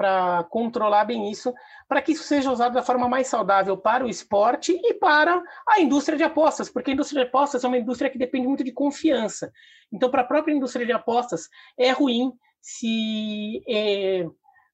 controlar 0.49 1.03
bem 1.03 1.29
isso, 1.29 1.53
para 1.87 2.01
que 2.01 2.13
isso 2.13 2.23
seja 2.23 2.51
usado 2.51 2.73
da 2.73 2.81
forma 2.81 3.09
mais 3.09 3.27
saudável 3.27 3.77
para 3.77 4.05
o 4.05 4.09
esporte 4.09 4.71
e 4.71 4.93
para 4.93 5.43
a 5.67 5.81
indústria 5.81 6.17
de 6.17 6.23
apostas, 6.23 6.69
porque 6.69 6.91
a 6.91 6.93
indústria 6.93 7.23
de 7.23 7.27
apostas 7.27 7.63
é 7.63 7.67
uma 7.67 7.77
indústria 7.77 8.09
que 8.09 8.17
depende 8.17 8.47
muito 8.47 8.63
de 8.63 8.71
confiança. 8.71 9.51
Então, 9.91 10.09
para 10.09 10.21
a 10.21 10.25
própria 10.25 10.53
indústria 10.53 10.85
de 10.85 10.93
apostas, 10.93 11.49
é 11.77 11.91
ruim 11.91 12.31
se 12.61 13.61
é, 13.67 14.25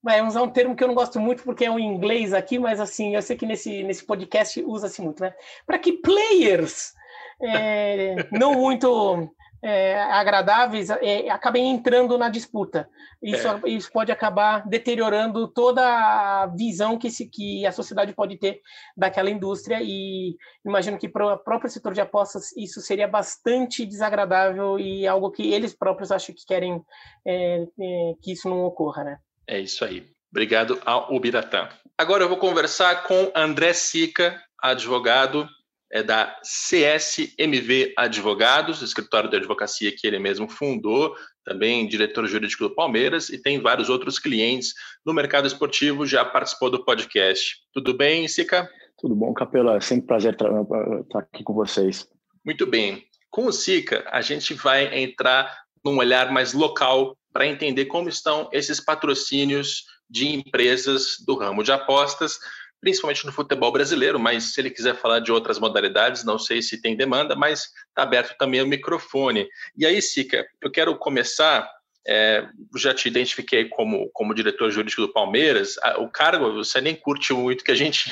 vai 0.03 0.21
usar 0.21 0.43
um 0.43 0.51
termo 0.51 0.75
que 0.75 0.83
eu 0.83 0.87
não 0.87 0.95
gosto 0.95 1.19
muito 1.19 1.41
porque 1.41 1.65
é 1.65 1.71
um 1.71 1.79
inglês 1.79 2.31
aqui, 2.31 2.59
mas 2.59 2.79
assim, 2.79 3.15
eu 3.15 3.21
sei 3.23 3.35
que 3.35 3.45
nesse, 3.45 3.81
nesse 3.81 4.05
podcast 4.05 4.61
usa-se 4.63 5.01
muito, 5.01 5.21
né? 5.21 5.33
Para 5.65 5.79
que 5.79 5.93
players 5.93 6.93
é, 7.41 8.27
não 8.31 8.53
muito 8.53 9.29
é, 9.65 9.99
agradáveis 9.99 10.91
é, 10.91 11.27
acabem 11.29 11.71
entrando 11.71 12.17
na 12.19 12.29
disputa. 12.29 12.87
Isso, 13.21 13.47
é. 13.47 13.69
isso 13.69 13.91
pode 13.91 14.11
acabar 14.11 14.67
deteriorando 14.67 15.47
toda 15.47 15.83
a 15.83 16.45
visão 16.45 16.99
que, 16.99 17.09
se, 17.09 17.27
que 17.27 17.65
a 17.65 17.71
sociedade 17.71 18.13
pode 18.13 18.37
ter 18.37 18.61
daquela 18.95 19.29
indústria 19.29 19.79
e 19.81 20.35
imagino 20.63 20.99
que 20.99 21.09
para 21.09 21.33
o 21.33 21.37
próprio 21.37 21.71
setor 21.71 21.93
de 21.95 22.01
apostas 22.01 22.55
isso 22.55 22.79
seria 22.79 23.07
bastante 23.07 23.85
desagradável 23.87 24.79
e 24.79 25.07
algo 25.07 25.31
que 25.31 25.51
eles 25.51 25.73
próprios 25.73 26.11
acham 26.11 26.35
que 26.35 26.45
querem 26.45 26.79
é, 27.25 27.63
é, 27.63 28.13
que 28.21 28.33
isso 28.33 28.47
não 28.47 28.63
ocorra, 28.65 29.03
né? 29.03 29.17
É 29.47 29.59
isso 29.59 29.83
aí. 29.83 30.05
Obrigado 30.29 30.79
ao 30.85 31.11
Ubiratã. 31.11 31.69
Agora 31.97 32.23
eu 32.23 32.29
vou 32.29 32.37
conversar 32.37 33.03
com 33.07 33.31
André 33.33 33.73
Sica, 33.73 34.39
advogado 34.61 35.49
é 35.91 36.03
da 36.03 36.35
CSMV 36.43 37.93
Advogados, 37.97 38.81
escritório 38.81 39.29
de 39.29 39.37
advocacia 39.37 39.93
que 39.95 40.05
ele 40.05 40.19
mesmo 40.19 40.47
fundou, 40.47 41.15
também 41.43 41.87
diretor 41.87 42.25
jurídico 42.27 42.63
do 42.63 42.75
Palmeiras 42.75 43.29
e 43.29 43.41
tem 43.41 43.61
vários 43.61 43.89
outros 43.89 44.17
clientes 44.17 44.73
no 45.05 45.13
mercado 45.13 45.47
esportivo, 45.47 46.05
já 46.05 46.25
participou 46.25 46.69
do 46.69 46.83
podcast. 46.83 47.57
Tudo 47.71 47.93
bem, 47.93 48.27
Sica? 48.27 48.69
Tudo 48.97 49.15
bom, 49.15 49.33
Capela. 49.33 49.77
É 49.77 49.81
sempre 49.81 50.07
prazer 50.07 50.33
estar 50.33 51.19
aqui 51.19 51.43
com 51.43 51.53
vocês. 51.53 52.07
Muito 52.43 52.65
bem. 52.65 53.03
Com 53.29 53.45
o 53.45 53.51
Sica, 53.51 54.03
a 54.11 54.21
gente 54.21 54.53
vai 54.53 54.97
entrar 54.97 55.65
num 55.83 55.97
olhar 55.97 56.31
mais 56.31 56.53
local 56.53 57.15
para 57.31 57.45
entender 57.45 57.85
como 57.85 58.09
estão 58.09 58.49
esses 58.51 58.79
patrocínios 58.79 59.83
de 60.09 60.33
empresas 60.33 61.17
do 61.25 61.35
ramo 61.35 61.63
de 61.63 61.71
apostas, 61.71 62.39
principalmente 62.85 63.25
no 63.25 63.31
futebol 63.31 63.71
brasileiro, 63.71 64.19
mas 64.19 64.53
se 64.53 64.61
ele 64.61 64.69
quiser 64.69 64.93
falar 64.93 65.19
de 65.19 65.31
outras 65.31 65.57
modalidades, 65.57 66.23
não 66.23 66.37
sei 66.37 66.61
se 66.61 66.79
tem 66.79 66.95
demanda, 66.95 67.35
mas 67.35 67.71
está 67.89 68.03
aberto 68.03 68.37
também 68.37 68.61
o 68.61 68.67
microfone. 68.67 69.47
E 69.75 69.87
aí, 69.87 69.99
Sica, 69.99 70.45
eu 70.61 70.69
quero 70.69 70.95
começar. 70.95 71.67
É, 72.07 72.47
já 72.77 72.93
te 72.93 73.07
identifiquei 73.07 73.65
como, 73.65 74.07
como 74.13 74.35
diretor 74.35 74.69
jurídico 74.69 75.01
do 75.01 75.11
Palmeiras. 75.11 75.77
O 75.97 76.07
cargo 76.07 76.53
você 76.53 76.79
nem 76.79 76.95
curte 76.95 77.33
muito 77.33 77.63
que 77.63 77.71
a 77.71 77.75
gente 77.75 78.11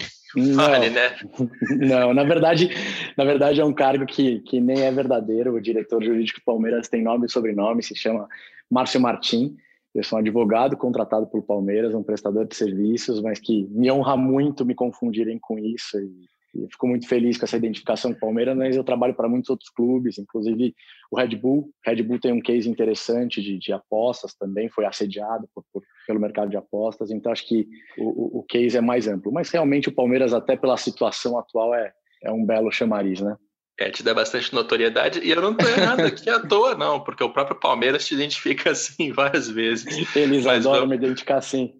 fale, 0.55 0.89
né? 0.89 1.15
Não, 1.77 2.11
na 2.11 2.23
verdade, 2.23 2.71
na 3.15 3.23
verdade 3.23 3.61
é 3.61 3.63
um 3.63 3.71
cargo 3.71 4.07
que, 4.07 4.39
que 4.39 4.59
nem 4.59 4.81
é 4.81 4.91
verdadeiro. 4.91 5.53
O 5.53 5.61
diretor 5.61 6.03
jurídico 6.03 6.39
do 6.39 6.43
Palmeiras 6.45 6.89
tem 6.89 7.03
nome 7.03 7.27
e 7.27 7.31
sobrenome, 7.31 7.83
se 7.83 7.95
chama 7.95 8.27
Márcio 8.67 8.99
Martim. 8.99 9.55
Eu 9.93 10.03
sou 10.03 10.17
um 10.17 10.21
advogado 10.21 10.75
contratado 10.75 11.27
pelo 11.27 11.43
Palmeiras, 11.43 11.93
um 11.93 12.03
prestador 12.03 12.47
de 12.47 12.55
serviços, 12.55 13.21
mas 13.21 13.39
que 13.39 13.67
me 13.69 13.91
honra 13.91 14.17
muito 14.17 14.65
me 14.65 14.73
confundirem 14.73 15.37
com 15.39 15.59
isso. 15.59 15.99
E, 15.99 16.25
e 16.55 16.67
fico 16.71 16.87
muito 16.87 17.07
feliz 17.07 17.37
com 17.37 17.45
essa 17.45 17.57
identificação 17.57 18.11
com 18.11 18.17
o 18.17 18.19
Palmeiras, 18.19 18.55
mas 18.55 18.75
eu 18.75 18.83
trabalho 18.83 19.13
para 19.13 19.29
muitos 19.29 19.49
outros 19.49 19.69
clubes, 19.69 20.17
inclusive 20.17 20.73
o 21.11 21.17
Red 21.17 21.35
Bull. 21.35 21.69
Red 21.85 22.01
Bull 22.03 22.19
tem 22.19 22.31
um 22.31 22.41
case 22.41 22.69
interessante 22.69 23.41
de, 23.41 23.57
de 23.57 23.71
apostas 23.71 24.33
também, 24.35 24.69
foi 24.69 24.85
assediado 24.85 25.47
por, 25.53 25.63
por, 25.71 25.83
pelo 26.07 26.19
mercado 26.19 26.49
de 26.49 26.57
apostas, 26.57 27.11
então 27.11 27.31
acho 27.31 27.47
que 27.47 27.67
o, 27.97 28.39
o 28.39 28.43
case 28.43 28.77
é 28.77 28.81
mais 28.81 29.07
amplo. 29.07 29.31
Mas 29.31 29.49
realmente 29.49 29.89
o 29.89 29.95
Palmeiras, 29.95 30.33
até 30.33 30.55
pela 30.55 30.77
situação 30.77 31.37
atual, 31.37 31.73
é, 31.73 31.91
é 32.23 32.31
um 32.31 32.45
belo 32.45 32.71
chamariz, 32.71 33.21
né? 33.21 33.35
É, 33.79 33.89
te 33.89 34.03
dá 34.03 34.13
bastante 34.13 34.53
notoriedade 34.53 35.19
e 35.23 35.31
eu 35.31 35.41
não 35.41 35.51
estou 35.51 35.67
errado 35.67 36.01
aqui 36.01 36.29
à 36.29 36.39
toa, 36.39 36.75
não, 36.75 36.99
porque 36.99 37.23
o 37.23 37.33
próprio 37.33 37.59
Palmeiras 37.59 38.05
te 38.05 38.13
identifica 38.13 38.69
assim 38.71 39.11
várias 39.11 39.49
vezes. 39.49 40.15
Eles 40.15 40.45
mas 40.45 40.65
adoram 40.65 40.81
vamos... 40.81 40.89
me 40.89 40.95
identificar 40.95 41.37
assim. 41.37 41.73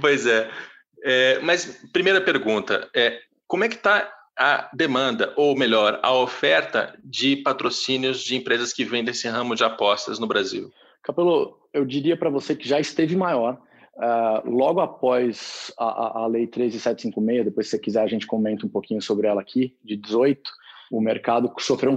Pois 0.00 0.26
é. 0.26 0.50
é. 1.04 1.38
Mas, 1.40 1.80
primeira 1.92 2.20
pergunta, 2.20 2.88
é, 2.94 3.20
como 3.46 3.62
é 3.62 3.68
que 3.68 3.76
está 3.76 4.12
a 4.36 4.68
demanda, 4.74 5.32
ou 5.36 5.56
melhor, 5.56 5.98
a 6.02 6.12
oferta 6.12 6.98
de 7.02 7.36
patrocínios 7.36 8.20
de 8.20 8.36
empresas 8.36 8.72
que 8.72 8.84
vendem 8.84 9.12
esse 9.12 9.26
ramo 9.28 9.54
de 9.54 9.64
apostas 9.64 10.18
no 10.18 10.26
Brasil? 10.26 10.70
Capelo, 11.02 11.58
eu 11.72 11.84
diria 11.84 12.16
para 12.16 12.28
você 12.28 12.54
que 12.54 12.68
já 12.68 12.78
esteve 12.78 13.16
maior. 13.16 13.58
Uh, 13.94 14.50
logo 14.50 14.80
após 14.80 15.72
a, 15.78 16.24
a 16.24 16.26
Lei 16.26 16.46
13756, 16.46 17.46
depois 17.46 17.66
se 17.66 17.70
você 17.70 17.78
quiser 17.78 18.02
a 18.02 18.06
gente 18.06 18.26
comenta 18.26 18.66
um 18.66 18.68
pouquinho 18.68 19.00
sobre 19.00 19.26
ela 19.26 19.40
aqui, 19.40 19.74
de 19.82 19.96
18, 19.96 20.50
o 20.90 21.00
mercado 21.00 21.52
sofreu 21.58 21.92
um, 21.92 21.96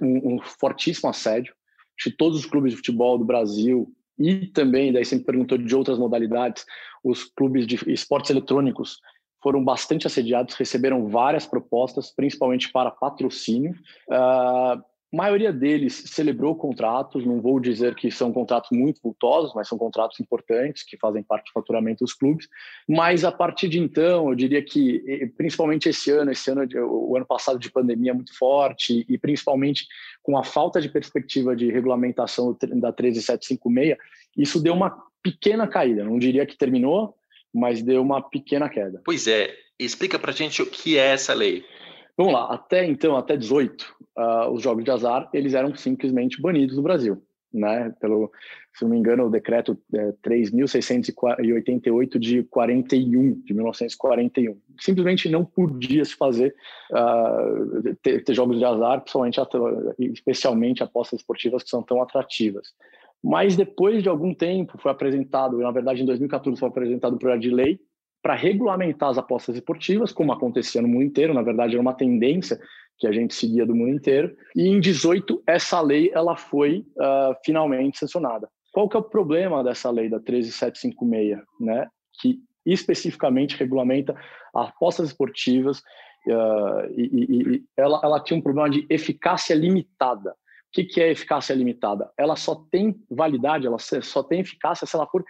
um, 0.00 0.34
um 0.34 0.38
fortíssimo 0.40 1.10
assédio. 1.10 1.54
Que 2.00 2.10
todos 2.10 2.38
os 2.38 2.46
clubes 2.46 2.70
de 2.72 2.76
futebol 2.76 3.18
do 3.18 3.24
Brasil 3.24 3.92
e 4.18 4.46
também, 4.46 4.92
daí 4.92 5.04
sempre 5.04 5.26
perguntou 5.26 5.56
de 5.56 5.74
outras 5.74 5.98
modalidades, 5.98 6.64
os 7.02 7.24
clubes 7.24 7.66
de 7.66 7.78
esportes 7.90 8.30
eletrônicos 8.30 9.00
foram 9.40 9.62
bastante 9.62 10.06
assediados, 10.06 10.54
receberam 10.56 11.08
várias 11.08 11.46
propostas, 11.46 12.10
principalmente 12.10 12.70
para 12.72 12.90
patrocínio. 12.90 13.72
Uh, 14.08 14.82
a 15.10 15.16
maioria 15.16 15.50
deles 15.50 16.04
celebrou 16.06 16.54
contratos, 16.54 17.24
não 17.24 17.40
vou 17.40 17.58
dizer 17.58 17.94
que 17.94 18.10
são 18.10 18.30
contratos 18.30 18.70
muito 18.70 19.00
vultosos, 19.02 19.54
mas 19.54 19.66
são 19.66 19.78
contratos 19.78 20.20
importantes 20.20 20.82
que 20.82 20.98
fazem 20.98 21.22
parte 21.22 21.46
do 21.46 21.52
faturamento 21.54 22.04
dos 22.04 22.12
clubes. 22.12 22.46
Mas 22.86 23.24
a 23.24 23.32
partir 23.32 23.68
de 23.68 23.78
então, 23.78 24.28
eu 24.28 24.34
diria 24.34 24.62
que, 24.62 25.32
principalmente 25.36 25.88
esse 25.88 26.10
ano, 26.10 26.30
esse 26.30 26.50
ano, 26.50 26.68
o 26.86 27.16
ano 27.16 27.24
passado 27.24 27.58
de 27.58 27.70
pandemia 27.70 28.12
muito 28.12 28.36
forte, 28.36 29.06
e 29.08 29.16
principalmente 29.16 29.86
com 30.22 30.36
a 30.36 30.44
falta 30.44 30.78
de 30.78 30.90
perspectiva 30.90 31.56
de 31.56 31.70
regulamentação 31.70 32.54
da 32.74 32.92
13756, 32.92 33.96
isso 34.36 34.62
deu 34.62 34.74
uma 34.74 34.94
pequena 35.22 35.66
caída. 35.66 36.04
Não 36.04 36.18
diria 36.18 36.44
que 36.44 36.56
terminou, 36.56 37.14
mas 37.52 37.82
deu 37.82 38.02
uma 38.02 38.20
pequena 38.20 38.68
queda. 38.68 39.00
Pois 39.06 39.26
é, 39.26 39.54
explica 39.78 40.18
para 40.18 40.32
gente 40.32 40.60
o 40.60 40.66
que 40.66 40.98
é 40.98 41.12
essa 41.12 41.32
lei. 41.32 41.64
Vamos 42.14 42.32
lá, 42.32 42.52
até 42.52 42.84
então, 42.84 43.16
até 43.16 43.36
18, 43.36 43.94
uh, 44.18 44.50
os 44.50 44.60
jogos 44.62 44.84
de 44.84 44.90
azar, 44.90 45.30
eles 45.32 45.54
eram 45.54 45.72
simplesmente 45.74 46.42
banidos 46.42 46.76
no 46.76 46.82
Brasil, 46.82 47.22
né? 47.52 47.94
Pelo, 48.00 48.30
se 48.74 48.82
não 48.82 48.90
me 48.90 48.98
engano, 48.98 49.26
o 49.26 49.30
decreto 49.30 49.78
é, 49.94 50.12
3.688 50.26 52.18
de 52.18 52.42
41, 52.44 53.40
de 53.40 53.54
1941. 53.54 54.60
Simplesmente 54.80 55.28
não 55.28 55.44
podia 55.44 56.04
se 56.04 56.16
fazer, 56.16 56.54
uh, 56.90 57.94
ter, 58.02 58.24
ter, 58.24 58.34
jogos 58.34 58.58
de 58.58 58.64
azar, 58.64 59.00
principalmente, 59.00 59.40
especialmente 59.98 60.82
apostas 60.82 61.20
esportivas 61.20 61.62
que 61.62 61.70
são 61.70 61.82
tão 61.82 62.02
atrativas. 62.02 62.74
Mas 63.22 63.56
depois 63.56 64.02
de 64.02 64.08
algum 64.08 64.34
tempo 64.34 64.78
foi 64.78 64.90
apresentado, 64.90 65.58
na 65.58 65.70
verdade 65.70 66.02
em 66.02 66.06
2014 66.06 66.58
foi 66.58 66.68
apresentado 66.68 67.14
o 67.14 67.18
projeto 67.18 67.42
de 67.42 67.50
lei 67.50 67.80
para 68.22 68.34
regulamentar 68.34 69.10
as 69.10 69.18
apostas 69.18 69.56
esportivas, 69.56 70.12
como 70.12 70.32
acontecia 70.32 70.82
no 70.82 70.88
mundo 70.88 71.04
inteiro, 71.04 71.34
na 71.34 71.42
verdade 71.42 71.74
era 71.74 71.82
uma 71.82 71.94
tendência 71.94 72.58
que 72.98 73.06
a 73.06 73.12
gente 73.12 73.34
seguia 73.34 73.64
do 73.64 73.74
mundo 73.74 73.94
inteiro. 73.94 74.36
E 74.54 74.68
em 74.68 74.80
18 74.80 75.42
essa 75.46 75.80
lei 75.80 76.10
ela 76.12 76.36
foi 76.36 76.84
uh, 76.96 77.34
finalmente 77.44 77.98
sancionada. 77.98 78.48
Qual 78.72 78.88
que 78.88 78.96
é 78.96 79.00
o 79.00 79.02
problema 79.02 79.62
dessa 79.62 79.90
lei 79.90 80.08
da 80.08 80.20
13756, 80.20 81.38
né? 81.60 81.88
Que 82.20 82.40
especificamente 82.66 83.56
regulamenta 83.56 84.14
apostas 84.54 85.08
esportivas 85.08 85.78
uh, 86.26 86.90
e, 86.96 87.02
e, 87.02 87.54
e 87.56 87.64
ela, 87.76 88.00
ela 88.02 88.20
tinha 88.20 88.38
um 88.38 88.42
problema 88.42 88.68
de 88.68 88.86
eficácia 88.90 89.54
limitada. 89.54 90.30
O 90.30 90.70
que, 90.72 90.84
que 90.84 91.00
é 91.00 91.10
eficácia 91.10 91.54
limitada? 91.54 92.10
Ela 92.16 92.36
só 92.36 92.54
tem 92.70 92.94
validade, 93.10 93.66
ela 93.66 93.78
só 93.78 94.22
tem 94.22 94.40
eficácia 94.40 94.86
se 94.86 94.94
ela 94.94 95.06
for 95.06 95.24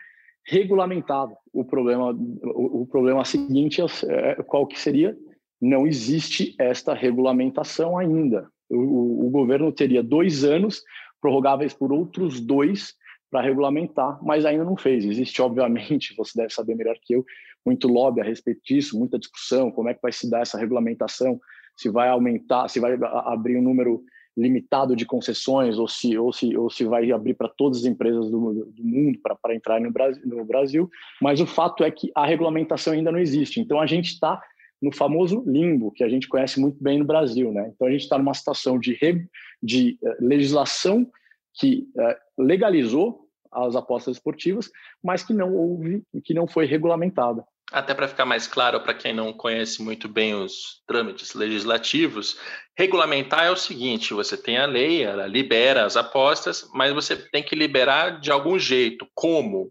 regulamentada. 0.49 1.37
O 1.53 1.65
problema, 1.65 2.11
o, 2.11 2.83
o 2.83 2.87
problema 2.87 3.25
seguinte 3.25 3.81
é, 3.81 3.85
é, 4.31 4.35
qual 4.43 4.67
que 4.67 4.79
seria? 4.79 5.17
Não 5.61 5.87
existe 5.87 6.55
esta 6.59 6.95
regulamentação 6.95 7.99
ainda. 7.99 8.49
O, 8.71 9.27
o, 9.27 9.31
governo 9.31 9.73
teria 9.73 10.03
dois 10.03 10.45
anos, 10.45 10.83
prorrogáveis 11.21 11.73
por 11.73 11.93
outros 11.93 12.41
dois, 12.41 12.95
para 13.31 13.43
regulamentar, 13.43 14.19
mas 14.23 14.45
ainda 14.45 14.65
não 14.65 14.77
fez. 14.77 15.05
Existe, 15.05 15.43
obviamente, 15.43 16.15
você 16.17 16.41
deve 16.41 16.53
saber 16.53 16.75
melhor 16.75 16.97
que 17.03 17.15
eu, 17.15 17.25
muito 17.65 17.89
lobby 17.89 18.21
a 18.21 18.25
respeito 18.25 18.61
disso, 18.65 18.99
muita 18.99 19.19
discussão, 19.19 19.71
como 19.71 19.89
é 19.89 19.95
que 19.95 20.03
vai 20.03 20.13
se 20.13 20.31
dar 20.31 20.41
essa 20.41 20.59
regulamentação, 20.59 21.41
se 21.77 21.89
vai 21.89 22.09
aumentar, 22.09 22.69
se 22.69 22.81
vai 22.81 22.99
abrir 23.27 23.57
um 23.57 23.63
número 23.63 24.03
limitado 24.37 24.95
de 24.95 25.05
concessões 25.05 25.79
ou 25.79 25.89
se, 25.89 26.17
ou 26.17 26.33
se, 26.33 26.57
ou 26.57 26.71
se 26.71 26.85
vai 26.85 27.11
abrir 27.11 27.35
para 27.35 27.49
todas 27.49 27.79
as 27.79 27.85
empresas 27.85 28.31
do, 28.31 28.67
do 28.67 28.85
mundo 28.85 29.19
para 29.21 29.55
entrar 29.55 29.81
no 29.81 29.91
Brasil, 29.91 30.23
no 30.25 30.45
Brasil. 30.45 30.89
Mas 31.21 31.41
o 31.41 31.47
fato 31.47 31.83
é 31.83 31.91
que 31.91 32.11
a 32.15 32.25
regulamentação 32.25 32.93
ainda 32.93 33.11
não 33.11 33.19
existe. 33.19 33.61
Então 33.61 33.81
a 33.81 33.87
gente 33.87 34.13
está 34.13 34.41
no 34.81 34.95
famoso 34.95 35.43
limbo, 35.47 35.93
que 35.93 36.05
a 36.05 36.09
gente 36.09 36.29
conhece 36.29 36.61
muito 36.61 36.83
bem 36.83 36.99
no 36.99 37.05
Brasil. 37.05 37.53
Né? 37.53 37.71
Então 37.75 37.87
a 37.87 37.91
gente 37.91 38.03
está 38.03 38.17
numa 38.19 38.35
situação 38.35 38.79
de, 38.79 38.99
de 39.63 39.99
uh, 40.03 40.17
legislação 40.21 41.11
que 41.55 41.89
uh, 41.97 42.43
legalizou 42.43 43.29
as 43.51 43.75
apostas 43.75 44.17
esportivas, 44.17 44.71
mas 45.03 45.23
que 45.23 45.33
não 45.33 45.55
houve, 45.55 46.03
que 46.25 46.35
não 46.35 46.47
foi 46.47 46.67
regulamentada. 46.67 47.45
Até 47.71 47.93
para 47.93 48.09
ficar 48.09 48.25
mais 48.25 48.47
claro 48.47 48.81
para 48.81 48.95
quem 48.95 49.13
não 49.13 49.31
conhece 49.33 49.83
muito 49.83 50.09
bem 50.09 50.35
os 50.35 50.83
trâmites 50.87 51.35
legislativos, 51.35 52.39
regulamentar 52.77 53.45
é 53.45 53.51
o 53.51 53.57
seguinte: 53.57 54.15
você 54.15 54.39
tem 54.39 54.57
a 54.57 54.65
lei, 54.65 55.03
ela 55.03 55.27
libera 55.27 55.85
as 55.85 55.95
apostas, 55.95 56.67
mas 56.73 56.95
você 56.95 57.15
tem 57.15 57.43
que 57.43 57.55
liberar 57.55 58.21
de 58.21 58.31
algum 58.31 58.59
jeito. 58.59 59.07
Como? 59.15 59.71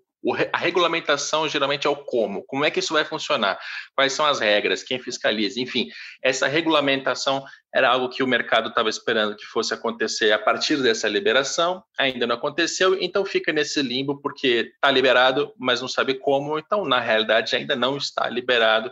A 0.52 0.58
regulamentação 0.58 1.48
geralmente 1.48 1.88
é 1.88 1.90
o 1.90 1.96
como, 1.96 2.44
como 2.44 2.66
é 2.66 2.72
que 2.72 2.80
isso 2.80 2.94
vai 2.94 3.06
funcionar, 3.06 3.58
quais 3.96 4.14
são 4.14 4.26
as 4.26 4.40
regras, 4.40 4.84
quem 4.84 5.00
fiscaliza, 5.00 5.60
enfim, 5.60 5.90
essa 6.22 6.48
regulamentação 6.48 7.44
era 7.74 7.90
algo 7.90 8.10
que 8.10 8.24
o 8.24 8.28
mercado 8.28 8.70
estava 8.70 8.90
esperando 8.90 9.36
que 9.36 9.46
fosse 9.46 9.74
acontecer 9.74 10.32
a 10.32 10.40
partir 10.40 10.78
dessa 10.82 11.08
liberação, 11.08 11.84
ainda 11.98 12.26
não 12.26 12.36
aconteceu, 12.36 12.98
então 13.00 13.26
fica 13.26 13.54
nesse 13.54 13.82
limbo 13.82 14.20
porque 14.22 14.72
está 14.74 14.90
liberado, 14.90 15.54
mas 15.58 15.82
não 15.82 15.88
sabe 15.88 16.16
como, 16.16 16.58
então 16.58 16.86
na 16.86 17.00
realidade 17.00 17.56
ainda 17.56 17.76
não 17.76 17.98
está 17.98 18.28
liberado. 18.30 18.92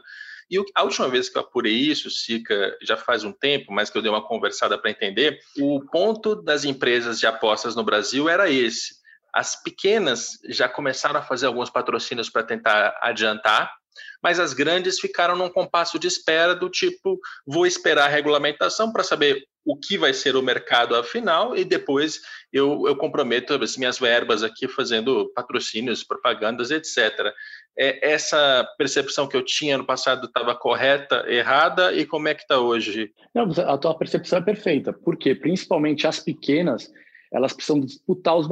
E 0.49 0.63
a 0.75 0.83
última 0.83 1.09
vez 1.09 1.27
que 1.27 1.37
eu 1.37 1.41
apurei 1.41 1.73
isso, 1.73 2.09
Sica, 2.11 2.77
já 2.83 2.95
faz 2.95 3.23
um 3.23 3.31
tempo, 3.31 3.73
mas 3.73 3.89
que 3.89 3.97
eu 3.97 4.01
dei 4.01 4.11
uma 4.11 4.25
conversada 4.25 4.77
para 4.77 4.91
entender, 4.91 5.39
o 5.59 5.81
ponto 5.91 6.35
das 6.35 6.63
empresas 6.63 7.19
de 7.19 7.25
apostas 7.25 7.75
no 7.75 7.83
Brasil 7.83 8.29
era 8.29 8.47
esse 8.49 9.03
as 9.35 9.61
pequenas 9.61 10.39
já 10.47 10.69
começaram 10.69 11.19
a 11.19 11.23
fazer 11.23 11.45
alguns 11.45 11.69
patrocínios 11.69 12.29
para 12.29 12.41
tentar 12.41 12.97
adiantar, 13.01 13.69
mas 14.23 14.39
as 14.39 14.53
grandes 14.53 14.97
ficaram 14.97 15.35
num 15.35 15.49
compasso 15.49 15.99
de 15.99 16.07
espera 16.07 16.55
do 16.55 16.69
tipo, 16.69 17.19
vou 17.45 17.67
esperar 17.67 18.05
a 18.05 18.09
regulamentação 18.09 18.93
para 18.93 19.03
saber 19.03 19.45
o 19.65 19.75
que 19.75 19.97
vai 19.97 20.13
ser 20.13 20.37
o 20.37 20.41
mercado 20.41 20.95
afinal 20.95 21.55
e 21.55 21.65
depois 21.65 22.21
eu, 22.53 22.87
eu 22.87 22.95
comprometo 22.95 23.53
as 23.55 23.75
minhas 23.75 23.99
verbas 23.99 24.41
aqui 24.41 24.69
fazendo 24.69 25.29
patrocínios, 25.35 26.03
propagandas, 26.03 26.71
etc. 26.71 27.33
É, 27.77 28.13
essa 28.13 28.65
percepção 28.77 29.27
que 29.27 29.35
eu 29.35 29.43
tinha 29.43 29.77
no 29.77 29.85
passado 29.85 30.27
estava 30.27 30.55
correta, 30.55 31.25
errada 31.27 31.93
e 31.93 32.05
como 32.05 32.29
é 32.29 32.33
que 32.33 32.43
está 32.43 32.59
hoje? 32.59 33.11
Não, 33.33 33.49
a 33.67 33.77
tua 33.77 33.97
percepção 33.97 34.39
é 34.39 34.41
perfeita, 34.41 34.93
porque 34.93 35.35
principalmente 35.35 36.07
as 36.07 36.19
pequenas 36.19 36.89
elas 37.35 37.53
precisam 37.53 37.81
disputar 37.81 38.37
os 38.37 38.47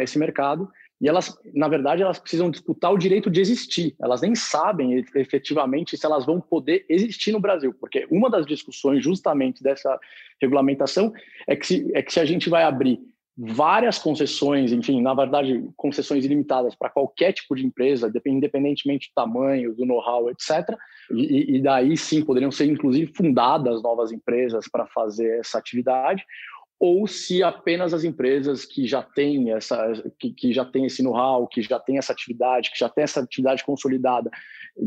esse 0.00 0.18
mercado 0.18 0.68
e 1.00 1.08
elas, 1.08 1.38
na 1.54 1.68
verdade, 1.68 2.02
elas 2.02 2.18
precisam 2.18 2.50
disputar 2.50 2.92
o 2.92 2.98
direito 2.98 3.30
de 3.30 3.40
existir. 3.40 3.94
Elas 4.00 4.22
nem 4.22 4.34
sabem 4.34 5.04
efetivamente 5.14 5.96
se 5.96 6.06
elas 6.06 6.24
vão 6.24 6.40
poder 6.40 6.86
existir 6.88 7.32
no 7.32 7.40
Brasil, 7.40 7.74
porque 7.78 8.06
uma 8.10 8.30
das 8.30 8.46
discussões 8.46 9.04
justamente 9.04 9.62
dessa 9.62 9.98
regulamentação 10.40 11.12
é 11.46 11.54
que 11.54 11.66
se, 11.66 11.90
é 11.94 12.02
que 12.02 12.12
se 12.12 12.20
a 12.20 12.24
gente 12.24 12.48
vai 12.48 12.62
abrir 12.62 12.98
várias 13.38 13.98
concessões, 13.98 14.72
enfim, 14.72 15.02
na 15.02 15.12
verdade, 15.12 15.68
concessões 15.76 16.24
ilimitadas 16.24 16.74
para 16.74 16.88
qualquer 16.88 17.34
tipo 17.34 17.54
de 17.54 17.66
empresa, 17.66 18.10
independentemente 18.24 19.10
do 19.10 19.14
tamanho, 19.14 19.74
do 19.74 19.84
know-how, 19.84 20.30
etc. 20.30 20.74
E, 21.10 21.56
e 21.56 21.62
daí 21.62 21.94
sim 21.98 22.24
poderiam 22.24 22.50
ser, 22.50 22.64
inclusive, 22.64 23.12
fundadas 23.14 23.82
novas 23.82 24.10
empresas 24.10 24.66
para 24.66 24.86
fazer 24.86 25.40
essa 25.40 25.58
atividade, 25.58 26.24
ou 26.78 27.06
se 27.06 27.42
apenas 27.42 27.94
as 27.94 28.04
empresas 28.04 28.64
que 28.64 28.86
já 28.86 29.02
têm 29.02 29.50
essa 29.50 30.04
que, 30.18 30.30
que 30.30 30.52
já 30.52 30.64
têm 30.64 30.84
esse 30.84 31.02
know-how, 31.02 31.46
que 31.48 31.62
já 31.62 31.80
têm 31.80 31.96
essa 31.96 32.12
atividade, 32.12 32.70
que 32.70 32.78
já 32.78 32.88
têm 32.88 33.04
essa 33.04 33.20
atividade 33.20 33.64
consolidada, 33.64 34.30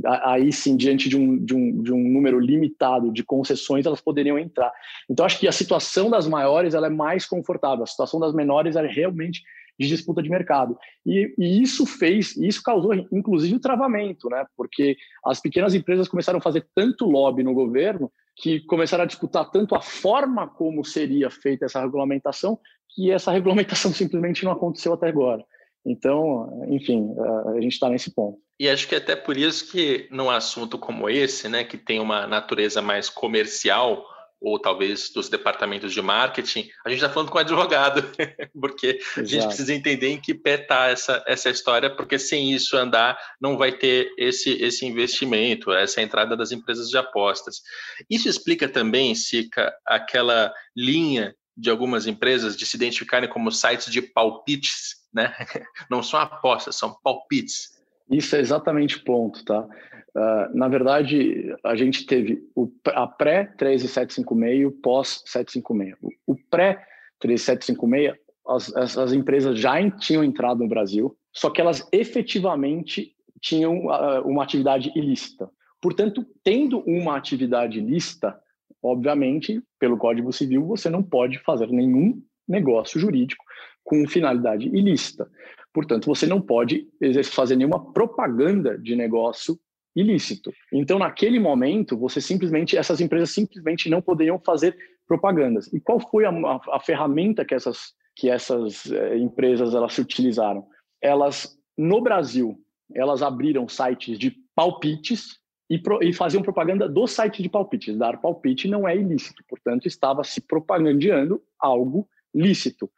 aí 0.05 0.53
sim, 0.53 0.77
diante 0.77 1.09
de 1.09 1.17
um, 1.17 1.43
de, 1.43 1.55
um, 1.55 1.81
de 1.81 1.91
um 1.91 1.97
número 1.97 2.39
limitado 2.39 3.11
de 3.11 3.23
concessões, 3.23 3.87
elas 3.87 4.01
poderiam 4.01 4.37
entrar. 4.37 4.71
Então, 5.09 5.25
acho 5.25 5.39
que 5.39 5.47
a 5.47 5.51
situação 5.51 6.11
das 6.11 6.27
maiores 6.27 6.75
ela 6.75 6.87
é 6.87 6.91
mais 6.91 7.25
confortável, 7.25 7.83
a 7.83 7.87
situação 7.87 8.19
das 8.19 8.33
menores 8.33 8.75
é 8.75 8.85
realmente 8.85 9.41
de 9.79 9.87
disputa 9.87 10.21
de 10.21 10.29
mercado. 10.29 10.77
E, 11.05 11.33
e, 11.39 11.61
isso 11.61 11.85
fez, 11.85 12.35
isso 12.37 12.61
causou 12.61 12.93
inclusive 13.11 13.55
o 13.55 13.59
travamento, 13.59 14.29
né? 14.29 14.45
Porque 14.55 14.97
as 15.25 15.39
pequenas 15.39 15.73
empresas 15.73 16.07
começaram 16.07 16.37
a 16.37 16.41
fazer 16.41 16.67
tanto 16.75 17.09
lobby 17.09 17.43
no 17.43 17.53
governo 17.53 18.11
que 18.39 18.61
começaram 18.61 19.03
a 19.03 19.07
disputar 19.07 19.49
tanto 19.51 19.75
a 19.75 19.81
forma 19.81 20.47
como 20.47 20.83
seria 20.83 21.29
feita 21.29 21.65
essa 21.65 21.81
regulamentação, 21.81 22.57
que 22.95 23.11
essa 23.11 23.31
regulamentação 23.31 23.91
simplesmente 23.93 24.43
não 24.43 24.51
aconteceu 24.51 24.93
até 24.93 25.07
agora. 25.07 25.43
Então, 25.85 26.65
enfim, 26.69 27.15
a 27.55 27.61
gente 27.61 27.73
está 27.73 27.89
nesse 27.89 28.13
ponto. 28.13 28.37
E 28.59 28.67
acho 28.69 28.87
que 28.87 28.95
é 28.95 28.97
até 28.97 29.15
por 29.15 29.37
isso 29.37 29.71
que 29.71 30.07
num 30.11 30.29
assunto 30.29 30.77
como 30.77 31.09
esse, 31.09 31.47
né, 31.47 31.63
que 31.63 31.77
tem 31.77 31.99
uma 31.99 32.27
natureza 32.27 32.81
mais 32.81 33.09
comercial, 33.09 34.05
ou 34.41 34.57
talvez 34.57 35.11
dos 35.11 35.27
departamentos 35.27 35.93
de 35.93 36.01
marketing, 36.01 36.69
a 36.85 36.89
gente 36.89 36.99
está 36.99 37.09
falando 37.09 37.29
com 37.29 37.37
o 37.37 37.41
advogado, 37.41 38.09
porque 38.59 38.99
Exato. 38.99 39.19
a 39.19 39.23
gente 39.23 39.45
precisa 39.47 39.73
entender 39.73 40.09
em 40.09 40.21
que 40.21 40.33
pé 40.33 40.55
está 40.55 40.87
essa, 40.87 41.23
essa 41.27 41.49
história, 41.49 41.93
porque 41.93 42.17
sem 42.17 42.53
isso 42.53 42.77
andar, 42.77 43.19
não 43.39 43.57
vai 43.57 43.71
ter 43.71 44.11
esse, 44.17 44.51
esse 44.61 44.85
investimento, 44.85 45.71
essa 45.71 46.01
entrada 46.01 46.37
das 46.37 46.51
empresas 46.51 46.89
de 46.89 46.97
apostas. 46.97 47.61
Isso 48.09 48.29
explica 48.29 48.69
também, 48.69 49.13
Sica, 49.13 49.73
aquela 49.85 50.53
linha 50.75 51.35
de 51.55 51.69
algumas 51.69 52.07
empresas 52.07 52.55
de 52.55 52.65
se 52.65 52.77
identificarem 52.77 53.29
como 53.29 53.51
sites 53.51 53.91
de 53.91 54.01
palpites, 54.01 54.95
né? 55.13 55.35
Não 55.91 56.01
são 56.01 56.19
apostas, 56.19 56.77
são 56.77 56.97
palpites. 57.03 57.78
Isso 58.09 58.35
é 58.35 58.39
exatamente 58.39 58.97
o 58.97 59.03
ponto, 59.03 59.43
tá? 59.45 59.67
Uh, 60.15 60.57
na 60.57 60.67
verdade, 60.67 61.55
a 61.63 61.75
gente 61.75 62.05
teve 62.05 62.43
o, 62.55 62.71
a 62.87 63.07
pré-13756 63.07 64.57
e 64.57 64.65
o 64.65 64.71
pós-756. 64.71 65.93
O, 66.01 66.33
o 66.33 66.35
pré-3756, 66.49 68.15
as, 68.47 68.97
as, 68.97 69.13
empresas 69.13 69.59
já 69.59 69.89
tinham 69.91 70.23
entrado 70.23 70.59
no 70.59 70.67
Brasil, 70.67 71.15
só 71.31 71.51
que 71.51 71.61
elas 71.61 71.87
efetivamente 71.91 73.13
tinham 73.39 73.85
uh, 73.85 74.21
uma 74.25 74.43
atividade 74.43 74.91
ilícita. 74.95 75.49
Portanto, 75.79 76.25
tendo 76.43 76.79
uma 76.79 77.15
atividade 77.15 77.77
ilícita, 77.77 78.37
obviamente, 78.81 79.61
pelo 79.79 79.97
Código 79.97 80.33
Civil, 80.33 80.65
você 80.65 80.89
não 80.89 81.03
pode 81.03 81.37
fazer 81.39 81.67
nenhum 81.67 82.21
negócio 82.47 82.99
jurídico 82.99 83.45
com 83.83 84.07
finalidade 84.07 84.67
ilícita. 84.67 85.29
Portanto, 85.73 86.05
você 86.05 86.25
não 86.25 86.41
pode 86.41 86.87
fazer 87.25 87.55
nenhuma 87.55 87.91
propaganda 87.93 88.77
de 88.77 88.95
negócio 88.95 89.59
ilícito. 89.95 90.51
Então, 90.71 90.99
naquele 90.99 91.39
momento, 91.39 91.97
você 91.97 92.21
simplesmente, 92.21 92.77
essas 92.77 93.01
empresas 93.01 93.31
simplesmente 93.31 93.89
não 93.89 94.01
poderiam 94.01 94.39
fazer 94.39 94.75
propagandas. 95.07 95.71
E 95.73 95.79
qual 95.79 95.99
foi 95.99 96.25
a, 96.25 96.29
a, 96.29 96.59
a 96.73 96.79
ferramenta 96.79 97.43
que 97.43 97.55
essas, 97.55 97.93
que 98.15 98.29
essas 98.29 98.89
eh, 98.91 99.17
empresas 99.17 99.73
elas 99.73 99.93
se 99.93 100.01
utilizaram? 100.01 100.65
Elas, 101.01 101.57
no 101.77 102.01
Brasil, 102.01 102.57
elas 102.93 103.21
abriram 103.21 103.67
sites 103.67 104.17
de 104.17 104.35
palpites 104.55 105.39
e, 105.69 105.77
pro, 105.77 106.03
e 106.03 106.13
faziam 106.13 106.43
propaganda 106.43 106.87
do 106.89 107.05
site 107.07 107.41
de 107.43 107.49
palpites. 107.49 107.97
Dar 107.97 108.19
palpite 108.19 108.67
não 108.67 108.87
é 108.87 108.95
ilícito, 108.95 109.43
portanto, 109.47 109.87
estava 109.87 110.23
se 110.23 110.41
propagandeando 110.41 111.41
algo 111.59 112.07
lícito. 112.33 112.89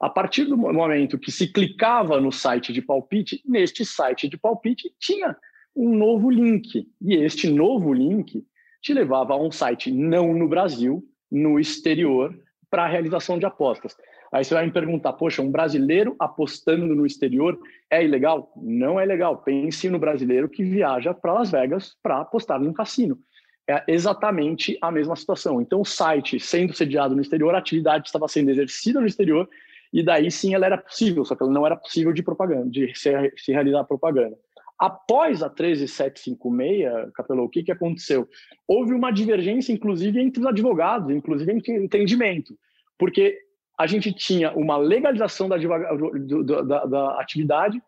A 0.00 0.08
partir 0.08 0.44
do 0.44 0.56
momento 0.56 1.18
que 1.18 1.32
se 1.32 1.52
clicava 1.52 2.20
no 2.20 2.30
site 2.30 2.72
de 2.72 2.80
palpite, 2.80 3.42
neste 3.44 3.84
site 3.84 4.28
de 4.28 4.36
palpite 4.36 4.92
tinha 4.98 5.36
um 5.74 5.94
novo 5.96 6.30
link. 6.30 6.88
E 7.00 7.14
este 7.16 7.50
novo 7.50 7.92
link 7.92 8.44
te 8.80 8.94
levava 8.94 9.34
a 9.34 9.40
um 9.40 9.50
site 9.50 9.90
não 9.90 10.32
no 10.32 10.48
Brasil, 10.48 11.04
no 11.30 11.58
exterior, 11.58 12.34
para 12.70 12.84
a 12.84 12.88
realização 12.88 13.38
de 13.38 13.46
apostas. 13.46 13.96
Aí 14.30 14.44
você 14.44 14.54
vai 14.54 14.66
me 14.66 14.72
perguntar, 14.72 15.14
poxa, 15.14 15.40
um 15.40 15.50
brasileiro 15.50 16.14
apostando 16.18 16.94
no 16.94 17.06
exterior 17.06 17.58
é 17.90 18.04
ilegal? 18.04 18.52
Não 18.56 19.00
é 19.00 19.04
legal. 19.04 19.38
Pense 19.38 19.88
no 19.88 19.98
brasileiro 19.98 20.48
que 20.48 20.62
viaja 20.62 21.14
para 21.14 21.32
Las 21.32 21.50
Vegas 21.50 21.96
para 22.02 22.20
apostar 22.20 22.60
num 22.60 22.72
cassino. 22.72 23.18
É 23.66 23.84
exatamente 23.88 24.78
a 24.80 24.90
mesma 24.90 25.16
situação. 25.16 25.60
Então, 25.60 25.80
o 25.80 25.84
site 25.84 26.38
sendo 26.38 26.74
sediado 26.74 27.14
no 27.14 27.22
exterior, 27.22 27.54
a 27.54 27.58
atividade 27.58 28.06
estava 28.06 28.28
sendo 28.28 28.50
exercida 28.50 29.00
no 29.00 29.06
exterior, 29.06 29.48
e 29.92 30.02
daí 30.02 30.30
sim 30.30 30.54
ela 30.54 30.66
era 30.66 30.78
possível, 30.78 31.24
só 31.24 31.34
que 31.34 31.42
ela 31.42 31.52
não 31.52 31.66
era 31.66 31.76
possível 31.76 32.12
de 32.12 32.22
propaganda, 32.22 32.68
de 32.70 32.94
se, 32.94 33.10
se 33.36 33.52
realizar 33.52 33.84
propaganda. 33.84 34.36
Após 34.78 35.42
a 35.42 35.48
13756, 35.50 37.12
Capelou, 37.12 37.46
o 37.46 37.48
que, 37.48 37.64
que 37.64 37.72
aconteceu? 37.72 38.28
Houve 38.66 38.94
uma 38.94 39.10
divergência, 39.10 39.72
inclusive, 39.72 40.20
entre 40.20 40.40
os 40.40 40.46
advogados, 40.46 41.10
inclusive 41.10 41.50
entre 41.50 41.74
entendimento, 41.74 42.56
porque 42.96 43.38
a 43.76 43.86
gente 43.86 44.12
tinha 44.12 44.52
uma 44.52 44.76
legalização 44.76 45.48
da, 45.48 45.56
da, 45.56 46.84
da 46.84 47.20
atividade, 47.20 47.82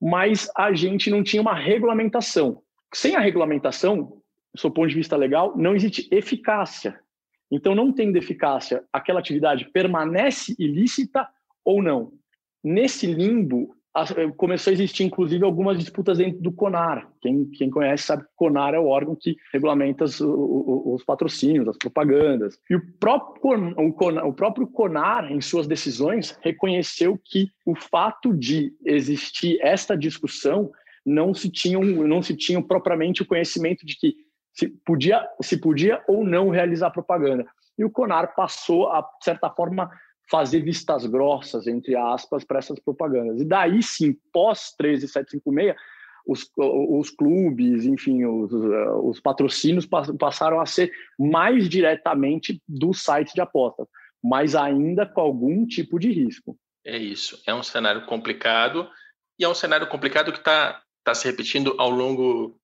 mas 0.00 0.50
a 0.56 0.72
gente 0.72 1.10
não 1.10 1.22
tinha 1.22 1.42
uma 1.42 1.54
regulamentação. 1.54 2.62
Sem 2.92 3.16
a 3.16 3.20
regulamentação, 3.20 4.22
do 4.54 4.60
seu 4.60 4.70
ponto 4.70 4.88
de 4.88 4.94
vista 4.94 5.16
legal, 5.16 5.56
não 5.56 5.74
existe 5.74 6.08
eficácia. 6.10 6.98
Então, 7.50 7.74
não 7.74 7.92
tendo 7.92 8.16
eficácia, 8.16 8.84
aquela 8.92 9.20
atividade 9.20 9.66
permanece 9.66 10.54
ilícita 10.58 11.28
ou 11.64 11.82
não. 11.82 12.12
Nesse 12.62 13.06
limbo, 13.06 13.74
começou 14.36 14.70
a 14.70 14.74
existir, 14.74 15.02
inclusive, 15.02 15.44
algumas 15.44 15.78
disputas 15.78 16.18
dentro 16.18 16.40
do 16.40 16.52
CONAR. 16.52 17.10
Quem, 17.20 17.44
quem 17.46 17.70
conhece 17.70 18.04
sabe 18.04 18.22
que 18.22 18.28
o 18.28 18.36
CONAR 18.36 18.74
é 18.74 18.78
o 18.78 18.86
órgão 18.86 19.16
que 19.16 19.36
regulamenta 19.52 20.04
os, 20.04 20.20
os 20.20 21.02
patrocínios, 21.02 21.68
as 21.68 21.76
propagandas. 21.76 22.58
E 22.70 22.76
o 22.76 22.92
próprio, 22.98 23.74
o, 23.76 23.92
CONAR, 23.92 24.26
o 24.26 24.32
próprio 24.32 24.66
CONAR, 24.68 25.32
em 25.32 25.40
suas 25.40 25.66
decisões, 25.66 26.38
reconheceu 26.40 27.18
que 27.24 27.48
o 27.66 27.74
fato 27.74 28.32
de 28.32 28.72
existir 28.84 29.58
esta 29.60 29.96
discussão 29.96 30.70
não 31.04 31.34
se 31.34 31.50
tinha, 31.50 31.78
não 31.78 32.22
se 32.22 32.36
tinha 32.36 32.62
propriamente 32.62 33.22
o 33.22 33.26
conhecimento 33.26 33.84
de 33.84 33.96
que 33.96 34.14
se 34.52 34.68
podia, 34.68 35.26
se 35.42 35.56
podia 35.56 36.02
ou 36.06 36.24
não 36.24 36.48
realizar 36.48 36.90
propaganda. 36.90 37.44
E 37.76 37.84
o 37.84 37.90
CONAR 37.90 38.34
passou 38.36 38.88
a, 38.88 39.00
de 39.00 39.24
certa 39.24 39.50
forma, 39.50 39.90
fazer 40.30 40.60
vistas 40.60 41.04
grossas, 41.06 41.66
entre 41.66 41.96
aspas, 41.96 42.44
para 42.44 42.58
essas 42.58 42.78
propagandas. 42.78 43.40
E 43.40 43.44
daí 43.44 43.82
sim, 43.82 44.16
pós 44.32 44.72
13756, 44.76 45.74
os, 46.26 46.48
os 46.56 47.10
clubes, 47.10 47.84
enfim, 47.84 48.24
os, 48.24 48.52
os 49.02 49.20
patrocínios 49.20 49.86
passaram 49.86 50.60
a 50.60 50.66
ser 50.66 50.92
mais 51.18 51.68
diretamente 51.68 52.62
do 52.68 52.92
site 52.92 53.34
de 53.34 53.40
apostas, 53.40 53.88
mas 54.22 54.54
ainda 54.54 55.04
com 55.04 55.20
algum 55.20 55.66
tipo 55.66 55.98
de 55.98 56.12
risco. 56.12 56.56
É 56.84 56.96
isso. 56.96 57.42
É 57.46 57.54
um 57.54 57.62
cenário 57.62 58.06
complicado 58.06 58.88
e 59.38 59.44
é 59.44 59.48
um 59.48 59.54
cenário 59.54 59.88
complicado 59.88 60.30
que 60.30 60.38
está 60.38 60.80
tá 61.02 61.14
se 61.14 61.26
repetindo 61.26 61.74
ao 61.78 61.90
longo 61.90 62.59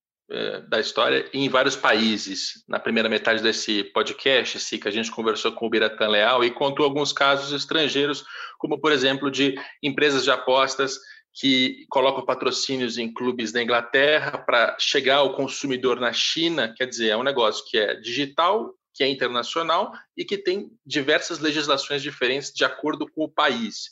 da 0.67 0.79
história 0.79 1.29
em 1.33 1.47
vários 1.47 1.75
países. 1.75 2.63
Na 2.67 2.79
primeira 2.79 3.07
metade 3.07 3.41
desse 3.41 3.83
podcast, 3.85 4.57
a 4.85 4.91
gente 4.91 5.11
conversou 5.11 5.53
com 5.53 5.65
o 5.65 5.69
Biratan 5.69 6.09
Leal 6.09 6.43
e 6.43 6.51
contou 6.51 6.83
alguns 6.83 7.13
casos 7.13 7.53
estrangeiros, 7.53 8.25
como, 8.57 8.79
por 8.79 8.91
exemplo, 8.91 9.31
de 9.31 9.55
empresas 9.81 10.23
de 10.23 10.31
apostas 10.31 10.99
que 11.33 11.85
colocam 11.89 12.25
patrocínios 12.25 12.97
em 12.97 13.13
clubes 13.13 13.51
da 13.51 13.61
Inglaterra 13.61 14.37
para 14.39 14.75
chegar 14.79 15.17
ao 15.17 15.35
consumidor 15.35 15.99
na 15.99 16.11
China, 16.11 16.73
quer 16.75 16.87
dizer, 16.87 17.09
é 17.09 17.17
um 17.17 17.23
negócio 17.23 17.63
que 17.69 17.77
é 17.77 17.95
digital, 17.95 18.73
que 18.93 19.03
é 19.03 19.07
internacional 19.07 19.93
e 20.17 20.25
que 20.25 20.37
tem 20.37 20.71
diversas 20.83 21.39
legislações 21.39 22.01
diferentes 22.01 22.51
de 22.51 22.65
acordo 22.65 23.07
com 23.07 23.23
o 23.23 23.29
país. 23.29 23.91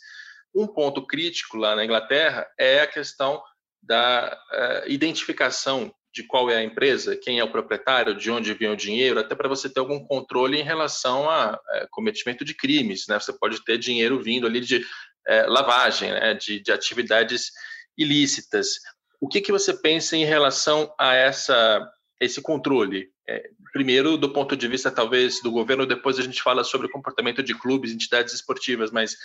Um 0.53 0.65
ponto 0.65 1.05
crítico 1.05 1.57
lá 1.57 1.75
na 1.75 1.85
Inglaterra 1.85 2.47
é 2.57 2.81
a 2.81 2.87
questão 2.87 3.41
da 3.83 4.35
uh, 4.51 4.91
identificação 4.91 5.93
de 6.15 6.23
qual 6.23 6.49
é 6.49 6.55
a 6.55 6.63
empresa, 6.63 7.17
quem 7.17 7.39
é 7.39 7.43
o 7.43 7.51
proprietário, 7.51 8.15
de 8.15 8.31
onde 8.31 8.53
vem 8.53 8.69
o 8.69 8.75
dinheiro, 8.75 9.19
até 9.19 9.35
para 9.35 9.49
você 9.49 9.69
ter 9.69 9.81
algum 9.81 9.99
controle 9.99 10.57
em 10.57 10.63
relação 10.63 11.29
a 11.29 11.59
é, 11.71 11.87
cometimento 11.91 12.45
de 12.45 12.53
crimes. 12.53 13.05
Né? 13.05 13.19
Você 13.19 13.33
pode 13.33 13.61
ter 13.65 13.77
dinheiro 13.77 14.23
vindo 14.23 14.47
ali 14.47 14.61
de 14.61 14.85
é, 15.27 15.45
lavagem, 15.45 16.11
né? 16.11 16.33
de, 16.33 16.61
de, 16.61 16.71
atividades 16.71 17.51
ilícitas. 17.97 18.79
O 19.19 19.27
que, 19.27 19.41
que 19.41 19.51
você 19.51 19.73
pensa 19.73 20.15
em 20.15 20.23
relação 20.23 20.93
a 20.97 21.13
essa, 21.13 21.85
esse 22.21 22.41
controle? 22.41 23.09
É, 23.27 23.49
primeiro, 23.73 24.15
do 24.15 24.31
ponto 24.31 24.55
de 24.55 24.69
vista, 24.69 24.89
talvez, 24.89 25.41
do 25.41 25.51
governo, 25.51 25.85
depois 25.85 26.17
a 26.17 26.23
gente 26.23 26.41
fala 26.41 26.63
sobre 26.63 26.87
o 26.87 26.91
comportamento 26.91 27.43
de 27.43 27.53
clubes, 27.53 27.91
entidades 27.91 28.33
esportivas, 28.33 28.89
mas 28.89 29.17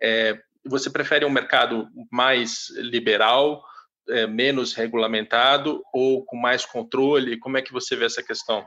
é, 0.00 0.38
você 0.64 0.88
prefere 0.88 1.26
um 1.26 1.30
mercado 1.30 1.88
mais 2.10 2.70
liberal? 2.70 3.62
É, 4.10 4.26
menos 4.26 4.74
regulamentado 4.74 5.82
ou 5.92 6.24
com 6.24 6.36
mais 6.36 6.64
controle? 6.64 7.38
Como 7.38 7.56
é 7.56 7.62
que 7.62 7.72
você 7.72 7.96
vê 7.96 8.06
essa 8.06 8.22
questão? 8.22 8.64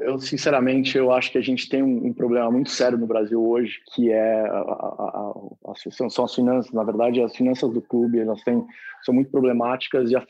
Eu, 0.00 0.18
sinceramente, 0.18 0.96
eu 0.96 1.12
acho 1.12 1.30
que 1.30 1.36
a 1.36 1.42
gente 1.42 1.68
tem 1.68 1.82
um, 1.82 2.06
um 2.06 2.14
problema 2.14 2.50
muito 2.50 2.70
sério 2.70 2.96
no 2.96 3.06
Brasil 3.06 3.46
hoje, 3.46 3.80
que 3.94 4.10
é 4.10 4.40
a, 4.40 4.58
a, 4.58 5.34
a, 5.66 6.08
são 6.08 6.24
as 6.24 6.34
finanças. 6.34 6.72
Na 6.72 6.82
verdade, 6.82 7.20
as 7.20 7.36
finanças 7.36 7.70
do 7.70 7.82
clube 7.82 8.18
elas 8.18 8.42
têm, 8.42 8.64
são 9.04 9.14
muito 9.14 9.30
problemáticas 9.30 10.10
e 10.10 10.16
as, 10.16 10.24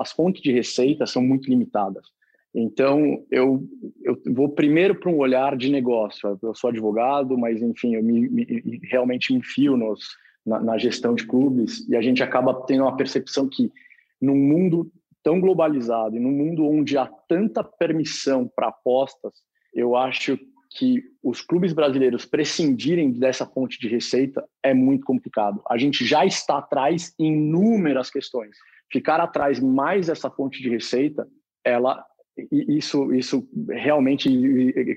as 0.00 0.12
fontes 0.12 0.40
de 0.40 0.52
receita 0.52 1.04
são 1.04 1.22
muito 1.22 1.50
limitadas. 1.50 2.06
Então, 2.54 3.22
eu, 3.30 3.62
eu 4.02 4.18
vou 4.32 4.48
primeiro 4.48 4.94
para 4.94 5.10
um 5.10 5.18
olhar 5.18 5.54
de 5.54 5.70
negócio. 5.70 6.38
Eu 6.42 6.54
sou 6.54 6.70
advogado, 6.70 7.36
mas, 7.36 7.60
enfim, 7.60 7.96
eu 7.96 8.02
me, 8.02 8.26
me, 8.30 8.80
realmente 8.84 9.34
me 9.34 9.40
enfio 9.40 9.76
nos, 9.76 10.16
na, 10.46 10.60
na, 10.60 10.78
gestão 10.78 11.14
de 11.14 11.26
clubes 11.26 11.86
e 11.88 11.96
a 11.96 12.00
gente 12.00 12.22
acaba 12.22 12.54
tendo 12.66 12.84
uma 12.84 12.96
percepção 12.96 13.48
que 13.48 13.72
num 14.20 14.36
mundo 14.36 14.90
tão 15.22 15.40
globalizado 15.40 16.16
e 16.16 16.20
num 16.20 16.30
mundo 16.30 16.64
onde 16.64 16.96
há 16.96 17.06
tanta 17.28 17.64
permissão 17.64 18.48
para 18.54 18.68
apostas, 18.68 19.32
eu 19.74 19.96
acho 19.96 20.38
que 20.70 21.02
os 21.22 21.40
clubes 21.40 21.72
brasileiros 21.72 22.24
prescindirem 22.24 23.10
dessa 23.10 23.46
fonte 23.46 23.78
de 23.80 23.88
receita 23.88 24.44
é 24.62 24.72
muito 24.72 25.04
complicado. 25.04 25.60
A 25.68 25.76
gente 25.76 26.04
já 26.04 26.24
está 26.24 26.58
atrás 26.58 27.14
em 27.18 27.32
inúmeras 27.32 28.10
questões. 28.10 28.56
Ficar 28.92 29.20
atrás 29.20 29.58
mais 29.58 30.06
dessa 30.06 30.30
fonte 30.30 30.62
de 30.62 30.68
receita, 30.68 31.26
ela 31.64 32.04
isso, 32.50 33.12
isso 33.14 33.48
realmente 33.68 34.28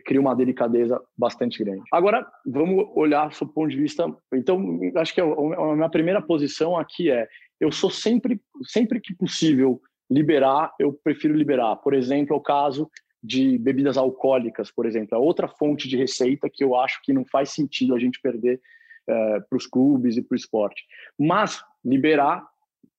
cria 0.05 0.19
uma 0.19 0.35
delicadeza 0.35 1.01
bastante 1.17 1.63
grande. 1.63 1.81
Agora, 1.91 2.27
vamos 2.45 2.85
olhar 2.95 3.29
do 3.29 3.47
ponto 3.47 3.69
de 3.69 3.77
vista. 3.77 4.05
Então, 4.33 4.79
acho 4.95 5.13
que 5.13 5.21
a 5.21 5.75
minha 5.75 5.89
primeira 5.89 6.21
posição 6.21 6.77
aqui 6.77 7.09
é: 7.09 7.27
eu 7.59 7.71
sou 7.71 7.89
sempre, 7.89 8.41
sempre 8.63 8.99
que 8.99 9.15
possível 9.15 9.81
liberar, 10.09 10.73
eu 10.79 10.91
prefiro 10.91 11.33
liberar. 11.33 11.77
Por 11.77 11.93
exemplo, 11.93 12.35
o 12.35 12.41
caso 12.41 12.89
de 13.21 13.57
bebidas 13.57 13.97
alcoólicas, 13.97 14.71
por 14.71 14.85
exemplo, 14.85 15.15
é 15.15 15.17
outra 15.17 15.47
fonte 15.47 15.87
de 15.87 15.97
receita 15.97 16.49
que 16.51 16.63
eu 16.63 16.75
acho 16.75 17.01
que 17.03 17.13
não 17.13 17.25
faz 17.25 17.51
sentido 17.51 17.93
a 17.93 17.99
gente 17.99 18.19
perder 18.21 18.59
é, 19.07 19.39
para 19.41 19.57
os 19.57 19.65
clubes 19.65 20.17
e 20.17 20.21
para 20.21 20.35
o 20.35 20.37
esporte. 20.37 20.83
Mas 21.17 21.63
liberar 21.83 22.45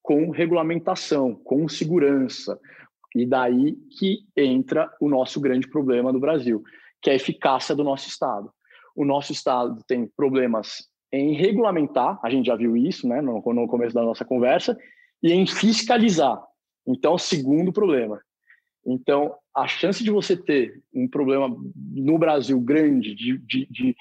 com 0.02 0.30
regulamentação, 0.30 1.34
com 1.34 1.68
segurança, 1.68 2.58
e 3.14 3.26
daí 3.26 3.76
que 3.98 4.20
entra 4.36 4.90
o 5.00 5.08
nosso 5.08 5.40
grande 5.40 5.68
problema 5.68 6.12
do 6.12 6.20
Brasil, 6.20 6.62
que 7.02 7.10
é 7.10 7.12
a 7.12 7.16
eficácia 7.16 7.74
do 7.74 7.84
nosso 7.84 8.08
Estado. 8.08 8.50
O 8.94 9.04
nosso 9.04 9.32
Estado 9.32 9.82
tem 9.86 10.06
problemas 10.06 10.88
em 11.12 11.32
regulamentar, 11.34 12.20
a 12.22 12.30
gente 12.30 12.46
já 12.46 12.54
viu 12.54 12.76
isso 12.76 13.08
né, 13.08 13.20
no, 13.20 13.42
no 13.52 13.66
começo 13.66 13.94
da 13.94 14.02
nossa 14.02 14.24
conversa, 14.24 14.78
e 15.22 15.32
em 15.32 15.46
fiscalizar. 15.46 16.40
Então, 16.86 17.18
segundo 17.18 17.72
problema. 17.72 18.20
Então, 18.86 19.34
a 19.54 19.66
chance 19.66 20.02
de 20.02 20.10
você 20.10 20.36
ter 20.36 20.80
um 20.94 21.08
problema 21.08 21.54
no 21.74 22.18
Brasil 22.18 22.58
grande 22.60 23.14
de, 23.14 23.38
de, 23.38 23.66
de 23.70 23.96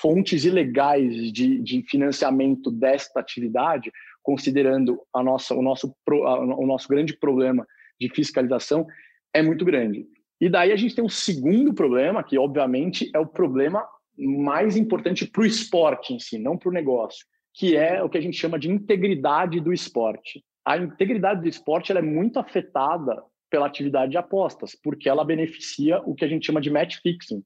fontes 0.00 0.44
ilegais 0.44 1.32
de, 1.32 1.60
de, 1.60 1.82
financiamento 1.82 2.70
desta 2.70 3.20
atividade, 3.20 3.92
considerando 4.22 5.00
a 5.12 5.22
nossa, 5.22 5.54
o, 5.54 5.62
nosso, 5.62 5.94
o 6.06 6.66
nosso 6.66 6.88
grande 6.88 7.16
problema 7.16 7.66
de 8.00 8.08
fiscalização 8.08 8.86
é 9.32 9.42
muito 9.42 9.64
grande. 9.64 10.06
E 10.40 10.48
daí 10.48 10.72
a 10.72 10.76
gente 10.76 10.94
tem 10.94 11.04
um 11.04 11.08
segundo 11.08 11.72
problema, 11.72 12.22
que 12.22 12.38
obviamente 12.38 13.10
é 13.14 13.18
o 13.18 13.26
problema 13.26 13.86
mais 14.18 14.76
importante 14.76 15.26
para 15.26 15.42
o 15.42 15.46
esporte 15.46 16.14
em 16.14 16.18
si, 16.18 16.38
não 16.38 16.56
para 16.56 16.68
o 16.68 16.72
negócio, 16.72 17.26
que 17.54 17.76
é 17.76 18.02
o 18.02 18.08
que 18.08 18.18
a 18.18 18.20
gente 18.20 18.36
chama 18.36 18.58
de 18.58 18.70
integridade 18.70 19.60
do 19.60 19.72
esporte. 19.72 20.44
A 20.64 20.76
integridade 20.76 21.40
do 21.40 21.48
esporte 21.48 21.92
é 21.92 22.02
muito 22.02 22.38
afetada 22.38 23.22
pela 23.50 23.66
atividade 23.66 24.10
de 24.10 24.18
apostas, 24.18 24.74
porque 24.82 25.08
ela 25.08 25.24
beneficia 25.24 26.00
o 26.04 26.14
que 26.14 26.24
a 26.24 26.28
gente 26.28 26.46
chama 26.46 26.60
de 26.60 26.70
match 26.70 26.96
fixing, 27.02 27.42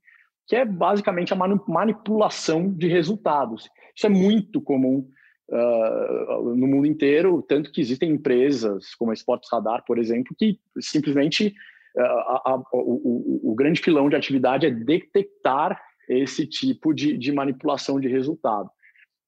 que 0.46 0.56
é 0.56 0.64
basicamente 0.64 1.32
a 1.32 1.36
manipulação 1.68 2.72
de 2.72 2.88
resultados. 2.88 3.68
Isso 3.94 4.06
é 4.06 4.10
muito 4.10 4.60
comum 4.60 5.08
uh, 5.50 6.54
no 6.54 6.66
mundo 6.66 6.86
inteiro, 6.86 7.42
tanto 7.42 7.70
que 7.70 7.80
existem 7.80 8.12
empresas 8.12 8.94
como 8.94 9.10
a 9.10 9.14
Sports 9.14 9.48
Radar, 9.52 9.84
por 9.84 9.98
exemplo, 9.98 10.34
que 10.38 10.58
simplesmente 10.80 11.54
uh, 11.96 12.00
a, 12.00 12.42
a, 12.46 12.62
o, 12.72 13.50
o, 13.50 13.54
grande 13.54 13.80
filão 13.80 14.08
de 14.08 14.16
atividade 14.16 14.66
é 14.66 14.70
detectar 14.70 15.80
esse 16.08 16.46
tipo 16.46 16.92
de, 16.94 17.16
de 17.16 17.32
manipulação 17.32 18.00
de 18.00 18.08
resultado. 18.08 18.70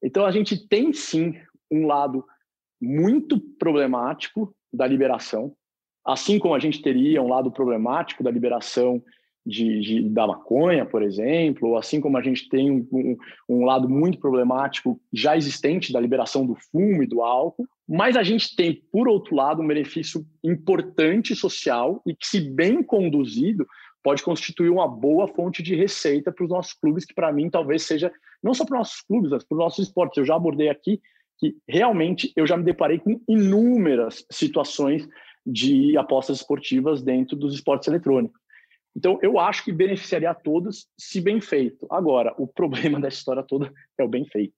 Então, 0.03 0.25
a 0.25 0.33
gente 0.33 0.69
tem 0.69 0.93
sim 0.93 1.35
um 1.71 1.87
lado 1.87 2.25
muito 2.81 3.39
problemático 3.59 4.55
da 4.73 4.87
liberação, 4.87 5.55
assim 6.05 6.39
como 6.39 6.55
a 6.55 6.59
gente 6.59 6.83
teria 6.83 7.23
um 7.23 7.29
lado 7.29 7.53
problemático 7.53 8.25
da 8.25 8.31
liberação 8.31 9.03
de, 9.45 9.81
de, 9.81 10.09
da 10.09 10.27
maconha, 10.27 10.87
por 10.87 11.03
exemplo, 11.03 11.77
assim 11.77 12.01
como 12.01 12.17
a 12.17 12.23
gente 12.23 12.49
tem 12.49 12.71
um, 12.71 12.87
um, 12.93 13.17
um, 13.49 13.65
lado 13.65 13.89
muito 13.89 14.19
problemático 14.19 15.01
já 15.13 15.37
existente 15.37 15.93
da 15.93 16.01
liberação 16.01 16.47
do 16.47 16.55
fumo 16.71 17.03
e 17.03 17.07
do 17.07 17.23
álcool, 17.23 17.67
mas 17.89 18.17
a 18.17 18.23
gente 18.23 18.55
tem, 18.55 18.83
por 18.93 19.09
outro 19.09 19.35
lado, 19.35 19.61
um 19.61 19.67
benefício 19.67 20.25
importante 20.45 21.35
social 21.35 22.01
e 22.07 22.15
que, 22.15 22.27
se 22.27 22.41
bem 22.41 22.83
conduzido, 22.83 23.67
pode 24.03 24.23
constituir 24.23 24.71
uma 24.71 24.87
boa 24.87 25.27
fonte 25.29 25.63
de 25.63 25.75
receita 25.75 26.33
para 26.33 26.45
os 26.45 26.51
nossos 26.51 26.75
clubes, 26.75 27.05
que 27.05 27.15
para 27.15 27.33
mim 27.33 27.51
talvez 27.51 27.83
seja, 27.83 28.13
não 28.43 28.55
só 28.55 28.65
para 28.65 28.77
os 28.77 28.79
nossos 28.81 29.01
clubes, 29.03 29.31
mas 29.31 29.45
para 29.45 29.55
os 29.55 29.61
nossos 29.61 29.87
esportes. 29.87 30.19
Eu 30.19 30.25
já 30.25 30.37
abordei 30.37 30.69
aqui 30.69 31.01
que 31.39 31.57
realmente 31.69 32.33
eu 32.37 32.47
já 32.47 32.57
me 32.57 32.65
deparei 32.65 32.99
com 32.99 33.21
inúmeras 33.29 34.25
situações 34.31 35.09
de 35.45 35.97
apostas 35.97 36.39
esportivas 36.39 37.03
dentro 37.03 37.37
dos 37.37 37.55
esportes 37.55 37.89
eletrônicos. 37.89 38.41
Então, 38.95 39.19
eu 39.23 39.39
acho 39.39 39.65
que 39.65 39.73
beneficiaria 39.73 40.31
a 40.31 40.35
todos 40.35 40.87
se 40.99 41.21
bem 41.21 41.41
feito. 41.41 41.87
Agora, 41.91 42.35
o 42.39 42.47
problema 42.49 43.01
dessa 43.01 43.19
história 43.19 43.43
toda 43.43 43.73
é 43.99 44.05
o 44.05 44.09
bem 44.09 44.25
feito. 44.27 44.55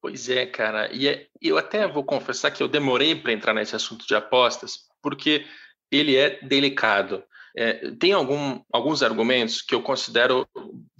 Pois 0.00 0.28
é, 0.28 0.44
cara. 0.46 0.92
E 0.92 1.06
é, 1.06 1.26
eu 1.40 1.56
até 1.56 1.86
vou 1.86 2.04
confessar 2.04 2.50
que 2.50 2.62
eu 2.62 2.68
demorei 2.68 3.14
para 3.14 3.32
entrar 3.32 3.54
nesse 3.54 3.76
assunto 3.76 4.06
de 4.06 4.14
apostas, 4.14 4.88
porque 5.00 5.46
ele 5.90 6.16
é 6.16 6.40
delicado. 6.40 7.22
É, 7.56 7.90
tem 7.92 8.12
algum, 8.12 8.60
alguns 8.72 9.02
argumentos 9.02 9.62
que 9.62 9.74
eu 9.74 9.82
considero 9.82 10.46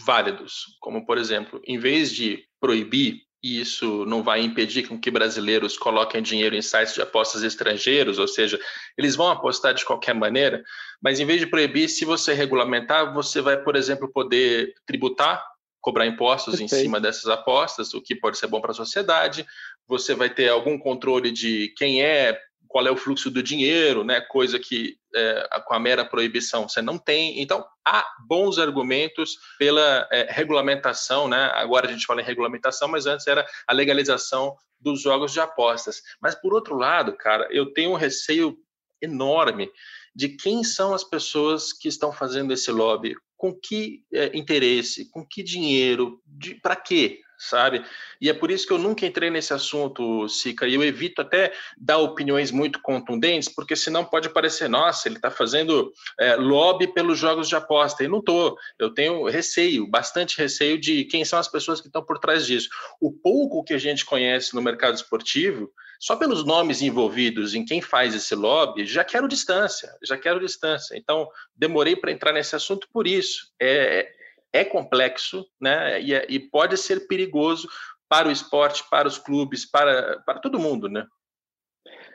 válidos, 0.00 0.76
como, 0.80 1.04
por 1.04 1.18
exemplo, 1.18 1.60
em 1.66 1.78
vez 1.78 2.12
de 2.12 2.46
proibir 2.60 3.22
e 3.42 3.60
isso 3.60 4.04
não 4.06 4.22
vai 4.22 4.40
impedir 4.40 4.86
com 4.86 4.98
que 4.98 5.10
brasileiros 5.10 5.76
coloquem 5.76 6.22
dinheiro 6.22 6.54
em 6.54 6.62
sites 6.62 6.94
de 6.94 7.02
apostas 7.02 7.42
estrangeiros, 7.42 8.18
ou 8.18 8.28
seja, 8.28 8.58
eles 8.96 9.16
vão 9.16 9.28
apostar 9.28 9.74
de 9.74 9.84
qualquer 9.84 10.14
maneira, 10.14 10.62
mas 11.02 11.18
em 11.18 11.26
vez 11.26 11.40
de 11.40 11.46
proibir, 11.46 11.88
se 11.88 12.04
você 12.04 12.32
regulamentar, 12.32 13.12
você 13.12 13.40
vai, 13.40 13.56
por 13.56 13.74
exemplo, 13.74 14.08
poder 14.12 14.72
tributar, 14.86 15.44
cobrar 15.80 16.06
impostos 16.06 16.58
Perfeito. 16.58 16.74
em 16.74 16.82
cima 16.84 17.00
dessas 17.00 17.26
apostas, 17.26 17.92
o 17.92 18.00
que 18.00 18.14
pode 18.14 18.38
ser 18.38 18.46
bom 18.46 18.60
para 18.60 18.70
a 18.70 18.74
sociedade, 18.74 19.44
você 19.88 20.14
vai 20.14 20.30
ter 20.30 20.48
algum 20.48 20.78
controle 20.78 21.32
de 21.32 21.74
quem 21.76 22.04
é 22.04 22.38
qual 22.72 22.86
é 22.86 22.90
o 22.90 22.96
fluxo 22.96 23.30
do 23.30 23.42
dinheiro, 23.42 24.02
né? 24.02 24.22
Coisa 24.22 24.58
que 24.58 24.96
é, 25.14 25.60
com 25.66 25.74
a 25.74 25.78
mera 25.78 26.06
proibição 26.06 26.66
você 26.66 26.80
não 26.80 26.96
tem. 26.96 27.40
Então 27.42 27.62
há 27.86 28.04
bons 28.26 28.58
argumentos 28.58 29.36
pela 29.58 30.08
é, 30.10 30.26
regulamentação, 30.30 31.28
né? 31.28 31.50
Agora 31.54 31.86
a 31.86 31.92
gente 31.92 32.06
fala 32.06 32.22
em 32.22 32.24
regulamentação, 32.24 32.88
mas 32.88 33.04
antes 33.06 33.26
era 33.26 33.46
a 33.68 33.74
legalização 33.74 34.56
dos 34.80 35.02
jogos 35.02 35.32
de 35.32 35.40
apostas. 35.40 36.00
Mas 36.20 36.34
por 36.34 36.54
outro 36.54 36.74
lado, 36.74 37.12
cara, 37.12 37.46
eu 37.50 37.72
tenho 37.74 37.90
um 37.90 37.96
receio 37.96 38.56
enorme 39.02 39.70
de 40.14 40.30
quem 40.30 40.64
são 40.64 40.94
as 40.94 41.04
pessoas 41.04 41.74
que 41.74 41.88
estão 41.88 42.10
fazendo 42.10 42.52
esse 42.54 42.70
lobby, 42.70 43.14
com 43.36 43.52
que 43.52 44.02
é, 44.12 44.36
interesse, 44.36 45.10
com 45.10 45.26
que 45.26 45.42
dinheiro, 45.42 46.22
para 46.62 46.76
quê? 46.76 47.20
Sabe? 47.48 47.84
E 48.20 48.30
é 48.30 48.34
por 48.34 48.50
isso 48.50 48.66
que 48.66 48.72
eu 48.72 48.78
nunca 48.78 49.04
entrei 49.04 49.30
nesse 49.30 49.52
assunto, 49.52 50.28
Sica, 50.28 50.66
e 50.66 50.74
eu 50.74 50.84
evito 50.84 51.20
até 51.20 51.52
dar 51.76 51.98
opiniões 51.98 52.50
muito 52.50 52.80
contundentes, 52.80 53.48
porque 53.48 53.74
senão 53.74 54.04
pode 54.04 54.28
parecer, 54.28 54.68
nossa, 54.68 55.08
ele 55.08 55.16
está 55.16 55.30
fazendo 55.30 55.92
é, 56.18 56.36
lobby 56.36 56.86
pelos 56.86 57.18
jogos 57.18 57.48
de 57.48 57.56
aposta, 57.56 58.04
e 58.04 58.08
não 58.08 58.20
estou. 58.20 58.56
Eu 58.78 58.94
tenho 58.94 59.28
receio, 59.28 59.86
bastante 59.86 60.38
receio 60.38 60.78
de 60.78 61.04
quem 61.04 61.24
são 61.24 61.38
as 61.38 61.48
pessoas 61.48 61.80
que 61.80 61.88
estão 61.88 62.04
por 62.04 62.18
trás 62.18 62.46
disso. 62.46 62.68
O 63.00 63.12
pouco 63.12 63.64
que 63.64 63.74
a 63.74 63.78
gente 63.78 64.04
conhece 64.04 64.54
no 64.54 64.62
mercado 64.62 64.94
esportivo, 64.94 65.72
só 65.98 66.16
pelos 66.16 66.44
nomes 66.44 66.80
envolvidos 66.80 67.54
em 67.54 67.64
quem 67.64 67.80
faz 67.80 68.14
esse 68.14 68.34
lobby, 68.34 68.86
já 68.86 69.04
quero 69.04 69.28
distância, 69.28 69.92
já 70.02 70.16
quero 70.16 70.40
distância. 70.40 70.96
Então, 70.96 71.28
demorei 71.56 71.96
para 71.96 72.12
entrar 72.12 72.32
nesse 72.32 72.54
assunto 72.54 72.88
por 72.92 73.06
isso. 73.06 73.52
É, 73.60 74.12
é 74.52 74.64
complexo, 74.64 75.46
né? 75.60 76.00
E, 76.00 76.14
é, 76.14 76.26
e, 76.28 76.38
pode 76.38 76.76
ser 76.76 77.06
perigoso 77.06 77.68
para 78.08 78.28
o 78.28 78.32
esporte, 78.32 78.84
para 78.90 79.08
os 79.08 79.18
clubes, 79.18 79.64
para, 79.64 80.20
para 80.26 80.38
todo 80.38 80.60
mundo, 80.60 80.88
né? 80.88 81.06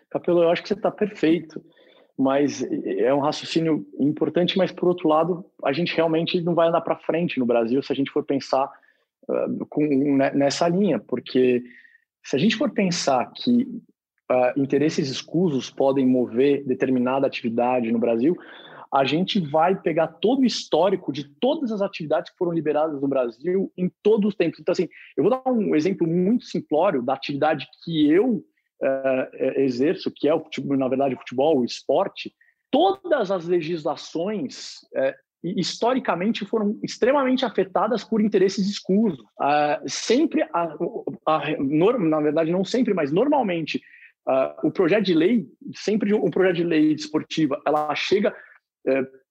Capelo, 0.09 0.43
eu 0.43 0.49
acho 0.49 0.61
que 0.61 0.67
você 0.67 0.75
está 0.75 0.91
perfeito, 0.91 1.61
mas 2.17 2.63
é 2.63 3.13
um 3.13 3.19
raciocínio 3.19 3.85
importante, 3.99 4.57
mas 4.57 4.71
por 4.71 4.87
outro 4.87 5.09
lado, 5.09 5.45
a 5.63 5.73
gente 5.73 5.95
realmente 5.95 6.39
não 6.41 6.53
vai 6.53 6.67
andar 6.67 6.81
para 6.81 6.97
frente 6.97 7.39
no 7.39 7.45
Brasil 7.45 7.81
se 7.81 7.91
a 7.91 7.95
gente 7.95 8.11
for 8.11 8.23
pensar 8.23 8.71
uh, 9.27 9.65
com, 9.65 9.85
né, 10.15 10.31
nessa 10.31 10.67
linha, 10.67 10.99
porque 10.99 11.63
se 12.23 12.35
a 12.35 12.39
gente 12.39 12.55
for 12.55 12.71
pensar 12.71 13.31
que 13.33 13.63
uh, 14.31 14.59
interesses 14.59 15.09
escusos 15.09 15.69
podem 15.69 16.05
mover 16.05 16.63
determinada 16.65 17.27
atividade 17.27 17.91
no 17.91 17.99
Brasil, 17.99 18.37
a 18.93 19.03
gente 19.03 19.39
vai 19.39 19.75
pegar 19.75 20.07
todo 20.07 20.41
o 20.41 20.45
histórico 20.45 21.11
de 21.11 21.23
todas 21.39 21.71
as 21.71 21.81
atividades 21.81 22.31
que 22.31 22.37
foram 22.37 22.53
liberadas 22.53 23.01
no 23.01 23.07
Brasil 23.07 23.71
em 23.77 23.91
todos 24.01 24.29
os 24.29 24.35
tempos. 24.35 24.59
Então, 24.59 24.71
assim, 24.71 24.87
eu 25.15 25.23
vou 25.23 25.31
dar 25.31 25.49
um 25.49 25.75
exemplo 25.75 26.07
muito 26.07 26.45
simplório 26.45 27.01
da 27.01 27.13
atividade 27.13 27.67
que 27.83 28.09
eu 28.09 28.43
uh, 28.81 29.59
exerço, 29.59 30.11
que 30.13 30.27
é, 30.27 30.33
o 30.33 30.43
na 30.77 30.87
verdade, 30.87 31.15
o 31.15 31.19
futebol, 31.19 31.59
o 31.59 31.65
esporte. 31.65 32.33
Todas 32.71 33.31
as 33.31 33.45
legislações 33.45 34.75
uh, 34.95 35.13
historicamente 35.43 36.45
foram 36.45 36.79
extremamente 36.83 37.45
afetadas 37.45 38.03
por 38.03 38.21
interesses 38.21 38.67
escusos. 38.69 39.19
Uh, 39.19 39.87
sempre, 39.87 40.43
a, 40.53 40.75
a, 41.25 41.41
na 41.59 42.21
verdade, 42.21 42.51
não 42.51 42.63
sempre, 42.63 42.93
mas 42.93 43.11
normalmente, 43.11 43.81
uh, 44.27 44.67
o 44.67 44.71
projeto 44.71 45.05
de 45.05 45.13
lei, 45.13 45.45
sempre 45.73 46.13
um 46.13 46.31
projeto 46.31 46.57
de 46.57 46.63
lei 46.63 46.93
esportiva, 46.93 47.61
ela 47.65 47.93
chega 47.95 48.29
é, 48.29 48.33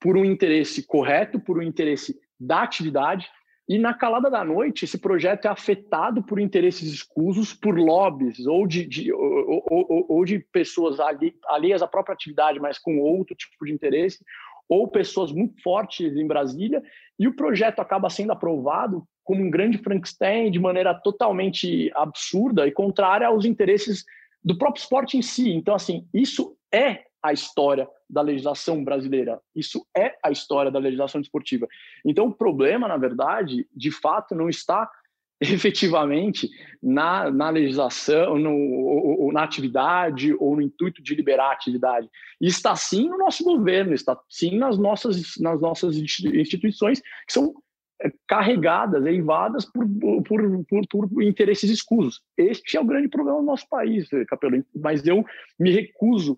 por 0.00 0.16
um 0.16 0.24
interesse 0.24 0.86
correto, 0.86 1.40
por 1.40 1.58
um 1.58 1.62
interesse 1.62 2.18
da 2.38 2.62
atividade, 2.62 3.26
e 3.68 3.78
na 3.78 3.92
calada 3.92 4.30
da 4.30 4.44
noite, 4.44 4.84
esse 4.84 4.96
projeto 4.96 5.46
é 5.46 5.48
afetado 5.48 6.22
por 6.22 6.38
interesses 6.38 6.92
escusos, 6.92 7.52
por 7.52 7.76
lobbies 7.76 8.46
ou 8.46 8.64
de, 8.64 8.86
de 8.86 9.12
ou, 9.12 9.64
ou, 9.68 10.06
ou, 10.08 10.24
de 10.24 10.38
pessoas 10.38 11.00
ali, 11.00 11.34
alheias 11.46 11.82
à 11.82 11.88
própria 11.88 12.14
atividade, 12.14 12.60
mas 12.60 12.78
com 12.78 13.00
outro 13.00 13.34
tipo 13.34 13.66
de 13.66 13.72
interesse, 13.72 14.24
ou 14.68 14.86
pessoas 14.86 15.32
muito 15.32 15.60
fortes 15.62 16.16
em 16.16 16.26
Brasília, 16.26 16.80
e 17.18 17.26
o 17.26 17.34
projeto 17.34 17.80
acaba 17.80 18.08
sendo 18.08 18.32
aprovado 18.32 19.04
como 19.24 19.42
um 19.42 19.50
grande 19.50 19.78
Frankenstein 19.78 20.52
de 20.52 20.60
maneira 20.60 20.94
totalmente 20.94 21.90
absurda 21.96 22.68
e 22.68 22.72
contrária 22.72 23.26
aos 23.26 23.44
interesses 23.44 24.04
do 24.44 24.56
próprio 24.56 24.80
esporte 24.80 25.16
em 25.16 25.22
si. 25.22 25.50
Então, 25.50 25.74
assim, 25.74 26.06
isso 26.14 26.56
é 26.72 27.00
a 27.28 27.32
história 27.32 27.88
da 28.08 28.22
legislação 28.22 28.84
brasileira. 28.84 29.40
Isso 29.54 29.86
é 29.96 30.16
a 30.22 30.30
história 30.30 30.70
da 30.70 30.78
legislação 30.78 31.20
desportiva. 31.20 31.66
Então, 32.04 32.26
o 32.26 32.34
problema, 32.34 32.88
na 32.88 32.96
verdade, 32.96 33.66
de 33.74 33.90
fato, 33.90 34.34
não 34.34 34.48
está 34.48 34.90
efetivamente 35.40 36.48
na, 36.82 37.30
na 37.30 37.50
legislação, 37.50 38.38
no, 38.38 38.52
ou, 38.52 39.20
ou, 39.24 39.32
na 39.32 39.42
atividade 39.42 40.34
ou 40.38 40.56
no 40.56 40.62
intuito 40.62 41.02
de 41.02 41.14
liberar 41.14 41.50
a 41.50 41.52
atividade. 41.52 42.08
Está 42.40 42.74
sim 42.74 43.08
no 43.08 43.18
nosso 43.18 43.44
governo, 43.44 43.92
está 43.92 44.18
sim 44.28 44.56
nas 44.56 44.78
nossas, 44.78 45.34
nas 45.38 45.60
nossas 45.60 45.96
instituições 45.96 47.00
que 47.00 47.32
são 47.32 47.54
é, 48.02 48.12
carregadas, 48.26 49.04
eivadas 49.06 49.64
por, 49.64 49.86
por, 50.26 50.64
por, 50.66 51.08
por 51.08 51.22
interesses 51.22 51.70
escusos. 51.70 52.22
Este 52.36 52.76
é 52.76 52.80
o 52.80 52.84
grande 52.84 53.08
problema 53.08 53.38
do 53.38 53.46
nosso 53.46 53.68
país, 53.68 54.08
Capelo. 54.28 54.64
Mas 54.74 55.06
eu 55.06 55.24
me 55.58 55.70
recuso 55.70 56.36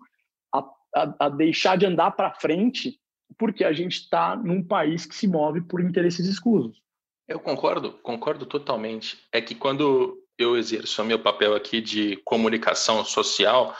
a, 0.95 1.25
a 1.25 1.29
deixar 1.29 1.77
de 1.77 1.85
andar 1.85 2.11
para 2.11 2.33
frente 2.33 2.99
porque 3.37 3.63
a 3.63 3.71
gente 3.71 4.01
está 4.01 4.35
num 4.35 4.63
país 4.63 5.05
que 5.05 5.15
se 5.15 5.27
move 5.27 5.61
por 5.61 5.81
interesses 5.81 6.27
escusos. 6.27 6.81
Eu 7.27 7.39
concordo, 7.39 7.93
concordo 8.01 8.45
totalmente. 8.45 9.19
É 9.31 9.39
que 9.39 9.53
quando 9.53 10.17
eu 10.37 10.57
exerço 10.57 11.01
o 11.01 11.05
meu 11.05 11.19
papel 11.19 11.53
aqui 11.53 11.79
de 11.79 12.17
comunicação 12.25 13.05
social, 13.05 13.75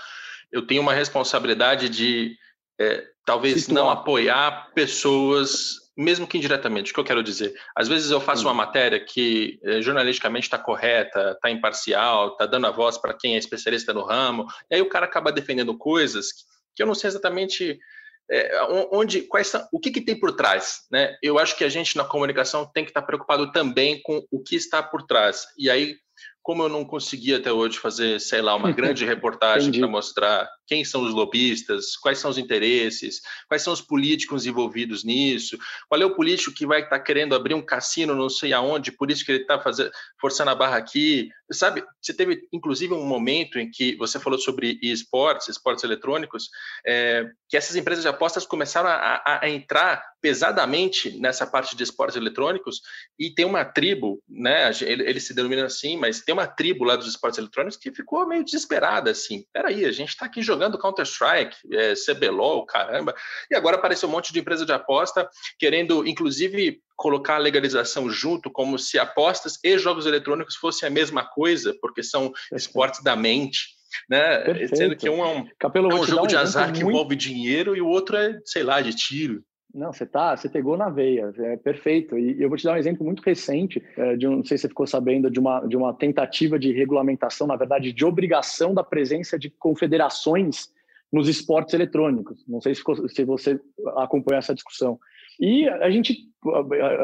eu 0.51 0.65
tenho 0.65 0.81
uma 0.81 0.93
responsabilidade 0.93 1.89
de 1.89 2.37
é, 2.79 3.05
talvez 3.25 3.61
Situar. 3.61 3.83
não 3.83 3.89
apoiar 3.89 4.71
pessoas, 4.73 5.91
mesmo 5.97 6.27
que 6.27 6.37
indiretamente. 6.37 6.91
O 6.91 6.93
que 6.93 6.99
eu 6.99 7.05
quero 7.05 7.23
dizer? 7.23 7.53
Às 7.75 7.87
vezes 7.87 8.11
eu 8.11 8.21
faço 8.21 8.41
Sim. 8.41 8.47
uma 8.47 8.53
matéria 8.53 8.99
que 8.99 9.59
é, 9.63 9.81
jornalisticamente 9.81 10.45
está 10.45 10.57
correta, 10.57 11.31
está 11.31 11.49
imparcial, 11.49 12.33
está 12.33 12.45
dando 12.45 12.67
a 12.67 12.71
voz 12.71 12.97
para 12.97 13.13
quem 13.13 13.35
é 13.35 13.37
especialista 13.37 13.93
no 13.93 14.03
ramo, 14.03 14.45
e 14.69 14.75
aí 14.75 14.81
o 14.81 14.89
cara 14.89 15.05
acaba 15.05 15.31
defendendo 15.31 15.77
coisas 15.77 16.31
que 16.31 16.48
eu 16.81 16.87
não 16.87 16.95
sei 16.95 17.07
exatamente 17.07 17.79
é, 18.29 18.61
onde, 18.91 19.21
quais 19.21 19.47
são, 19.47 19.67
o 19.71 19.79
que, 19.79 19.89
que 19.89 20.01
tem 20.01 20.17
por 20.17 20.35
trás, 20.35 20.81
né? 20.91 21.17
Eu 21.21 21.39
acho 21.39 21.57
que 21.57 21.63
a 21.63 21.69
gente 21.69 21.97
na 21.97 22.03
comunicação 22.03 22.65
tem 22.65 22.83
que 22.83 22.91
estar 22.91 23.01
preocupado 23.01 23.51
também 23.51 24.01
com 24.03 24.23
o 24.31 24.39
que 24.41 24.55
está 24.55 24.83
por 24.83 25.01
trás. 25.03 25.47
E 25.57 25.69
aí, 25.69 25.95
como 26.43 26.63
eu 26.63 26.69
não 26.69 26.85
consegui 26.85 27.33
até 27.33 27.51
hoje 27.51 27.79
fazer, 27.79 28.19
sei 28.19 28.41
lá, 28.41 28.55
uma 28.55 28.71
grande 28.73 29.03
reportagem 29.03 29.71
para 29.79 29.87
mostrar 29.87 30.49
quem 30.69 30.85
são 30.85 31.01
os 31.01 31.11
lobistas, 31.11 31.97
quais 31.97 32.19
são 32.19 32.29
os 32.29 32.37
interesses, 32.37 33.21
quais 33.47 33.63
são 33.63 33.73
os 33.73 33.81
políticos 33.81 34.45
envolvidos 34.45 35.03
nisso, 35.03 35.57
qual 35.87 35.99
é 35.99 36.05
o 36.05 36.15
político 36.15 36.53
que 36.53 36.67
vai 36.67 36.83
estar 36.83 36.99
tá 36.99 37.03
querendo 37.03 37.33
abrir 37.33 37.55
um 37.55 37.65
cassino 37.65 38.13
não 38.13 38.29
sei 38.29 38.53
aonde, 38.53 38.91
por 38.91 39.09
isso 39.09 39.25
que 39.25 39.31
ele 39.31 39.41
está 39.41 39.59
forçando 40.21 40.51
a 40.51 40.55
barra 40.55 40.77
aqui. 40.77 41.29
Sabe, 41.51 41.83
você 41.99 42.13
teve 42.13 42.47
inclusive 42.53 42.93
um 42.93 43.03
momento 43.03 43.57
em 43.57 43.71
que 43.71 43.95
você 43.95 44.19
falou 44.19 44.37
sobre 44.37 44.77
esportes, 44.83 45.47
esportes 45.47 45.83
eletrônicos, 45.83 46.49
é, 46.85 47.25
que 47.49 47.57
essas 47.57 47.75
empresas 47.75 48.03
de 48.03 48.07
apostas 48.07 48.45
começaram 48.45 48.89
a, 48.89 49.39
a, 49.41 49.49
entrar 49.49 50.03
pesadamente 50.21 51.17
nessa 51.19 51.47
parte 51.47 51.75
de 51.75 51.81
esportes 51.81 52.15
eletrônicos 52.15 52.81
e 53.17 53.33
tem 53.33 53.45
uma 53.45 53.65
tribo, 53.65 54.21
né? 54.29 54.69
Ele, 54.81 55.09
ele, 55.09 55.19
se 55.19 55.33
denomina 55.33 55.65
assim, 55.65 55.97
mas 55.97 56.21
tem 56.21 56.33
uma 56.33 56.45
tribo 56.45 56.83
lá 56.83 56.95
dos 56.95 57.07
esportes 57.07 57.39
eletrônicos 57.39 57.77
que 57.77 57.91
ficou 57.91 58.27
meio 58.27 58.43
desesperada 58.43 59.09
assim. 59.09 59.43
Peraí, 59.51 59.85
a 59.85 59.91
gente 59.91 60.09
está 60.09 60.25
aqui 60.25 60.43
jogando 60.43 60.58
Counter 60.77 61.05
Strike, 61.05 61.55
é, 61.71 61.93
CBLOL, 61.93 62.65
caramba, 62.65 63.15
e 63.49 63.55
agora 63.55 63.77
apareceu 63.77 64.09
um 64.09 64.11
monte 64.11 64.33
de 64.33 64.39
empresa 64.39 64.65
de 64.65 64.73
aposta 64.73 65.29
querendo, 65.57 66.07
inclusive, 66.07 66.81
colocar 66.95 67.35
a 67.35 67.39
legalização 67.39 68.09
junto, 68.09 68.51
como 68.51 68.77
se 68.77 68.99
apostas 68.99 69.57
e 69.63 69.77
jogos 69.77 70.05
eletrônicos 70.05 70.55
fossem 70.55 70.87
a 70.87 70.91
mesma 70.91 71.23
coisa, 71.23 71.75
porque 71.81 72.03
são 72.03 72.31
esportes 72.53 73.03
da 73.03 73.15
mente 73.15 73.79
né? 74.09 74.39
Perfeito. 74.39 74.75
Sendo 74.75 74.95
que 74.95 75.09
um 75.09 75.23
é 75.23 75.27
um, 75.27 75.47
Capelo, 75.59 75.91
é 75.91 75.95
um 75.95 76.05
jogo 76.05 76.23
um 76.23 76.27
de 76.27 76.35
azar 76.35 76.71
que 76.71 76.83
muito... 76.83 76.95
envolve 76.95 77.15
dinheiro 77.15 77.75
e 77.75 77.81
o 77.81 77.87
outro 77.87 78.17
é, 78.17 78.39
sei 78.45 78.63
lá, 78.63 78.81
de 78.81 78.93
tiro. 78.93 79.43
Não, 79.73 79.93
você 79.93 80.05
tá, 80.05 80.35
você 80.35 80.49
pegou 80.49 80.75
na 80.75 80.89
veia, 80.89 81.31
é 81.37 81.55
perfeito. 81.55 82.17
E 82.17 82.41
eu 82.41 82.49
vou 82.49 82.57
te 82.57 82.63
dar 82.63 82.73
um 82.73 82.77
exemplo 82.77 83.05
muito 83.05 83.21
recente, 83.21 83.83
é, 83.95 84.15
de 84.15 84.27
um, 84.27 84.37
não 84.37 84.43
sei 84.43 84.57
se 84.57 84.63
você 84.63 84.67
ficou 84.67 84.87
sabendo, 84.87 85.29
de 85.29 85.39
uma, 85.39 85.59
de 85.61 85.77
uma 85.77 85.93
tentativa 85.93 86.57
de 86.57 86.71
regulamentação, 86.71 87.45
na 87.45 87.55
verdade, 87.55 87.93
de 87.93 88.03
obrigação 88.03 88.73
da 88.73 88.83
presença 88.83 89.37
de 89.37 89.49
confederações 89.49 90.71
nos 91.11 91.27
esportes 91.27 91.73
eletrônicos. 91.75 92.43
Não 92.47 92.59
sei 92.61 92.73
se, 92.73 92.79
ficou, 92.79 93.07
se 93.07 93.23
você 93.23 93.59
acompanhou 93.97 94.39
essa 94.39 94.55
discussão. 94.55 94.99
E 95.39 95.69
a 95.69 95.89
gente, 95.89 96.27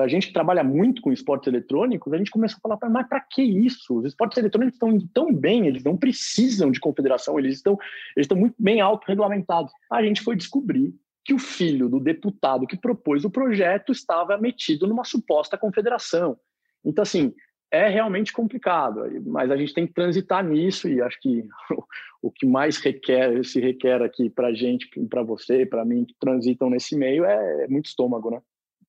a 0.02 0.08
gente 0.08 0.34
trabalha 0.34 0.64
muito 0.64 1.02
com 1.02 1.14
esportes 1.14 1.48
eletrônicos, 1.48 2.12
a 2.12 2.18
gente 2.18 2.32
começou 2.32 2.58
a 2.58 2.78
falar, 2.78 2.92
mas 2.92 3.08
para 3.08 3.22
que 3.22 3.42
isso? 3.42 4.00
Os 4.00 4.06
esportes 4.06 4.38
eletrônicos 4.38 4.76
estão 4.76 4.92
indo 4.92 5.08
tão 5.14 5.34
bem, 5.34 5.68
eles 5.68 5.84
não 5.84 5.96
precisam 5.96 6.70
de 6.70 6.80
confederação, 6.80 7.40
eles 7.40 7.56
estão, 7.56 7.78
eles 8.16 8.26
estão 8.26 8.38
muito 8.38 8.56
bem 8.60 8.82
autorregulamentados. 8.82 9.72
A 9.90 10.04
gente 10.04 10.22
foi 10.22 10.36
descobrir 10.36 10.94
que 11.26 11.34
o 11.34 11.40
filho 11.40 11.90
do 11.90 12.00
deputado 12.00 12.68
que 12.68 12.78
propôs 12.78 13.26
o 13.26 13.32
projeto 13.32 13.92
estava 13.92 14.38
metido 14.38 14.88
numa 14.88 15.04
suposta 15.04 15.58
confederação. 15.58 16.40
Então, 16.86 17.02
assim, 17.02 17.34
é 17.72 17.90
realmente 17.90 18.32
complicado, 18.32 19.02
mas 19.26 19.50
a 19.50 19.58
gente 19.58 19.74
tem 19.74 19.88
que 19.88 19.94
transitar 19.94 20.46
nisso 20.46 20.88
e 20.88 21.02
acho 21.02 21.20
que 21.20 21.44
o 22.22 22.32
que 22.32 22.46
mais 22.46 22.78
requer, 22.78 23.44
se 23.44 23.60
requer 23.60 24.04
aqui 24.04 24.30
para 24.30 24.50
a 24.50 24.54
gente, 24.54 24.88
para 25.10 25.24
você, 25.24 25.66
para 25.66 25.84
mim, 25.84 26.06
que 26.06 26.14
transitam 26.20 26.70
nesse 26.70 26.96
meio, 26.96 27.26
é 27.26 27.68
muito 27.68 27.88
estômago, 27.88 28.30
né? 28.30 28.40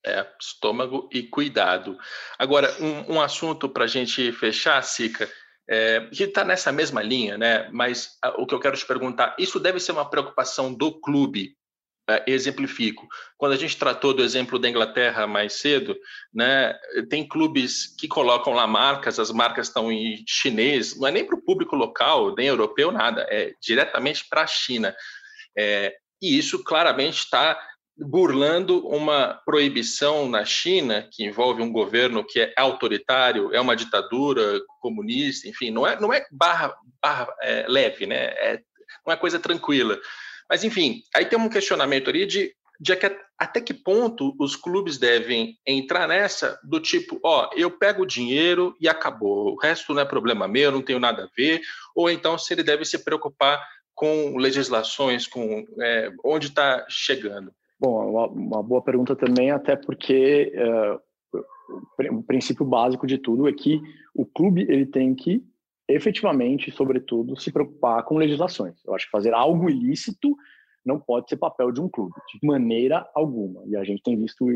É, 0.05 0.25
estômago 0.41 1.09
e 1.13 1.23
cuidado. 1.23 1.99
Agora, 2.39 2.69
um, 2.81 3.15
um 3.15 3.21
assunto 3.21 3.69
para 3.69 3.85
a 3.85 3.89
gente 3.89 4.31
fechar, 4.31 4.81
Sica, 4.83 5.29
é, 5.69 6.07
que 6.13 6.23
está 6.23 6.45
nessa 6.45 6.71
mesma 6.71 7.03
linha, 7.03 7.37
né? 7.37 7.69
Mas 7.73 8.17
a, 8.23 8.41
o 8.41 8.47
que 8.47 8.55
eu 8.55 8.61
quero 8.61 8.77
te 8.77 8.87
perguntar, 8.87 9.35
isso 9.39 9.59
deve 9.59 9.81
ser 9.81 9.93
uma 9.93 10.09
preocupação 10.09 10.73
do 10.73 10.93
clube 11.01 11.57
exemplifico. 12.27 13.07
Quando 13.37 13.53
a 13.53 13.57
gente 13.57 13.77
tratou 13.77 14.15
do 14.15 14.23
exemplo 14.23 14.59
da 14.59 14.69
Inglaterra 14.69 15.27
mais 15.27 15.55
cedo, 15.55 15.97
né, 16.33 16.75
tem 17.09 17.27
clubes 17.27 17.95
que 17.99 18.07
colocam 18.07 18.53
lá 18.53 18.67
marcas, 18.67 19.19
as 19.19 19.31
marcas 19.31 19.69
estão 19.69 19.91
em 19.91 20.23
chinês, 20.27 20.97
não 20.99 21.09
é 21.09 21.11
nem 21.11 21.25
para 21.25 21.37
o 21.37 21.43
público 21.43 21.75
local, 21.75 22.35
nem 22.35 22.47
europeu, 22.47 22.93
nada, 22.93 23.27
é 23.29 23.53
diretamente 23.61 24.25
para 24.29 24.43
a 24.43 24.47
China. 24.47 24.95
É, 25.57 25.95
e 26.23 26.39
isso 26.39 26.63
claramente 26.63 27.19
está 27.19 27.61
burlando 27.99 28.87
uma 28.87 29.41
proibição 29.47 30.29
na 30.29 30.45
China 30.45 31.09
que 31.11 31.25
envolve 31.25 31.63
um 31.63 31.73
governo 31.73 32.25
que 32.25 32.41
é 32.41 32.53
autoritário, 32.57 33.55
é 33.55 33.61
uma 33.61 33.75
ditadura 33.75 34.61
comunista, 34.81 35.49
enfim, 35.49 35.71
não 35.71 35.87
é, 35.87 35.99
não 35.99 36.13
é 36.13 36.27
barra, 36.31 36.75
barra 37.03 37.35
é, 37.41 37.65
leve, 37.67 38.07
né? 38.07 38.17
É, 38.17 38.61
não 39.05 39.13
é 39.13 39.17
coisa 39.17 39.39
tranquila. 39.39 39.99
Mas, 40.49 40.65
enfim, 40.65 41.03
aí 41.15 41.25
tem 41.25 41.39
um 41.39 41.49
questionamento 41.49 42.11
ali 42.11 42.27
de, 42.27 42.53
de 42.81 42.93
até 43.39 43.61
que 43.61 43.75
ponto 43.75 44.35
os 44.39 44.57
clubes 44.57 44.99
devem 44.99 45.59
entrar 45.67 46.09
nessa 46.09 46.59
do 46.63 46.81
tipo, 46.81 47.19
ó, 47.23 47.51
eu 47.55 47.71
pego 47.71 48.03
o 48.03 48.07
dinheiro 48.07 48.75
e 48.81 48.89
acabou, 48.89 49.55
o 49.55 49.59
resto 49.59 49.93
não 49.93 50.03
é 50.03 50.05
problema 50.05 50.49
meu, 50.49 50.73
não 50.73 50.83
tenho 50.83 50.99
nada 50.99 51.25
a 51.25 51.29
ver, 51.37 51.61
ou 51.95 52.11
então 52.11 52.39
se 52.39 52.55
ele 52.55 52.63
deve 52.63 52.85
se 52.85 53.03
preocupar 53.05 53.63
com 53.95 54.37
legislações, 54.37 55.27
com 55.27 55.65
é, 55.81 56.11
onde 56.25 56.49
está 56.49 56.85
chegando. 56.89 57.51
Bom, 57.81 58.11
uma, 58.11 58.27
uma, 58.27 58.63
boa 58.63 58.83
pergunta 58.83 59.17
também, 59.17 59.51
até 59.51 59.75
porque 59.77 60.53
uh, 60.55 61.01
o 62.11 62.23
princípio 62.23 62.65
básico 62.65 63.07
de 63.07 63.19
tudo 63.19 63.49
é 63.49 63.53
que 63.53 63.81
o 64.15 64.25
clube 64.25 64.63
ele 64.63 64.87
tem 64.87 65.15
que 65.15 65.43
efetivamente, 65.89 66.71
sobretudo, 66.71 67.39
se 67.39 67.53
preocupar 67.53 68.03
com 68.05 68.17
legislações. 68.17 68.85
Eu 68.85 68.95
acho 68.95 69.07
que 69.07 69.11
fazer 69.11 69.33
algo 69.33 69.71
ilícito 69.71 70.37
não 70.85 71.01
pode 71.01 71.29
ser 71.29 71.37
papel 71.37 71.73
de 71.73 71.81
um 71.81 71.89
clube, 71.89 72.15
de 72.33 72.47
maneira 72.47 73.09
alguma. 73.15 73.63
E 73.67 73.77
a 73.77 73.83
gente 73.83 74.03
tem 74.03 74.17
visto 74.17 74.47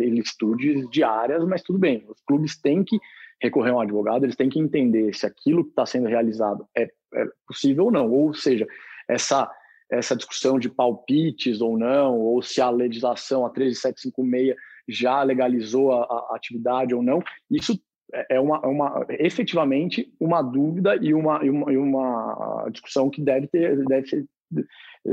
ilicitudes 0.00 0.88
diárias, 0.90 1.44
mas 1.44 1.62
tudo 1.62 1.78
bem. 1.78 2.04
Os 2.06 2.20
clubes 2.26 2.60
têm 2.60 2.84
que 2.84 2.98
recorrer 3.40 3.70
a 3.70 3.76
um 3.76 3.80
advogado, 3.80 4.24
eles 4.24 4.36
têm 4.36 4.50
que 4.50 4.58
entender 4.58 5.14
se 5.14 5.24
aquilo 5.24 5.64
que 5.64 5.70
está 5.70 5.86
sendo 5.86 6.08
realizado 6.08 6.66
é, 6.76 6.82
é 7.14 7.24
possível 7.46 7.86
ou 7.86 7.90
não. 7.90 8.10
Ou 8.10 8.34
seja, 8.34 8.66
essa 9.08 9.50
essa 9.90 10.14
discussão 10.14 10.58
de 10.58 10.68
palpites 10.68 11.60
ou 11.60 11.78
não, 11.78 12.18
ou 12.18 12.42
se 12.42 12.60
a 12.60 12.68
legislação, 12.68 13.46
a 13.46 13.50
13756, 13.50 14.54
já 14.86 15.22
legalizou 15.22 15.92
a, 15.92 16.02
a 16.02 16.36
atividade 16.36 16.94
ou 16.94 17.02
não, 17.02 17.22
isso 17.50 17.78
é, 18.12 18.36
é 18.36 18.40
uma, 18.40 18.60
é 18.62 18.66
uma 18.66 19.06
efetivamente 19.10 20.12
uma 20.18 20.42
dúvida 20.42 20.96
e 20.96 21.12
uma, 21.12 21.44
e 21.44 21.50
uma, 21.50 21.72
e 21.72 21.76
uma 21.76 22.68
discussão 22.70 23.10
que 23.10 23.20
deve 23.20 23.46
ter 23.46 23.84
deve 23.84 24.06
ser, 24.06 24.26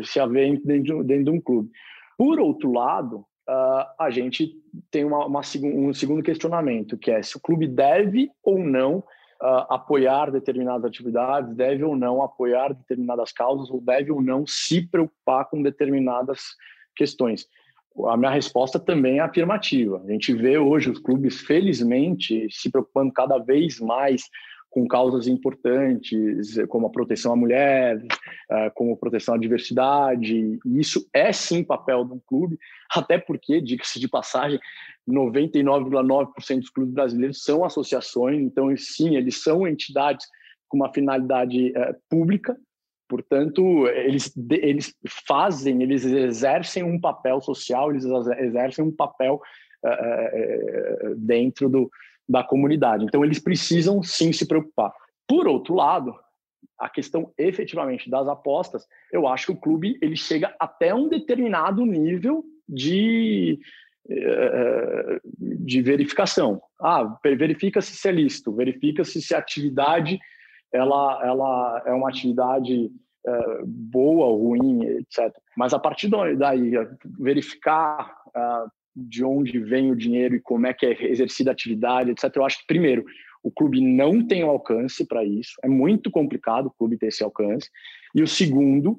se 0.04 0.20
haver 0.20 0.62
dentro, 0.64 1.04
dentro 1.04 1.26
de 1.26 1.30
um 1.30 1.42
clube. 1.42 1.70
Por 2.18 2.40
outro 2.40 2.72
lado, 2.72 3.26
uh, 3.50 3.86
a 4.00 4.10
gente 4.10 4.54
tem 4.90 5.04
uma, 5.04 5.26
uma, 5.26 5.42
um 5.64 5.94
segundo 5.94 6.24
questionamento, 6.24 6.98
que 6.98 7.12
é 7.12 7.22
se 7.22 7.36
o 7.36 7.42
clube 7.42 7.68
deve 7.68 8.30
ou 8.42 8.58
não 8.58 9.00
uh, 9.00 9.66
apoiar 9.70 10.32
determinadas 10.32 10.86
atividades, 10.86 11.54
deve 11.56 11.84
ou 11.84 11.96
não 11.96 12.22
apoiar 12.22 12.74
determinadas 12.74 13.34
causas, 13.34 13.70
ou 13.70 13.82
deve 13.82 14.12
ou 14.12 14.22
não 14.22 14.46
se 14.48 14.88
preocupar 14.88 15.50
com 15.50 15.62
determinadas 15.62 16.42
questões 16.96 17.46
a 18.08 18.18
minha 18.18 18.32
resposta 18.32 18.80
também 18.80 19.20
é 19.20 19.22
afirmativa. 19.22 20.02
A 20.06 20.12
gente 20.12 20.34
vê 20.34 20.58
hoje 20.58 20.90
os 20.90 21.00
clubes, 21.00 21.42
felizmente, 21.42 22.48
se 22.52 22.70
preocupando 22.70 23.14
cada 23.14 23.38
vez 23.38 23.80
mais 23.80 24.24
com 24.76 24.86
causas 24.86 25.26
importantes, 25.26 26.58
como 26.68 26.88
a 26.88 26.90
proteção 26.90 27.32
à 27.32 27.36
mulher, 27.38 28.06
eh, 28.52 28.70
como 28.72 28.98
proteção 28.98 29.34
à 29.34 29.38
diversidade. 29.38 30.60
E 30.66 30.80
isso 30.80 31.08
é 31.14 31.32
sim 31.32 31.64
papel 31.64 32.04
de 32.04 32.12
um 32.12 32.20
clube, 32.28 32.60
até 32.94 33.18
porque, 33.18 33.62
diga-se 33.62 33.98
de 34.02 34.10
passagem, 34.10 34.60
99,9% 35.08 36.60
dos 36.60 36.70
clubes 36.70 36.94
brasileiros 36.94 37.42
são 37.42 37.64
associações, 37.64 38.42
então, 38.42 38.76
sim, 38.76 39.16
eles 39.16 39.42
são 39.42 39.66
entidades 39.66 40.28
com 40.68 40.76
uma 40.76 40.92
finalidade 40.92 41.72
eh, 41.74 41.96
pública, 42.10 42.58
Portanto, 43.08 43.88
eles, 43.88 44.34
eles 44.50 44.96
fazem, 45.28 45.84
eles 45.84 46.04
exercem 46.06 46.84
um 46.84 47.00
papel 47.00 47.40
social, 47.40 47.92
eles 47.92 48.06
exercem 48.40 48.84
um 48.84 48.92
papel 48.92 49.40
uh, 49.84 51.16
dentro 51.16 51.70
do, 51.70 51.90
da 52.28 52.44
comunidade. 52.44 53.06
Então, 53.06 53.24
eles 53.24 53.40
precisam 53.40 54.02
sim 54.02 54.34
se 54.34 54.48
preocupar. 54.48 54.92
Por 55.28 55.48
outro 55.48 55.76
lado, 55.76 56.16
a 56.80 56.90
questão 56.90 57.32
efetivamente 57.38 58.10
das 58.10 58.28
apostas, 58.28 58.86
eu 59.12 59.28
acho 59.28 59.48
que 59.48 59.52
o 59.54 59.60
clube 59.60 59.98
ele 60.02 60.16
chega 60.16 60.54
até 60.60 60.94
um 60.94 61.08
determinado 61.08 61.86
nível 61.86 62.44
de, 62.68 63.60
de 65.40 65.82
verificação. 65.82 66.62
Ah, 66.82 67.18
verifica-se 67.24 67.96
se 67.96 68.10
é 68.10 68.12
lícito, 68.12 68.52
verifica-se 68.52 69.22
se 69.22 69.34
a 69.34 69.40
atividade 69.40 70.20
ela, 70.76 71.22
ela 71.24 71.84
é 71.86 71.94
uma 71.94 72.10
atividade 72.10 72.92
é, 73.28 73.62
boa 73.66 74.28
ruim, 74.38 74.86
etc. 74.86 75.36
Mas 75.58 75.74
a 75.74 75.80
partir 75.80 76.10
daí, 76.38 76.74
verificar 77.20 78.16
uh, 78.28 78.70
de 78.96 79.24
onde 79.24 79.58
vem 79.58 79.92
o 79.92 79.96
dinheiro 79.96 80.36
e 80.36 80.40
como 80.40 80.68
é 80.68 80.74
que 80.74 80.86
é 80.86 81.10
exercida 81.10 81.50
a 81.50 81.54
atividade, 81.54 82.12
etc. 82.12 82.32
Eu 82.36 82.46
acho 82.46 82.60
que, 82.60 82.68
primeiro, 82.68 83.04
o 83.44 83.52
clube 83.52 83.82
não 83.82 84.26
tem 84.26 84.44
alcance 84.44 85.06
para 85.08 85.24
isso, 85.24 85.54
é 85.64 85.68
muito 85.68 86.12
complicado 86.12 86.68
o 86.68 86.72
clube 86.72 86.98
ter 86.98 87.08
esse 87.08 87.24
alcance. 87.24 87.70
E 88.14 88.22
o 88.22 88.28
segundo, 88.28 88.92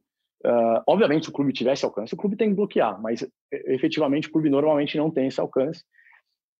uh, 0.44 0.82
obviamente, 0.88 1.24
se 1.24 1.30
o 1.30 1.32
clube 1.32 1.52
tivesse 1.52 1.84
alcance, 1.84 2.12
o 2.12 2.16
clube 2.16 2.36
tem 2.36 2.48
que 2.48 2.56
bloquear, 2.56 3.00
mas 3.00 3.24
efetivamente 3.52 4.28
o 4.28 4.32
clube 4.32 4.50
normalmente 4.50 4.96
não 4.96 5.10
tem 5.10 5.28
esse 5.28 5.40
alcance. 5.40 5.84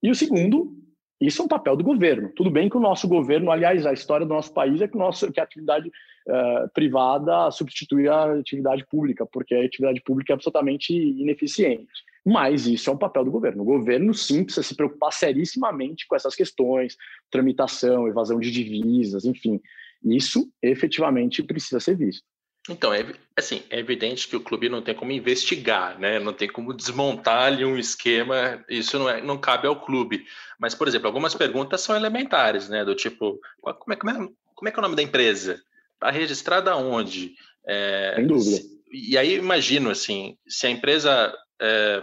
E 0.03 0.11
o 0.11 0.15
segundo, 0.15 0.73
isso 1.21 1.41
é 1.41 1.45
um 1.45 1.49
papel 1.49 1.77
do 1.77 1.85
governo. 1.85 2.31
Tudo 2.35 2.51
bem 2.51 2.69
que 2.69 2.77
o 2.77 2.81
nosso 2.81 3.09
governo, 3.09 3.51
aliás, 3.51 3.87
a 3.87 3.93
história 3.93 4.27
do 4.27 4.35
nosso 4.35 4.53
país 4.53 4.81
é 4.81 4.89
que, 4.89 4.99
nosso, 4.99 5.33
que 5.33 5.41
a 5.41 5.45
atividade 5.45 5.89
uh, 5.89 6.69
privada 6.75 7.51
substituir 7.51 8.09
a 8.09 8.35
atividade 8.35 8.85
pública, 8.87 9.25
porque 9.25 9.55
a 9.55 9.65
atividade 9.65 10.03
pública 10.03 10.33
é 10.33 10.35
absolutamente 10.35 10.93
ineficiente. 10.93 12.05
Mas 12.25 12.67
isso 12.67 12.91
é 12.91 12.93
um 12.93 12.99
papel 12.99 13.25
do 13.25 13.31
governo. 13.31 13.63
O 13.63 13.65
governo, 13.65 14.13
sim, 14.13 14.45
precisa 14.45 14.67
se 14.67 14.75
preocupar 14.75 15.13
serissimamente 15.13 16.07
com 16.07 16.17
essas 16.17 16.35
questões, 16.35 16.97
tramitação, 17.31 18.09
evasão 18.09 18.39
de 18.39 18.51
divisas, 18.51 19.25
enfim. 19.25 19.61
Isso 20.05 20.51
efetivamente 20.61 21.43
precisa 21.43 21.81
ser 21.81 21.97
visto. 21.97 22.25
Então, 22.69 22.93
é, 22.93 23.05
assim, 23.37 23.63
é 23.71 23.79
evidente 23.79 24.27
que 24.27 24.37
o 24.37 24.41
clube 24.41 24.69
não 24.69 24.83
tem 24.83 24.95
como 24.95 25.13
investigar, 25.13 25.99
né? 25.99 26.19
Não 26.19 26.33
tem 26.33 26.49
como 26.49 26.75
desmontar 26.75 27.45
ali 27.45 27.65
um 27.65 27.79
esquema, 27.79 28.65
isso 28.69 28.99
não, 28.99 29.09
é, 29.09 29.23
não 29.23 29.39
cabe 29.39 29.67
ao 29.69 29.81
clube. 29.81 30.25
Mas, 30.59 30.75
por 30.75 30.89
exemplo, 30.89 31.07
algumas 31.07 31.35
perguntas 31.35 31.81
são 31.81 31.95
elementares, 31.95 32.69
né? 32.69 32.85
Do 32.85 32.95
tipo, 32.95 33.39
como 33.61 33.93
é, 33.93 33.97
como 33.97 34.11
é, 34.11 34.29
como 34.55 34.69
é 34.69 34.71
que 34.71 34.79
é 34.79 34.81
o 34.81 34.83
nome 34.83 34.97
da 34.97 35.03
empresa? 35.03 35.63
Está 35.95 36.11
registrada 36.11 36.77
onde? 36.77 37.35
É, 37.67 38.15
Sem 38.17 38.27
dúvida. 38.27 38.59
E 38.91 39.17
aí 39.19 39.35
imagino, 39.35 39.91
assim, 39.91 40.37
se 40.49 40.67
a 40.67 40.71
empresa 40.71 41.35
é, 41.61 42.03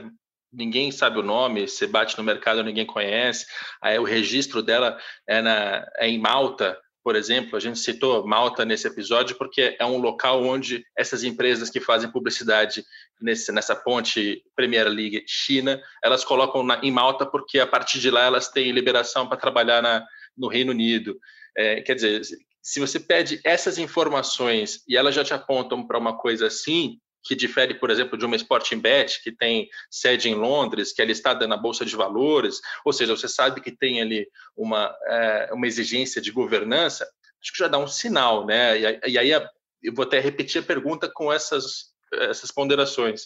ninguém 0.53 0.91
sabe 0.91 1.19
o 1.19 1.23
nome, 1.23 1.67
você 1.67 1.87
bate 1.87 2.17
no 2.17 2.23
mercado, 2.23 2.63
ninguém 2.63 2.85
conhece, 2.85 3.45
aí 3.81 3.97
o 3.97 4.03
registro 4.03 4.61
dela 4.61 4.97
é, 5.27 5.41
na, 5.41 5.85
é 5.97 6.07
em 6.07 6.19
Malta, 6.19 6.77
por 7.03 7.15
exemplo, 7.15 7.57
a 7.57 7.59
gente 7.59 7.79
citou 7.79 8.25
Malta 8.25 8.63
nesse 8.63 8.87
episódio 8.87 9.37
porque 9.37 9.75
é 9.77 9.85
um 9.85 9.97
local 9.97 10.41
onde 10.43 10.85
essas 10.97 11.23
empresas 11.23 11.69
que 11.69 11.81
fazem 11.81 12.09
publicidade 12.09 12.83
nesse, 13.21 13.51
nessa 13.51 13.75
ponte 13.75 14.41
Premier 14.55 14.87
League 14.87 15.23
China, 15.27 15.81
elas 16.01 16.23
colocam 16.23 16.63
na, 16.63 16.79
em 16.81 16.91
Malta 16.91 17.25
porque 17.25 17.59
a 17.59 17.67
partir 17.67 17.99
de 17.99 18.09
lá 18.09 18.23
elas 18.23 18.47
têm 18.47 18.71
liberação 18.71 19.27
para 19.27 19.37
trabalhar 19.37 19.81
na, 19.81 20.05
no 20.37 20.47
Reino 20.47 20.71
Unido. 20.71 21.19
É, 21.57 21.81
quer 21.81 21.95
dizer, 21.95 22.21
se 22.61 22.79
você 22.79 22.99
pede 22.99 23.41
essas 23.43 23.77
informações 23.77 24.81
e 24.87 24.95
elas 24.95 25.13
já 25.13 25.25
te 25.25 25.33
apontam 25.33 25.85
para 25.85 25.99
uma 25.99 26.17
coisa 26.17 26.47
assim, 26.47 26.99
que 27.23 27.35
difere, 27.35 27.73
por 27.73 27.89
exemplo, 27.89 28.17
de 28.17 28.25
uma 28.25 28.35
Sporting 28.35 28.79
Bet, 28.79 29.21
que 29.23 29.31
tem 29.31 29.69
sede 29.89 30.29
em 30.29 30.35
Londres, 30.35 30.91
que 30.91 31.01
é 31.01 31.05
listada 31.05 31.47
na 31.47 31.55
Bolsa 31.55 31.85
de 31.85 31.95
Valores, 31.95 32.59
ou 32.83 32.91
seja, 32.91 33.15
você 33.15 33.27
sabe 33.27 33.61
que 33.61 33.71
tem 33.71 34.01
ali 34.01 34.27
uma, 34.55 34.93
é, 35.07 35.49
uma 35.53 35.65
exigência 35.65 36.21
de 36.21 36.31
governança, 36.31 37.07
acho 37.41 37.51
que 37.53 37.59
já 37.59 37.67
dá 37.67 37.77
um 37.77 37.87
sinal, 37.87 38.45
né? 38.45 38.77
E, 38.79 39.11
e 39.11 39.17
aí 39.17 39.31
eu 39.31 39.93
vou 39.93 40.03
até 40.03 40.19
repetir 40.19 40.61
a 40.61 40.65
pergunta 40.65 41.09
com 41.09 41.31
essas, 41.31 41.93
essas 42.13 42.51
ponderações. 42.51 43.23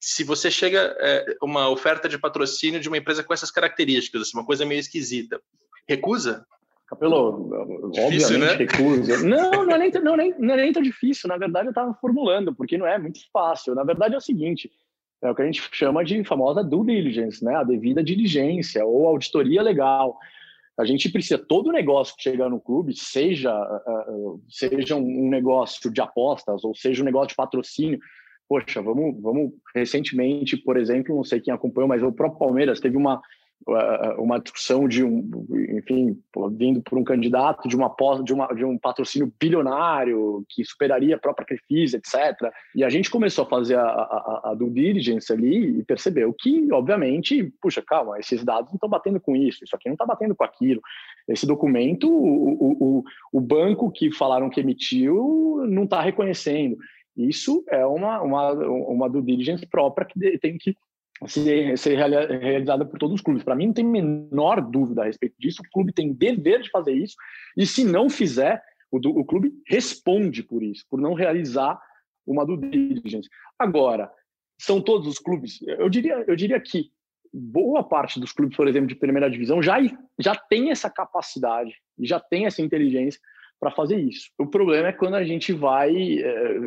Se 0.00 0.24
você 0.24 0.50
chega 0.50 0.96
é, 1.00 1.36
uma 1.42 1.68
oferta 1.68 2.08
de 2.08 2.18
patrocínio 2.18 2.80
de 2.80 2.88
uma 2.88 2.98
empresa 2.98 3.22
com 3.22 3.34
essas 3.34 3.50
características, 3.50 4.22
assim, 4.22 4.36
uma 4.36 4.46
coisa 4.46 4.64
meio 4.64 4.80
esquisita, 4.80 5.40
recusa? 5.88 6.46
Capelo, 6.88 7.50
obviamente 7.98 8.38
né? 8.38 9.26
Não, 9.26 9.66
não 9.66 9.74
é, 9.74 9.78
nem, 9.78 9.90
não, 9.90 10.16
nem, 10.16 10.34
não 10.38 10.54
é 10.54 10.56
nem 10.58 10.72
tão 10.72 10.82
difícil. 10.82 11.28
Na 11.28 11.36
verdade, 11.36 11.66
eu 11.66 11.70
estava 11.70 11.92
formulando, 11.94 12.54
porque 12.54 12.78
não 12.78 12.86
é 12.86 12.96
muito 12.96 13.18
fácil. 13.32 13.74
Na 13.74 13.82
verdade, 13.82 14.14
é 14.14 14.18
o 14.18 14.20
seguinte: 14.20 14.70
é 15.20 15.28
o 15.28 15.34
que 15.34 15.42
a 15.42 15.46
gente 15.46 15.68
chama 15.72 16.04
de 16.04 16.22
famosa 16.22 16.62
due 16.62 16.86
diligence, 16.86 17.44
né? 17.44 17.56
A 17.56 17.64
devida 17.64 18.04
diligência 18.04 18.84
ou 18.84 19.08
auditoria 19.08 19.62
legal. 19.62 20.16
A 20.78 20.84
gente 20.84 21.10
precisa, 21.10 21.38
todo 21.38 21.72
negócio 21.72 22.14
que 22.16 22.22
chegar 22.22 22.50
no 22.50 22.60
clube, 22.60 22.94
seja, 22.94 23.50
uh, 24.08 24.40
seja 24.48 24.94
um 24.94 25.28
negócio 25.28 25.90
de 25.90 26.00
apostas 26.02 26.62
ou 26.64 26.74
seja 26.74 27.02
um 27.02 27.06
negócio 27.06 27.28
de 27.28 27.34
patrocínio, 27.34 27.98
poxa, 28.46 28.82
vamos, 28.82 29.20
vamos 29.20 29.52
recentemente, 29.74 30.56
por 30.56 30.76
exemplo, 30.76 31.16
não 31.16 31.24
sei 31.24 31.40
quem 31.40 31.52
acompanhou, 31.52 31.88
mas 31.88 32.02
o 32.02 32.12
próprio 32.12 32.38
Palmeiras 32.38 32.78
teve 32.78 32.96
uma 32.96 33.20
uma 34.18 34.38
discussão 34.38 34.86
de 34.86 35.02
um, 35.02 35.28
enfim, 35.70 36.16
vindo 36.52 36.80
por 36.82 36.98
um 36.98 37.02
candidato 37.02 37.68
de 37.68 37.74
uma 37.74 37.92
de, 38.22 38.32
uma, 38.32 38.46
de 38.48 38.64
um 38.64 38.78
patrocínio 38.78 39.32
bilionário 39.40 40.44
que 40.48 40.64
superaria 40.64 41.16
a 41.16 41.18
própria 41.18 41.46
Crefisa, 41.46 41.96
etc. 41.96 42.52
E 42.76 42.84
a 42.84 42.88
gente 42.88 43.10
começou 43.10 43.44
a 43.44 43.48
fazer 43.48 43.76
a, 43.76 43.82
a, 43.82 44.40
a 44.50 44.54
due 44.54 44.70
diligence 44.70 45.32
ali 45.32 45.80
e 45.80 45.84
percebeu 45.84 46.32
que, 46.38 46.72
obviamente, 46.72 47.52
puxa, 47.60 47.82
calma, 47.82 48.18
esses 48.20 48.44
dados 48.44 48.70
não 48.70 48.76
estão 48.76 48.88
batendo 48.88 49.20
com 49.20 49.34
isso, 49.34 49.64
isso 49.64 49.74
aqui 49.74 49.88
não 49.88 49.94
está 49.94 50.06
batendo 50.06 50.36
com 50.36 50.44
aquilo. 50.44 50.80
Esse 51.28 51.44
documento, 51.44 52.08
o, 52.08 52.98
o, 53.00 53.04
o 53.32 53.40
banco 53.40 53.90
que 53.90 54.12
falaram 54.12 54.48
que 54.48 54.60
emitiu 54.60 55.64
não 55.68 55.84
está 55.84 56.00
reconhecendo. 56.00 56.76
Isso 57.16 57.64
é 57.68 57.84
uma, 57.84 58.20
uma, 58.20 58.52
uma 58.52 59.08
due 59.08 59.22
diligence 59.22 59.66
própria 59.66 60.06
que 60.06 60.38
tem 60.38 60.58
que 60.58 60.76
ser, 61.26 61.78
ser 61.78 61.96
realizada 61.96 62.84
por 62.84 62.98
todos 62.98 63.14
os 63.16 63.22
clubes. 63.22 63.42
Para 63.42 63.54
mim, 63.54 63.66
não 63.66 63.72
tem 63.72 63.84
menor 63.84 64.60
dúvida 64.60 65.02
a 65.02 65.06
respeito 65.06 65.34
disso. 65.38 65.62
O 65.62 65.70
clube 65.70 65.92
tem 65.92 66.12
dever 66.12 66.62
de 66.62 66.70
fazer 66.70 66.92
isso, 66.92 67.14
e 67.56 67.66
se 67.66 67.84
não 67.84 68.10
fizer, 68.10 68.62
o, 68.90 68.98
o 68.98 69.24
clube 69.24 69.52
responde 69.66 70.42
por 70.42 70.62
isso, 70.62 70.84
por 70.90 71.00
não 71.00 71.14
realizar 71.14 71.80
uma 72.26 72.44
due 72.44 72.58
diligence. 72.68 73.28
Agora, 73.58 74.10
são 74.60 74.80
todos 74.80 75.06
os 75.06 75.18
clubes? 75.18 75.60
Eu 75.62 75.88
diria, 75.88 76.24
eu 76.26 76.36
diria 76.36 76.60
que 76.60 76.90
boa 77.32 77.82
parte 77.82 78.18
dos 78.18 78.32
clubes, 78.32 78.56
por 78.56 78.66
exemplo, 78.66 78.88
de 78.88 78.94
primeira 78.94 79.30
divisão, 79.30 79.62
já, 79.62 79.76
já 80.18 80.34
tem 80.34 80.70
essa 80.70 80.90
capacidade, 80.90 81.74
já 82.00 82.18
tem 82.18 82.46
essa 82.46 82.62
inteligência 82.62 83.20
para 83.58 83.70
fazer 83.70 83.98
isso. 83.98 84.30
O 84.38 84.46
problema 84.46 84.88
é 84.88 84.92
quando 84.92 85.14
a 85.14 85.24
gente 85.24 85.52
vai, 85.52 86.18
é, 86.18 86.58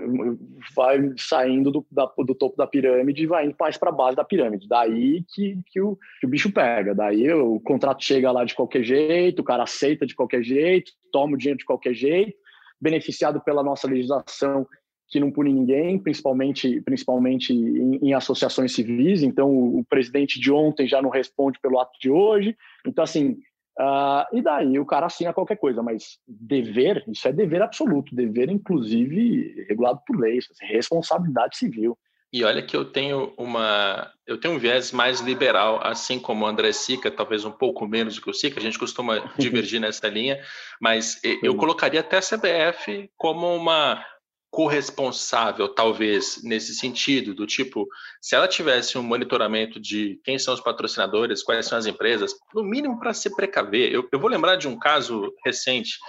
vai 0.75 0.99
saindo 1.17 1.71
do, 1.71 1.85
da, 1.91 2.05
do, 2.17 2.35
topo 2.35 2.57
da 2.57 2.67
pirâmide 2.67 3.23
e 3.23 3.27
vai 3.27 3.45
indo 3.45 3.55
mais 3.59 3.77
para 3.77 3.89
a 3.89 3.93
base 3.93 4.15
da 4.15 4.23
pirâmide. 4.23 4.67
Daí 4.67 5.23
que, 5.33 5.59
que, 5.67 5.79
o, 5.79 5.97
que 6.19 6.25
o 6.25 6.29
bicho 6.29 6.51
pega. 6.51 6.95
Daí 6.95 7.31
o 7.31 7.59
contrato 7.59 8.03
chega 8.03 8.31
lá 8.31 8.43
de 8.43 8.55
qualquer 8.55 8.83
jeito, 8.83 9.39
o 9.39 9.45
cara 9.45 9.63
aceita 9.63 10.05
de 10.05 10.15
qualquer 10.15 10.43
jeito, 10.43 10.91
toma 11.11 11.35
o 11.35 11.37
dinheiro 11.37 11.59
de 11.59 11.65
qualquer 11.65 11.93
jeito, 11.93 12.33
beneficiado 12.81 13.39
pela 13.41 13.63
nossa 13.63 13.87
legislação 13.87 14.65
que 15.09 15.19
não 15.19 15.31
pune 15.31 15.51
ninguém, 15.51 15.97
principalmente, 15.97 16.81
principalmente 16.81 17.51
em, 17.51 17.95
em 17.95 18.13
associações 18.13 18.73
civis. 18.73 19.23
Então, 19.23 19.49
o, 19.49 19.79
o 19.79 19.83
presidente 19.83 20.39
de 20.39 20.51
ontem 20.51 20.87
já 20.87 21.01
não 21.01 21.09
responde 21.09 21.59
pelo 21.59 21.79
ato 21.79 21.97
de 21.99 22.11
hoje. 22.11 22.55
Então, 22.85 23.03
assim, 23.03 23.37
Uh, 23.79 24.35
e 24.35 24.41
daí 24.41 24.77
o 24.77 24.85
cara 24.85 25.05
assina 25.05 25.33
qualquer 25.33 25.55
coisa, 25.55 25.81
mas 25.81 26.19
dever, 26.27 27.01
isso 27.07 27.25
é 27.29 27.31
dever 27.31 27.61
absoluto, 27.61 28.13
dever 28.13 28.49
inclusive 28.49 29.65
regulado 29.69 30.01
por 30.05 30.19
lei, 30.19 30.37
é 30.61 30.65
responsabilidade 30.65 31.57
civil. 31.57 31.97
E 32.31 32.43
olha 32.43 32.61
que 32.61 32.75
eu 32.75 32.83
tenho 32.83 33.33
uma, 33.37 34.11
eu 34.27 34.37
tenho 34.37 34.55
um 34.55 34.59
viés 34.59 34.91
mais 34.91 35.21
liberal, 35.21 35.79
assim 35.81 36.19
como 36.19 36.43
o 36.43 36.47
André 36.47 36.73
Sica, 36.73 37.09
talvez 37.09 37.45
um 37.45 37.51
pouco 37.51 37.87
menos 37.87 38.15
do 38.15 38.21
que 38.21 38.29
o 38.29 38.33
Sica, 38.33 38.59
a 38.59 38.61
gente 38.61 38.77
costuma 38.77 39.31
divergir 39.39 39.79
nessa 39.79 40.09
linha, 40.09 40.39
mas 40.79 41.19
eu 41.41 41.55
colocaria 41.55 42.01
até 42.01 42.17
a 42.17 42.21
CBF 42.21 43.09
como 43.17 43.55
uma 43.55 44.05
corresponsável, 44.51 45.67
talvez, 45.67 46.41
nesse 46.43 46.73
sentido, 46.73 47.35
do 47.35 47.45
tipo, 47.45 47.87
se 48.19 48.35
ela 48.35 48.47
tivesse 48.47 48.97
um 48.97 49.03
monitoramento 49.03 49.79
de 49.79 50.19
quem 50.23 50.39
são 50.39 50.53
os 50.53 50.59
patrocinadores, 50.59 51.43
quais 51.43 51.65
são 51.67 51.77
as 51.77 51.85
empresas, 51.85 52.33
no 52.53 52.63
mínimo 52.63 52.99
para 52.99 53.13
se 53.13 53.33
precaver. 53.35 53.91
Eu, 53.91 54.07
eu 54.11 54.19
vou 54.19 54.29
lembrar 54.29 54.55
de 54.55 54.67
um 54.67 54.77
caso 54.77 55.33
recente, 55.45 55.99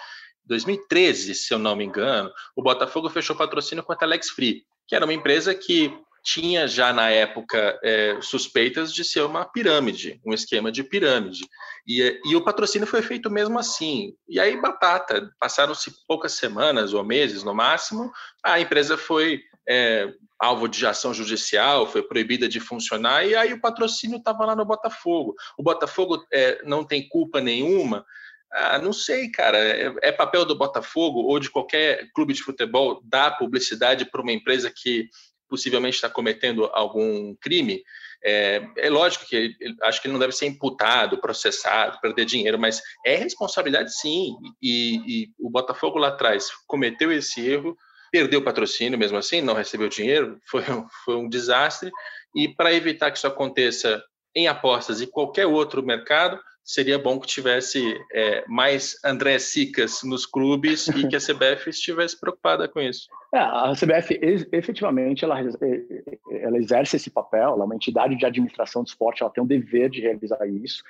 2013, 0.46 1.34
se 1.34 1.52
eu 1.52 1.58
não 1.58 1.76
me 1.76 1.84
engano, 1.84 2.30
o 2.56 2.62
Botafogo 2.62 3.10
fechou 3.10 3.36
patrocínio 3.36 3.84
com 3.84 3.92
a 3.92 3.96
Telex 3.96 4.30
Free, 4.30 4.64
que 4.86 4.96
era 4.96 5.04
uma 5.04 5.14
empresa 5.14 5.54
que 5.54 5.92
tinha 6.22 6.66
já 6.66 6.92
na 6.92 7.10
época 7.10 7.78
é, 7.82 8.18
suspeitas 8.20 8.92
de 8.92 9.04
ser 9.04 9.22
uma 9.22 9.44
pirâmide, 9.44 10.20
um 10.24 10.32
esquema 10.32 10.70
de 10.70 10.84
pirâmide. 10.84 11.46
E, 11.86 12.20
e 12.24 12.36
o 12.36 12.44
patrocínio 12.44 12.86
foi 12.86 13.02
feito 13.02 13.30
mesmo 13.30 13.58
assim. 13.58 14.14
E 14.28 14.38
aí, 14.38 14.60
batata, 14.60 15.30
passaram-se 15.38 15.92
poucas 16.06 16.32
semanas 16.32 16.92
ou 16.92 17.04
meses 17.04 17.42
no 17.42 17.54
máximo, 17.54 18.10
a 18.44 18.60
empresa 18.60 18.96
foi 18.96 19.42
é, 19.68 20.12
alvo 20.38 20.68
de 20.68 20.86
ação 20.86 21.12
judicial, 21.12 21.86
foi 21.86 22.02
proibida 22.02 22.48
de 22.48 22.60
funcionar, 22.60 23.26
e 23.26 23.34
aí 23.34 23.52
o 23.52 23.60
patrocínio 23.60 24.18
estava 24.18 24.44
lá 24.44 24.56
no 24.56 24.64
Botafogo. 24.64 25.34
O 25.58 25.62
Botafogo 25.62 26.24
é, 26.32 26.62
não 26.64 26.84
tem 26.84 27.08
culpa 27.08 27.40
nenhuma. 27.40 28.04
Ah, 28.52 28.78
não 28.78 28.92
sei, 28.92 29.30
cara. 29.30 29.58
É, 29.58 29.94
é 30.02 30.12
papel 30.12 30.44
do 30.44 30.56
Botafogo 30.56 31.20
ou 31.20 31.38
de 31.38 31.48
qualquer 31.48 32.10
clube 32.12 32.32
de 32.32 32.42
futebol 32.42 33.00
dar 33.04 33.38
publicidade 33.38 34.04
para 34.04 34.20
uma 34.20 34.32
empresa 34.32 34.72
que 34.74 35.08
possivelmente 35.50 35.96
está 35.96 36.08
cometendo 36.08 36.70
algum 36.72 37.34
crime, 37.34 37.82
é, 38.24 38.62
é 38.76 38.88
lógico 38.88 39.26
que 39.26 39.34
ele, 39.34 39.56
acho 39.82 40.00
que 40.00 40.06
ele 40.06 40.12
não 40.12 40.20
deve 40.20 40.32
ser 40.32 40.46
imputado, 40.46 41.20
processado, 41.20 42.00
perder 42.00 42.24
dinheiro, 42.24 42.58
mas 42.58 42.80
é 43.04 43.16
responsabilidade 43.16 43.94
sim. 43.94 44.36
E, 44.62 45.24
e 45.24 45.28
o 45.38 45.50
Botafogo 45.50 45.98
lá 45.98 46.08
atrás 46.08 46.48
cometeu 46.66 47.10
esse 47.10 47.46
erro, 47.46 47.76
perdeu 48.12 48.40
o 48.40 48.44
patrocínio 48.44 48.98
mesmo 48.98 49.18
assim, 49.18 49.40
não 49.40 49.54
recebeu 49.54 49.88
dinheiro, 49.88 50.40
foi, 50.46 50.62
foi 51.04 51.16
um 51.16 51.28
desastre. 51.28 51.90
E 52.34 52.48
para 52.48 52.72
evitar 52.72 53.10
que 53.10 53.18
isso 53.18 53.26
aconteça 53.26 54.02
em 54.34 54.46
apostas 54.46 55.00
e 55.00 55.06
qualquer 55.06 55.46
outro 55.46 55.82
mercado, 55.82 56.40
seria 56.72 56.98
bom 56.98 57.18
que 57.18 57.26
tivesse 57.26 58.00
é, 58.12 58.44
mais 58.46 58.96
André 59.04 59.38
Sicas 59.40 60.02
nos 60.04 60.24
clubes 60.24 60.86
e 60.86 61.08
que 61.08 61.16
a 61.16 61.18
CBF 61.20 61.68
estivesse 61.68 62.18
preocupada 62.18 62.68
com 62.68 62.80
isso. 62.80 63.08
É, 63.34 63.38
a 63.38 63.72
CBF, 63.74 64.18
efetivamente, 64.52 65.24
ela, 65.24 65.36
ela 65.40 66.58
exerce 66.58 66.96
esse 66.96 67.10
papel, 67.10 67.54
ela 67.54 67.62
é 67.62 67.66
uma 67.66 67.74
entidade 67.74 68.16
de 68.16 68.24
administração 68.24 68.84
do 68.84 68.88
esporte, 68.88 69.22
ela 69.22 69.32
tem 69.32 69.42
um 69.42 69.46
dever 69.46 69.90
de 69.90 70.00
realizar 70.00 70.38
isso. 70.46 70.84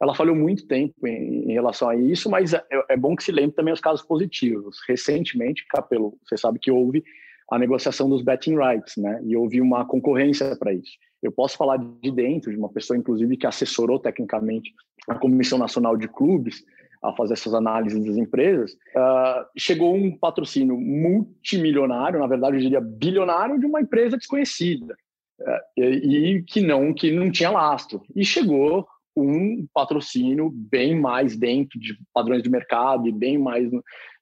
ela 0.00 0.14
falhou 0.14 0.36
muito 0.36 0.66
tempo 0.66 1.06
em, 1.06 1.50
em 1.50 1.52
relação 1.52 1.88
a 1.88 1.96
isso, 1.96 2.30
mas 2.30 2.54
é, 2.54 2.64
é, 2.90 2.96
bom 2.96 3.16
que 3.16 3.24
se 3.24 3.32
lembre 3.32 3.56
também 3.56 3.74
os 3.74 3.80
casos 3.80 4.04
positivos. 4.06 4.78
Recentemente, 4.88 5.66
Capelo, 5.66 6.16
você 6.24 6.36
sabe 6.36 6.60
que 6.60 6.70
houve 6.70 7.04
a 7.50 7.58
negociação 7.58 8.08
dos 8.08 8.22
betting 8.22 8.56
rights, 8.56 8.96
né? 8.96 9.20
E 9.24 9.36
houve 9.36 9.60
uma 9.60 9.84
concorrência 9.84 10.56
para 10.56 10.72
isso. 10.72 10.92
Eu 11.22 11.32
posso 11.32 11.56
falar 11.56 11.78
de 11.78 12.10
dentro, 12.10 12.50
de 12.50 12.56
uma 12.56 12.68
pessoa, 12.68 12.96
inclusive, 12.96 13.36
que 13.36 13.46
assessorou 13.46 13.98
tecnicamente 13.98 14.72
a 15.08 15.14
Comissão 15.14 15.58
Nacional 15.58 15.96
de 15.96 16.08
Clubes 16.08 16.62
a 17.02 17.12
fazer 17.12 17.34
essas 17.34 17.52
análises 17.52 18.02
das 18.04 18.16
empresas. 18.16 18.72
Uh, 18.72 19.44
chegou 19.56 19.94
um 19.94 20.16
patrocínio 20.16 20.78
multimilionário, 20.78 22.18
na 22.18 22.26
verdade, 22.26 22.56
eu 22.56 22.62
diria 22.62 22.80
bilionário, 22.80 23.58
de 23.58 23.66
uma 23.66 23.80
empresa 23.80 24.16
desconhecida. 24.16 24.94
Uh, 25.40 25.80
e, 25.80 26.36
e 26.36 26.42
que 26.42 26.60
não 26.60 26.94
que 26.94 27.10
não 27.10 27.30
tinha 27.30 27.50
lastro. 27.50 28.02
E 28.14 28.24
chegou 28.24 28.86
um 29.16 29.66
patrocínio 29.72 30.50
bem 30.50 30.98
mais 30.98 31.36
dentro 31.36 31.78
de 31.78 31.96
padrões 32.12 32.42
de 32.42 32.50
mercado 32.50 33.06
e 33.06 33.12
bem 33.12 33.38
mais 33.38 33.70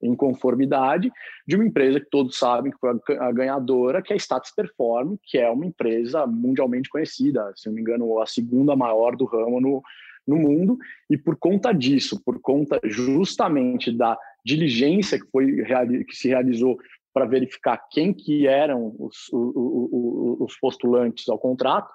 em 0.03 0.15
conformidade 0.15 1.11
de 1.47 1.57
uma 1.57 1.65
empresa 1.65 2.01
que 2.01 2.11
todos 2.11 2.37
sabem 2.37 2.71
que 2.71 2.79
foi 2.79 2.91
a 3.19 3.33
ganhadora, 3.33 4.03
que 4.03 4.13
é 4.13 4.17
a 4.17 4.19
Status 4.19 4.53
Perform, 4.55 5.17
que 5.23 5.39
é 5.39 5.49
uma 5.51 5.65
empresa 5.65 6.27
mundialmente 6.27 6.91
conhecida, 6.91 7.53
se 7.57 7.69
não 7.69 7.75
me 7.75 7.81
engano, 7.81 8.21
a 8.21 8.27
segunda 8.27 8.77
maior 8.77 9.17
do 9.17 9.25
ramo 9.25 9.61
no, 9.61 9.83
no 10.27 10.37
mundo. 10.37 10.77
E 11.09 11.17
por 11.17 11.37
conta 11.37 11.73
disso, 11.73 12.23
por 12.25 12.41
conta 12.41 12.79
justamente 12.85 13.91
da 13.91 14.19
diligência 14.45 15.19
que, 15.19 15.27
foi, 15.31 15.65
que 16.05 16.15
se 16.15 16.29
realizou 16.29 16.79
para 17.15 17.27
verificar 17.27 17.79
quem 17.91 18.13
que 18.13 18.47
eram 18.47 18.95
os, 18.99 19.29
os, 19.33 20.41
os 20.41 20.59
postulantes 20.59 21.29
ao 21.29 21.39
contrato, 21.39 21.91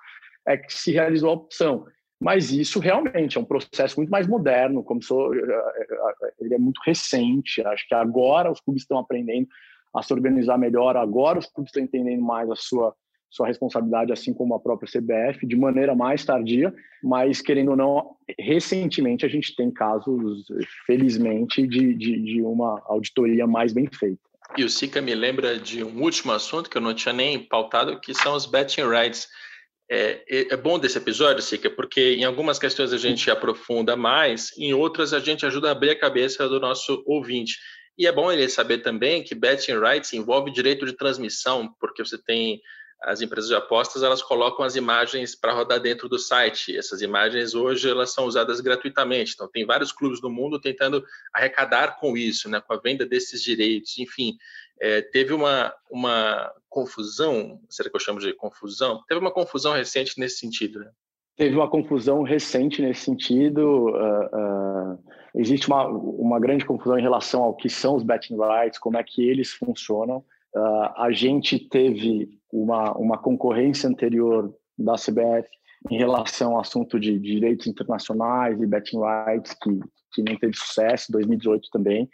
é 0.47 0.55
que 0.55 0.73
se 0.73 0.91
realizou 0.91 1.29
a 1.29 1.33
opção. 1.33 1.85
Mas 2.19 2.51
isso 2.51 2.79
realmente 2.79 3.37
é 3.37 3.41
um 3.41 3.45
processo 3.45 3.97
muito 3.97 4.09
mais 4.09 4.27
moderno, 4.27 4.83
começou, 4.83 5.33
eh, 5.35 5.39
eh, 5.39 6.33
ele 6.39 6.55
é 6.55 6.57
muito 6.57 6.81
recente. 6.83 7.61
Acho 7.61 7.87
que 7.87 7.93
agora 7.93 8.51
os 8.51 8.59
clubes 8.59 8.83
estão 8.83 8.97
aprendendo 8.97 9.47
a 9.93 10.01
se 10.01 10.13
organizar 10.13 10.57
melhor, 10.57 10.97
agora 10.97 11.39
os 11.39 11.45
clubes 11.45 11.69
estão 11.69 11.83
entendendo 11.83 12.21
mais 12.21 12.49
a 12.49 12.55
sua 12.55 12.95
sua 13.29 13.47
responsabilidade, 13.47 14.13
assim 14.13 14.33
como 14.33 14.55
a 14.55 14.59
própria 14.59 14.89
CBF, 14.89 15.45
de 15.45 15.55
maneira 15.55 15.93
mais 15.93 16.23
tardia, 16.23 16.73
mas 17.03 17.41
querendo 17.41 17.71
ou 17.71 17.75
não, 17.77 18.15
recentemente 18.39 19.25
a 19.25 19.29
gente 19.29 19.55
tem 19.55 19.69
casos, 19.69 20.45
felizmente, 20.85 21.67
de, 21.67 21.93
de, 21.93 22.21
de 22.21 22.41
uma 22.41 22.81
auditoria 22.85 23.45
mais 23.45 23.73
bem 23.73 23.87
feita. 23.87 24.19
E 24.55 24.63
o 24.63 24.69
Sica 24.69 25.01
me 25.01 25.13
lembra 25.13 25.59
de 25.59 25.83
um 25.83 26.01
último 26.01 26.31
assunto 26.31 26.69
que 26.69 26.77
eu 26.77 26.81
não 26.81 26.93
tinha 26.93 27.13
nem 27.13 27.37
pautado, 27.37 27.99
que 27.99 28.13
são 28.13 28.33
os 28.33 28.45
betting 28.45 28.87
rights. 28.87 29.27
É, 29.89 30.23
é, 30.27 30.53
é, 30.53 30.57
bom 30.57 30.77
desse 30.77 30.97
episódio, 30.97 31.41
Sica, 31.41 31.69
porque 31.69 32.15
em 32.15 32.25
algumas 32.25 32.59
questões 32.59 32.91
a 32.91 32.97
gente 32.97 33.31
aprofunda 33.31 33.95
mais, 33.95 34.51
em 34.57 34.73
outras 34.73 35.13
a 35.13 35.19
gente 35.19 35.45
ajuda 35.45 35.69
a 35.69 35.71
abrir 35.71 35.91
a 35.91 35.99
cabeça 35.99 36.47
do 36.49 36.59
nosso 36.59 37.01
ouvinte. 37.05 37.57
E 37.97 38.05
é 38.05 38.11
bom 38.11 38.31
ele 38.31 38.47
saber 38.49 38.79
também 38.79 39.23
que 39.23 39.33
betting 39.33 39.79
rights 39.79 40.13
envolve 40.13 40.51
direito 40.51 40.85
de 40.85 40.93
transmissão, 40.93 41.73
porque 41.79 42.03
você 42.03 42.17
tem 42.17 42.61
as 43.03 43.21
empresas 43.21 43.49
de 43.49 43.55
apostas 43.55 44.01
elas 44.01 44.21
colocam 44.21 44.65
as 44.65 44.75
imagens 44.75 45.35
para 45.35 45.53
rodar 45.53 45.79
dentro 45.79 46.09
do 46.09 46.17
site. 46.17 46.75
Essas 46.75 47.01
imagens 47.01 47.53
hoje 47.53 47.89
elas 47.89 48.11
são 48.11 48.25
usadas 48.25 48.59
gratuitamente. 48.59 49.33
Então 49.33 49.47
tem 49.47 49.65
vários 49.65 49.91
clubes 49.91 50.19
do 50.19 50.29
mundo 50.29 50.59
tentando 50.59 51.03
arrecadar 51.33 51.99
com 51.99 52.17
isso, 52.17 52.49
né, 52.49 52.59
com 52.59 52.73
a 52.73 52.77
venda 52.77 53.05
desses 53.05 53.41
direitos. 53.41 53.97
Enfim, 53.99 54.35
é, 54.79 55.01
teve 55.01 55.33
uma, 55.33 55.73
uma 55.89 56.51
confusão, 56.69 57.59
será 57.69 57.89
que 57.89 57.95
eu 57.95 57.99
chamo 57.99 58.19
de 58.19 58.33
confusão? 58.33 59.01
Teve 59.07 59.19
uma 59.19 59.31
confusão 59.31 59.73
recente 59.73 60.19
nesse 60.19 60.37
sentido, 60.37 60.79
né? 60.79 60.91
Teve 61.35 61.55
uma 61.55 61.69
confusão 61.69 62.23
recente 62.23 62.81
nesse 62.81 63.01
sentido. 63.01 63.89
Uh, 63.89 64.93
uh, 64.93 64.99
existe 65.35 65.67
uma, 65.67 65.87
uma 65.87 66.39
grande 66.39 66.65
confusão 66.65 66.97
em 66.97 67.01
relação 67.01 67.43
ao 67.43 67.55
que 67.55 67.69
são 67.69 67.95
os 67.95 68.03
betting 68.03 68.37
rights, 68.37 68.79
como 68.79 68.97
é 68.97 69.03
que 69.03 69.21
eles 69.21 69.51
funcionam. 69.53 70.25
Uh, 70.55 70.89
a 70.97 71.11
gente 71.11 71.59
teve 71.59 72.27
uma, 72.51 72.91
uma 72.97 73.17
concorrência 73.19 73.87
anterior 73.87 74.51
da 74.77 74.95
CBF 74.95 75.47
em 75.91 75.97
relação 75.97 76.53
ao 76.53 76.61
assunto 76.61 76.99
de, 76.99 77.19
de 77.19 77.35
direitos 77.35 77.67
internacionais 77.67 78.59
e 78.59 78.65
betting 78.65 78.99
rights, 78.99 79.53
que, 79.53 79.79
que 80.13 80.23
não 80.23 80.35
teve 80.37 80.55
sucesso, 80.55 81.11
2018 81.11 81.69
também. 81.71 82.09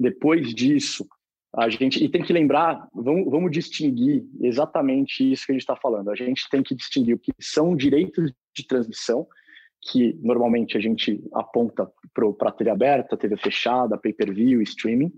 Depois 0.00 0.54
disso, 0.54 1.06
a 1.54 1.68
gente 1.68 2.02
e 2.02 2.08
tem 2.08 2.22
que 2.22 2.32
lembrar, 2.32 2.88
vamos, 2.94 3.30
vamos 3.30 3.50
distinguir 3.50 4.24
exatamente 4.40 5.30
isso 5.30 5.44
que 5.44 5.52
a 5.52 5.54
gente 5.54 5.62
está 5.62 5.76
falando. 5.76 6.10
A 6.10 6.14
gente 6.14 6.48
tem 6.48 6.62
que 6.62 6.74
distinguir 6.74 7.14
o 7.14 7.18
que 7.18 7.32
são 7.38 7.76
direitos 7.76 8.32
de 8.54 8.66
transmissão, 8.66 9.26
que 9.82 10.18
normalmente 10.22 10.76
a 10.76 10.80
gente 10.80 11.22
aponta 11.34 11.90
para 12.14 12.48
a 12.48 12.52
TV 12.52 12.70
aberta, 12.70 13.16
TV 13.16 13.36
fechada, 13.36 13.98
pay-per-view, 13.98 14.62
streaming, 14.62 15.12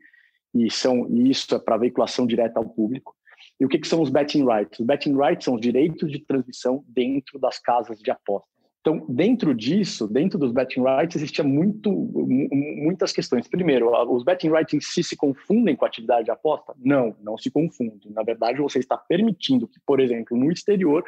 e 0.52 0.70
são 0.70 1.08
e 1.08 1.30
isso 1.30 1.54
é 1.54 1.58
para 1.58 1.76
veiculação 1.76 2.26
direta 2.26 2.58
ao 2.58 2.68
público. 2.68 3.14
E 3.60 3.64
o 3.64 3.68
que, 3.68 3.78
que 3.78 3.86
são 3.86 4.00
os 4.00 4.10
betting 4.10 4.44
rights? 4.44 4.80
Os 4.80 4.86
betting 4.86 5.16
rights 5.16 5.44
são 5.44 5.54
os 5.54 5.60
direitos 5.60 6.10
de 6.10 6.18
transmissão 6.18 6.84
dentro 6.88 7.38
das 7.38 7.58
casas 7.58 8.00
de 8.00 8.10
apostas. 8.10 8.53
Então, 8.84 9.02
dentro 9.08 9.54
disso, 9.54 10.06
dentro 10.06 10.38
dos 10.38 10.52
betting 10.52 10.82
rights, 10.82 11.16
existia 11.16 11.42
muito, 11.42 11.90
muitas 11.90 13.14
questões. 13.14 13.48
Primeiro, 13.48 13.90
os 14.12 14.22
betting 14.22 14.50
rights 14.50 14.74
em 14.74 14.80
si 14.80 15.02
se 15.02 15.16
confundem 15.16 15.74
com 15.74 15.86
a 15.86 15.88
atividade 15.88 16.26
de 16.26 16.30
aposta? 16.30 16.74
Não, 16.76 17.16
não 17.22 17.38
se 17.38 17.50
confundem. 17.50 18.12
Na 18.12 18.22
verdade, 18.22 18.60
você 18.60 18.80
está 18.80 18.98
permitindo 18.98 19.66
que, 19.66 19.80
por 19.86 20.00
exemplo, 20.00 20.36
no 20.36 20.52
exterior, 20.52 21.02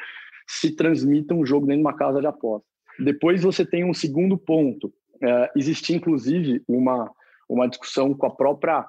se 0.46 0.74
transmita 0.74 1.34
um 1.34 1.44
jogo 1.44 1.66
dentro 1.66 1.82
de 1.82 1.86
uma 1.86 1.94
casa 1.94 2.18
de 2.18 2.26
aposta. 2.26 2.66
Depois 2.98 3.42
você 3.42 3.62
tem 3.62 3.84
um 3.84 3.92
segundo 3.92 4.38
ponto. 4.38 4.90
É, 5.22 5.50
existia, 5.54 5.96
inclusive, 5.96 6.62
uma, 6.66 7.12
uma 7.46 7.68
discussão 7.68 8.14
com 8.14 8.24
a 8.24 8.30
própria 8.30 8.88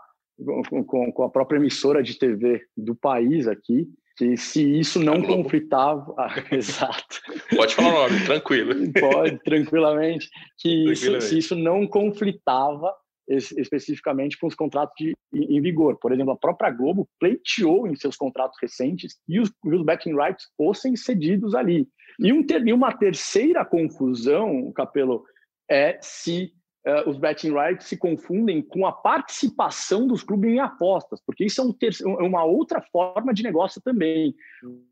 com, 0.85 1.11
com, 1.11 1.23
a 1.23 1.29
própria 1.29 1.57
emissora 1.57 2.01
de 2.01 2.17
TV 2.17 2.61
do 2.77 2.95
país 2.95 3.47
aqui, 3.49 3.89
que 4.17 4.35
se 4.35 4.79
isso 4.79 4.99
não 4.99 5.21
conflitava. 5.21 6.13
Ah, 6.17 6.33
exato. 6.51 7.21
Pode 7.55 7.75
falar 7.75 7.89
o 7.89 8.09
nome, 8.09 8.25
tranquilo. 8.25 8.73
Pode, 8.99 9.39
tranquilamente. 9.43 10.29
Que 10.57 10.91
isso, 10.91 11.21
se 11.21 11.37
isso 11.37 11.55
não 11.55 11.87
conflitava 11.87 12.91
especificamente 13.29 14.37
com 14.39 14.47
os 14.47 14.55
contratos 14.55 14.93
de, 14.97 15.13
em 15.33 15.61
vigor. 15.61 15.97
Por 15.99 16.11
exemplo, 16.11 16.31
a 16.31 16.37
própria 16.37 16.71
Globo 16.71 17.07
pleiteou 17.19 17.87
em 17.87 17.95
seus 17.95 18.15
contratos 18.15 18.57
recentes 18.61 19.17
e 19.27 19.39
os, 19.39 19.51
os 19.65 19.85
betting 19.85 20.15
rights 20.15 20.45
fossem 20.55 20.95
cedidos 20.95 21.53
ali. 21.53 21.87
E, 22.19 22.31
um, 22.31 22.45
e 22.65 22.73
uma 22.73 22.93
terceira 22.93 23.65
confusão, 23.65 24.71
Capelo, 24.73 25.23
é 25.69 25.97
se 26.01 26.53
uh, 26.87 27.09
os 27.09 27.17
betting 27.17 27.51
rights 27.51 27.87
se 27.87 27.97
confundem 27.97 28.61
com 28.61 28.85
a 28.85 28.91
participação 28.91 30.07
dos 30.07 30.23
clubes 30.23 30.51
em 30.51 30.59
apostas, 30.59 31.21
porque 31.25 31.45
isso 31.45 31.59
é 31.59 31.63
um 31.63 31.73
ter 31.73 31.93
é 32.01 32.23
uma 32.23 32.43
outra 32.45 32.81
forma 32.81 33.33
de 33.33 33.43
negócio 33.43 33.81
também. 33.81 34.33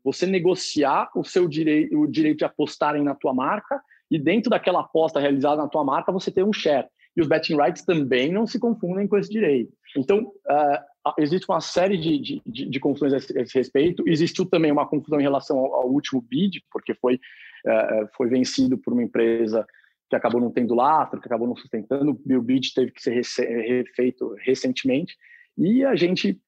Você 0.04 0.26
negociar 0.26 1.10
o 1.16 1.24
seu 1.24 1.48
direito, 1.48 1.98
o 1.98 2.06
direito 2.06 2.38
de 2.38 2.44
apostarem 2.44 3.02
na 3.02 3.14
tua 3.14 3.32
marca 3.32 3.80
e 4.10 4.18
dentro 4.18 4.50
daquela 4.50 4.80
aposta 4.80 5.18
realizada 5.18 5.62
na 5.62 5.68
tua 5.68 5.84
marca 5.84 6.12
você 6.12 6.30
ter 6.30 6.44
um 6.44 6.52
share. 6.52 6.86
E 7.16 7.20
os 7.20 7.28
betting 7.28 7.56
rights 7.56 7.82
também 7.82 8.30
não 8.30 8.46
se 8.46 8.58
confundem 8.58 9.08
com 9.08 9.16
esse 9.16 9.30
direito. 9.30 9.72
Então, 9.96 10.18
uh, 10.18 11.12
existe 11.18 11.46
uma 11.48 11.62
série 11.62 11.96
de, 11.96 12.18
de, 12.18 12.42
de, 12.44 12.66
de, 12.68 12.80
confusões 12.80 13.14
a 13.14 13.40
esse 13.40 13.56
respeito. 13.56 14.06
Existiu 14.06 14.44
também 14.44 14.70
uma 14.70 14.86
confusão 14.86 15.18
em 15.18 15.22
relação 15.22 15.58
ao, 15.58 15.74
ao 15.76 15.88
último 15.88 16.20
bid, 16.20 16.62
porque 16.70 16.92
foi, 16.94 17.14
uh, 17.14 18.06
foi 18.14 18.28
vencido 18.28 18.76
por 18.76 18.92
uma 18.92 19.02
empresa 19.02 19.66
que 20.08 20.16
acabou 20.16 20.40
não 20.40 20.50
tendo 20.50 20.74
lastro, 20.74 21.20
que 21.20 21.26
acabou 21.26 21.48
não 21.48 21.56
sustentando. 21.56 22.10
O 22.10 22.14
Bill 22.14 22.44
teve 22.74 22.92
que 22.92 23.02
ser 23.02 23.14
refeito 23.14 24.34
recentemente. 24.38 25.16
E 25.58 25.84
a 25.84 25.96
gente 25.96 26.40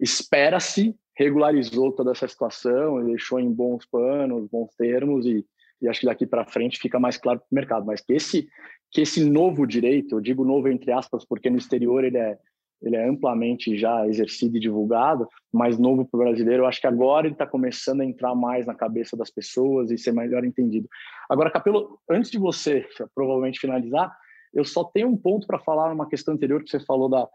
espera-se 0.00 0.96
regularizou 1.16 1.92
toda 1.92 2.12
essa 2.12 2.26
situação, 2.26 3.04
deixou 3.04 3.38
em 3.38 3.50
bons 3.50 3.86
panos, 3.86 4.48
bons 4.48 4.74
termos 4.76 5.26
e, 5.26 5.44
e 5.80 5.88
acho 5.88 6.00
que 6.00 6.06
daqui 6.06 6.26
para 6.26 6.46
frente 6.46 6.78
fica 6.78 6.98
mais 6.98 7.16
claro 7.16 7.40
para 7.40 7.48
o 7.50 7.54
mercado. 7.54 7.86
Mas 7.86 8.00
que 8.00 8.12
esse 8.12 8.48
que 8.90 9.00
esse 9.00 9.24
novo 9.24 9.66
direito, 9.66 10.14
eu 10.14 10.20
digo 10.20 10.44
novo 10.44 10.68
entre 10.68 10.92
aspas, 10.92 11.24
porque 11.24 11.50
no 11.50 11.58
exterior 11.58 12.04
ele 12.04 12.16
é 12.16 12.38
ele 12.84 12.96
é 12.96 13.08
amplamente 13.08 13.76
já 13.76 14.06
exercido 14.06 14.56
e 14.56 14.60
divulgado, 14.60 15.26
mas 15.52 15.78
novo 15.78 16.04
para 16.04 16.20
o 16.20 16.22
brasileiro, 16.22 16.62
eu 16.62 16.66
acho 16.66 16.80
que 16.80 16.86
agora 16.86 17.26
ele 17.26 17.34
está 17.34 17.46
começando 17.46 18.02
a 18.02 18.04
entrar 18.04 18.34
mais 18.34 18.66
na 18.66 18.74
cabeça 18.74 19.16
das 19.16 19.30
pessoas 19.30 19.90
e 19.90 19.96
ser 19.96 20.12
melhor 20.12 20.44
entendido. 20.44 20.88
Agora, 21.28 21.50
Capelo, 21.50 21.98
antes 22.08 22.30
de 22.30 22.38
você 22.38 22.86
provavelmente 23.14 23.58
finalizar, 23.58 24.14
eu 24.52 24.64
só 24.64 24.84
tenho 24.84 25.08
um 25.08 25.16
ponto 25.16 25.46
para 25.46 25.58
falar 25.58 25.88
numa 25.88 26.08
questão 26.08 26.34
anterior 26.34 26.62
que 26.62 26.70
você 26.70 26.78
falou 26.78 27.08
da 27.08 27.26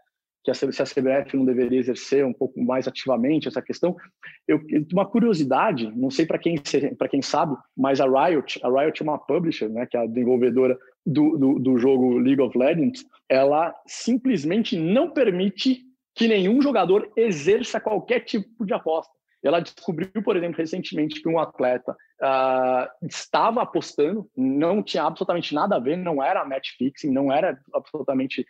que 0.42 0.50
a, 0.50 0.54
se 0.54 0.64
a 0.64 0.86
CBF 0.86 1.36
não 1.36 1.44
deveria 1.44 1.78
exercer 1.78 2.24
um 2.24 2.32
pouco 2.32 2.58
mais 2.62 2.88
ativamente 2.88 3.46
essa 3.46 3.60
questão. 3.60 3.94
Eu, 4.48 4.58
uma 4.90 5.04
curiosidade, 5.04 5.92
não 5.94 6.10
sei 6.10 6.24
para 6.24 6.38
quem 6.38 6.54
para 6.96 7.08
quem 7.08 7.20
sabe, 7.20 7.54
mas 7.76 8.00
a 8.00 8.06
Riot, 8.06 8.58
a 8.64 8.68
Riot 8.68 9.02
é 9.02 9.04
uma 9.04 9.18
publisher, 9.18 9.68
né, 9.68 9.84
que 9.84 9.96
é 9.96 10.00
a 10.00 10.06
desenvolvedora 10.06 10.78
do, 11.04 11.36
do, 11.36 11.58
do 11.58 11.78
jogo 11.78 12.18
League 12.18 12.40
of 12.40 12.56
Legends, 12.56 13.04
ela 13.28 13.74
simplesmente 13.86 14.76
não 14.76 15.10
permite 15.10 15.82
que 16.14 16.28
nenhum 16.28 16.60
jogador 16.60 17.10
exerça 17.16 17.80
qualquer 17.80 18.20
tipo 18.20 18.64
de 18.64 18.74
aposta. 18.74 19.12
ela 19.42 19.60
descobriu, 19.60 20.22
por 20.22 20.36
exemplo, 20.36 20.58
recentemente 20.58 21.22
que 21.22 21.28
um 21.28 21.38
atleta 21.38 21.92
uh, 21.92 23.06
estava 23.06 23.62
apostando, 23.62 24.28
não 24.36 24.82
tinha 24.82 25.04
absolutamente 25.04 25.54
nada 25.54 25.76
a 25.76 25.78
ver, 25.78 25.96
não 25.96 26.22
era 26.22 26.44
match 26.44 26.76
fixing, 26.76 27.10
não 27.10 27.32
era 27.32 27.58
absolutamente 27.72 28.46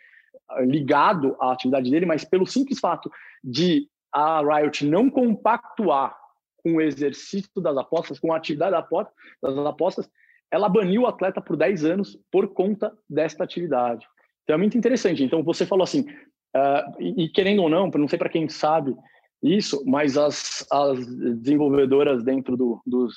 ah, 0.49 0.61
ligado 0.61 1.35
à 1.39 1.53
atividade 1.53 1.89
dele, 1.89 2.05
mas 2.05 2.25
pelo 2.25 2.45
simples 2.45 2.79
fato 2.79 3.09
de 3.43 3.87
a 4.11 4.41
Riot 4.41 4.85
não 4.85 5.09
compactuar 5.09 6.15
com 6.57 6.75
o 6.75 6.81
exercício 6.81 7.61
das 7.61 7.77
apostas, 7.77 8.19
com 8.19 8.33
a 8.33 8.37
atividade 8.37 8.71
das 9.41 9.57
apostas, 9.65 10.09
ela 10.51 10.67
baniu 10.67 11.03
o 11.03 11.07
atleta 11.07 11.41
por 11.41 11.55
10 11.55 11.85
anos 11.85 12.19
por 12.31 12.49
conta 12.49 12.93
desta 13.09 13.43
atividade. 13.43 14.05
Então 14.43 14.55
é 14.55 14.57
muito 14.57 14.77
interessante. 14.77 15.23
Então 15.23 15.43
você 15.43 15.65
falou 15.65 15.83
assim, 15.83 16.01
uh, 16.01 16.99
e, 16.99 17.23
e, 17.23 17.29
querendo 17.29 17.63
ou 17.63 17.69
não, 17.69 17.89
não 17.89 18.07
sei 18.07 18.19
para 18.19 18.29
quem 18.29 18.49
sabe 18.49 18.93
isso, 19.41 19.83
mas 19.85 20.17
as, 20.17 20.65
as 20.71 20.99
desenvolvedoras 21.37 22.23
dentro 22.23 22.55
do, 22.55 22.81
dos, 22.85 23.15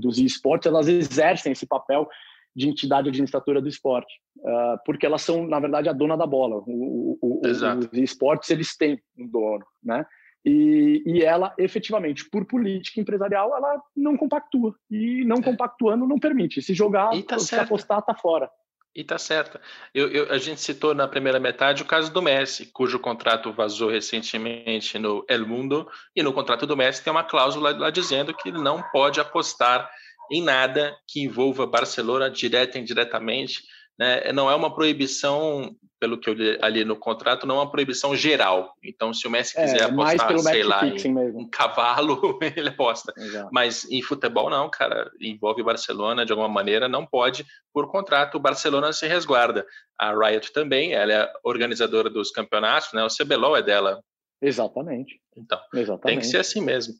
dos 0.00 0.18
esportes, 0.18 0.66
elas 0.66 0.88
exercem 0.88 1.52
esse 1.52 1.66
papel 1.66 2.08
de 2.56 2.68
entidade 2.68 3.08
administradora 3.08 3.60
do 3.60 3.68
esporte, 3.68 4.12
uh, 4.38 4.78
porque 4.84 5.06
elas 5.06 5.22
são, 5.22 5.46
na 5.46 5.60
verdade, 5.60 5.88
a 5.88 5.92
dona 5.92 6.16
da 6.16 6.26
bola. 6.26 6.56
O, 6.66 7.16
o, 7.20 7.40
os 7.44 7.98
esportes, 7.98 8.50
eles 8.50 8.76
têm 8.76 9.00
um 9.16 9.28
dono, 9.28 9.64
né? 9.82 10.04
E, 10.44 11.02
e, 11.04 11.22
ela, 11.22 11.54
efetivamente, 11.58 12.28
por 12.30 12.46
política 12.46 13.00
empresarial, 13.00 13.54
ela 13.54 13.82
não 13.94 14.16
compactua. 14.16 14.74
E 14.90 15.24
não 15.24 15.36
é. 15.36 15.42
compactuando 15.42 16.06
não 16.06 16.18
permite. 16.18 16.62
Se 16.62 16.72
jogar, 16.72 17.10
tá 17.22 17.38
se 17.38 17.46
certo. 17.46 17.64
apostar, 17.64 18.02
tá 18.02 18.14
fora. 18.14 18.50
E 18.94 19.04
tá 19.04 19.18
certo. 19.18 19.60
Eu, 19.94 20.08
eu, 20.08 20.32
a 20.32 20.38
gente 20.38 20.60
citou 20.60 20.94
na 20.94 21.06
primeira 21.06 21.38
metade 21.38 21.82
o 21.82 21.86
caso 21.86 22.12
do 22.12 22.20
Messi, 22.20 22.66
cujo 22.72 22.98
contrato 22.98 23.52
vazou 23.52 23.88
recentemente 23.88 24.98
no 24.98 25.24
El 25.28 25.46
Mundo, 25.46 25.88
e 26.16 26.22
no 26.22 26.32
contrato 26.32 26.66
do 26.66 26.76
Messi 26.76 27.04
tem 27.04 27.12
uma 27.12 27.22
cláusula 27.22 27.70
lá 27.70 27.90
dizendo 27.90 28.34
que 28.34 28.48
ele 28.48 28.58
não 28.58 28.82
pode 28.90 29.20
apostar 29.20 29.88
em 30.30 30.42
nada 30.42 30.96
que 31.06 31.22
envolva 31.22 31.66
Barcelona 31.66 32.30
direta 32.30 32.78
e 32.78 32.80
indiretamente 32.80 33.62
né, 34.00 34.32
não 34.32 34.50
é 34.50 34.54
uma 34.54 34.74
proibição, 34.74 35.76
pelo 36.00 36.18
que 36.18 36.30
eu 36.30 36.32
li 36.32 36.58
ali 36.62 36.86
no 36.86 36.96
contrato, 36.96 37.46
não 37.46 37.56
é 37.56 37.58
uma 37.58 37.70
proibição 37.70 38.16
geral. 38.16 38.72
Então, 38.82 39.12
se 39.12 39.28
o 39.28 39.30
Messi 39.30 39.58
é, 39.58 39.62
quiser 39.62 39.80
é, 39.80 39.84
apostar, 39.84 40.38
sei 40.38 40.62
lá, 40.62 40.86
em 40.86 40.92
mesmo. 40.92 41.38
um 41.38 41.46
cavalo, 41.46 42.38
ele 42.56 42.70
aposta. 42.70 43.12
Exato. 43.14 43.50
Mas 43.52 43.84
em 43.90 44.00
futebol, 44.00 44.48
não, 44.48 44.70
cara, 44.70 45.10
envolve 45.20 45.62
Barcelona 45.62 46.24
de 46.24 46.32
alguma 46.32 46.48
maneira, 46.48 46.88
não 46.88 47.04
pode, 47.04 47.44
por 47.74 47.90
contrato, 47.90 48.36
o 48.36 48.40
Barcelona 48.40 48.90
se 48.94 49.06
resguarda. 49.06 49.66
A 49.98 50.14
Riot 50.14 50.50
também, 50.54 50.94
ela 50.94 51.12
é 51.12 51.32
organizadora 51.44 52.08
dos 52.08 52.30
campeonatos, 52.30 52.94
né, 52.94 53.04
o 53.04 53.08
CBLOL 53.08 53.58
é 53.58 53.62
dela. 53.62 54.00
Exatamente. 54.42 55.20
Então, 55.36 55.60
Exatamente. 55.74 56.02
tem 56.02 56.18
que 56.18 56.26
ser 56.26 56.38
assim 56.38 56.62
mesmo. 56.62 56.94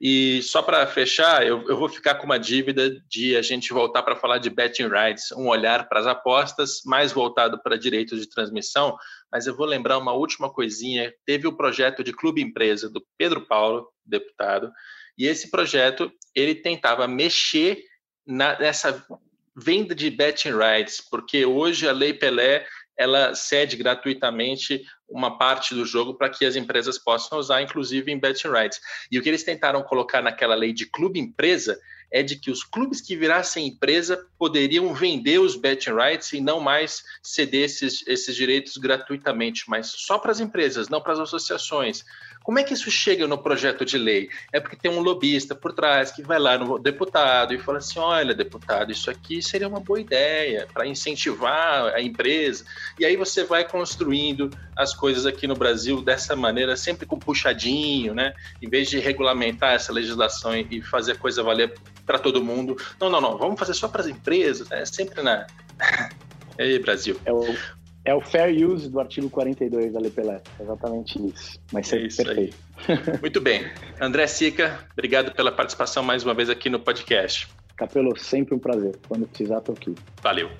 E 0.00 0.42
só 0.42 0.60
para 0.60 0.86
fechar, 0.86 1.46
eu, 1.46 1.68
eu, 1.68 1.76
vou 1.76 1.88
ficar 1.88 2.16
com 2.16 2.24
uma 2.24 2.38
dívida 2.38 2.90
de 3.08 3.36
a 3.36 3.42
gente 3.42 3.72
voltar 3.72 4.02
para 4.02 4.16
falar 4.16 4.38
de 4.38 4.50
betting 4.50 4.88
rights, 4.88 5.30
um 5.32 5.48
olhar 5.48 5.88
para 5.88 6.00
as 6.00 6.06
apostas, 6.06 6.80
mais 6.84 7.12
voltado 7.12 7.62
para 7.62 7.78
direitos 7.78 8.20
de 8.20 8.28
transmissão. 8.28 8.96
Mas 9.30 9.46
eu 9.46 9.56
vou 9.56 9.66
lembrar 9.66 9.98
uma 9.98 10.12
última 10.12 10.52
coisinha. 10.52 11.12
Teve 11.24 11.46
o 11.46 11.56
projeto 11.56 12.02
de 12.02 12.12
clube 12.12 12.42
empresa 12.42 12.90
do 12.90 13.04
Pedro 13.16 13.46
Paulo, 13.46 13.88
deputado, 14.04 14.72
e 15.16 15.26
esse 15.26 15.50
projeto 15.50 16.10
ele 16.34 16.54
tentava 16.54 17.06
mexer 17.06 17.84
na, 18.26 18.58
nessa 18.58 19.04
venda 19.56 19.94
de 19.94 20.10
betting 20.10 20.52
rights, 20.56 21.00
porque 21.10 21.44
hoje 21.44 21.88
a 21.88 21.92
Lei 21.92 22.14
Pelé 22.14 22.66
ela 22.98 23.34
cede 23.34 23.76
gratuitamente 23.76 24.82
uma 25.10 25.36
parte 25.36 25.74
do 25.74 25.84
jogo 25.84 26.14
para 26.14 26.30
que 26.30 26.44
as 26.44 26.56
empresas 26.56 26.98
possam 26.98 27.38
usar, 27.38 27.62
inclusive 27.62 28.10
em 28.10 28.18
betting 28.18 28.48
rights. 28.48 28.80
E 29.10 29.18
o 29.18 29.22
que 29.22 29.28
eles 29.28 29.42
tentaram 29.42 29.82
colocar 29.82 30.22
naquela 30.22 30.54
lei 30.54 30.72
de 30.72 30.86
clube 30.86 31.18
empresa 31.18 31.78
é 32.10 32.22
de 32.22 32.36
que 32.36 32.50
os 32.50 32.64
clubes 32.64 33.00
que 33.00 33.14
virassem 33.16 33.68
empresa 33.68 34.26
poderiam 34.36 34.92
vender 34.92 35.38
os 35.38 35.54
betting 35.54 35.92
rights 35.92 36.32
e 36.32 36.40
não 36.40 36.58
mais 36.60 37.04
ceder 37.22 37.64
esses, 37.64 38.04
esses 38.06 38.34
direitos 38.34 38.76
gratuitamente, 38.76 39.64
mas 39.68 39.88
só 39.88 40.18
para 40.18 40.32
as 40.32 40.40
empresas, 40.40 40.88
não 40.88 41.00
para 41.00 41.12
as 41.12 41.20
associações. 41.20 42.04
Como 42.50 42.58
é 42.58 42.64
que 42.64 42.74
isso 42.74 42.90
chega 42.90 43.28
no 43.28 43.38
projeto 43.38 43.84
de 43.84 43.96
lei? 43.96 44.28
É 44.52 44.58
porque 44.58 44.74
tem 44.74 44.90
um 44.90 44.98
lobista 44.98 45.54
por 45.54 45.72
trás 45.72 46.10
que 46.10 46.20
vai 46.20 46.36
lá 46.36 46.58
no 46.58 46.80
deputado 46.80 47.54
e 47.54 47.60
fala 47.60 47.78
assim: 47.78 48.00
olha, 48.00 48.34
deputado, 48.34 48.90
isso 48.90 49.08
aqui 49.08 49.40
seria 49.40 49.68
uma 49.68 49.78
boa 49.78 50.00
ideia 50.00 50.66
para 50.74 50.84
incentivar 50.84 51.94
a 51.94 52.02
empresa. 52.02 52.64
E 52.98 53.04
aí 53.04 53.16
você 53.16 53.44
vai 53.44 53.62
construindo 53.62 54.50
as 54.76 54.92
coisas 54.92 55.26
aqui 55.26 55.46
no 55.46 55.54
Brasil 55.54 56.02
dessa 56.02 56.34
maneira, 56.34 56.76
sempre 56.76 57.06
com 57.06 57.20
puxadinho, 57.20 58.16
né? 58.16 58.34
Em 58.60 58.68
vez 58.68 58.90
de 58.90 58.98
regulamentar 58.98 59.74
essa 59.74 59.92
legislação 59.92 60.52
e 60.56 60.82
fazer 60.82 61.12
a 61.12 61.16
coisa 61.16 61.44
valer 61.44 61.78
para 62.04 62.18
todo 62.18 62.42
mundo. 62.42 62.76
Não, 63.00 63.08
não, 63.08 63.20
não, 63.20 63.38
vamos 63.38 63.60
fazer 63.60 63.74
só 63.74 63.86
para 63.86 64.00
as 64.00 64.08
empresas, 64.08 64.68
né? 64.68 64.84
Sempre 64.84 65.22
na. 65.22 65.46
aí, 66.58 66.80
Brasil. 66.80 67.16
É 67.24 67.32
o, 67.32 67.54
é 68.04 68.14
o 68.14 68.20
fair 68.20 68.66
use 68.66 68.88
do 68.88 68.98
artigo 68.98 69.28
42 69.28 69.92
da 69.92 70.00
Lei 70.00 70.10
Pelé. 70.10 70.40
Exatamente 70.58 71.26
isso. 71.26 71.60
Mas 71.72 71.92
é 71.92 71.98
isso 71.98 72.22
perfeito. 72.22 72.56
Aí. 72.88 72.96
Muito 73.20 73.40
bem. 73.40 73.70
André 74.00 74.26
Sica, 74.26 74.78
obrigado 74.92 75.32
pela 75.32 75.52
participação 75.52 76.02
mais 76.02 76.24
uma 76.24 76.34
vez 76.34 76.48
aqui 76.48 76.70
no 76.70 76.80
podcast. 76.80 77.48
Capelo, 77.80 78.14
sempre 78.18 78.54
um 78.54 78.58
prazer. 78.58 78.94
Quando 79.08 79.26
precisar, 79.26 79.56
estou 79.56 79.74
aqui. 79.74 79.94
Valeu. 80.22 80.50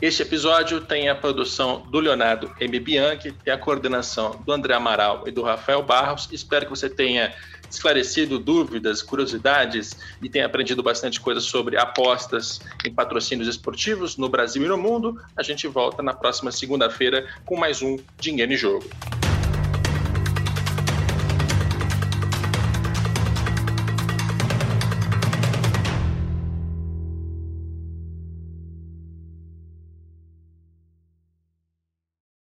Este 0.00 0.22
episódio 0.22 0.80
tem 0.80 1.08
a 1.08 1.14
produção 1.16 1.84
do 1.90 1.98
Leonardo 1.98 2.54
M. 2.60 2.78
Bianchi, 2.78 3.32
tem 3.32 3.52
a 3.52 3.58
coordenação 3.58 4.40
do 4.46 4.52
André 4.52 4.74
Amaral 4.74 5.24
e 5.26 5.32
do 5.32 5.42
Rafael 5.42 5.82
Barros. 5.82 6.28
Espero 6.30 6.66
que 6.66 6.70
você 6.70 6.88
tenha 6.88 7.34
esclarecido 7.68 8.38
dúvidas, 8.38 9.02
curiosidades 9.02 9.96
e 10.22 10.28
tenha 10.28 10.46
aprendido 10.46 10.80
bastante 10.80 11.20
coisa 11.20 11.40
sobre 11.40 11.76
apostas 11.76 12.60
em 12.86 12.94
patrocínios 12.94 13.48
esportivos 13.48 14.16
no 14.16 14.28
Brasil 14.28 14.62
e 14.62 14.68
no 14.68 14.78
mundo. 14.78 15.20
A 15.36 15.42
gente 15.42 15.66
volta 15.66 16.00
na 16.00 16.14
próxima 16.14 16.52
segunda-feira 16.52 17.26
com 17.44 17.56
mais 17.56 17.82
um 17.82 17.98
Dinheiro 18.20 18.52
em 18.52 18.56
Jogo. 18.56 18.88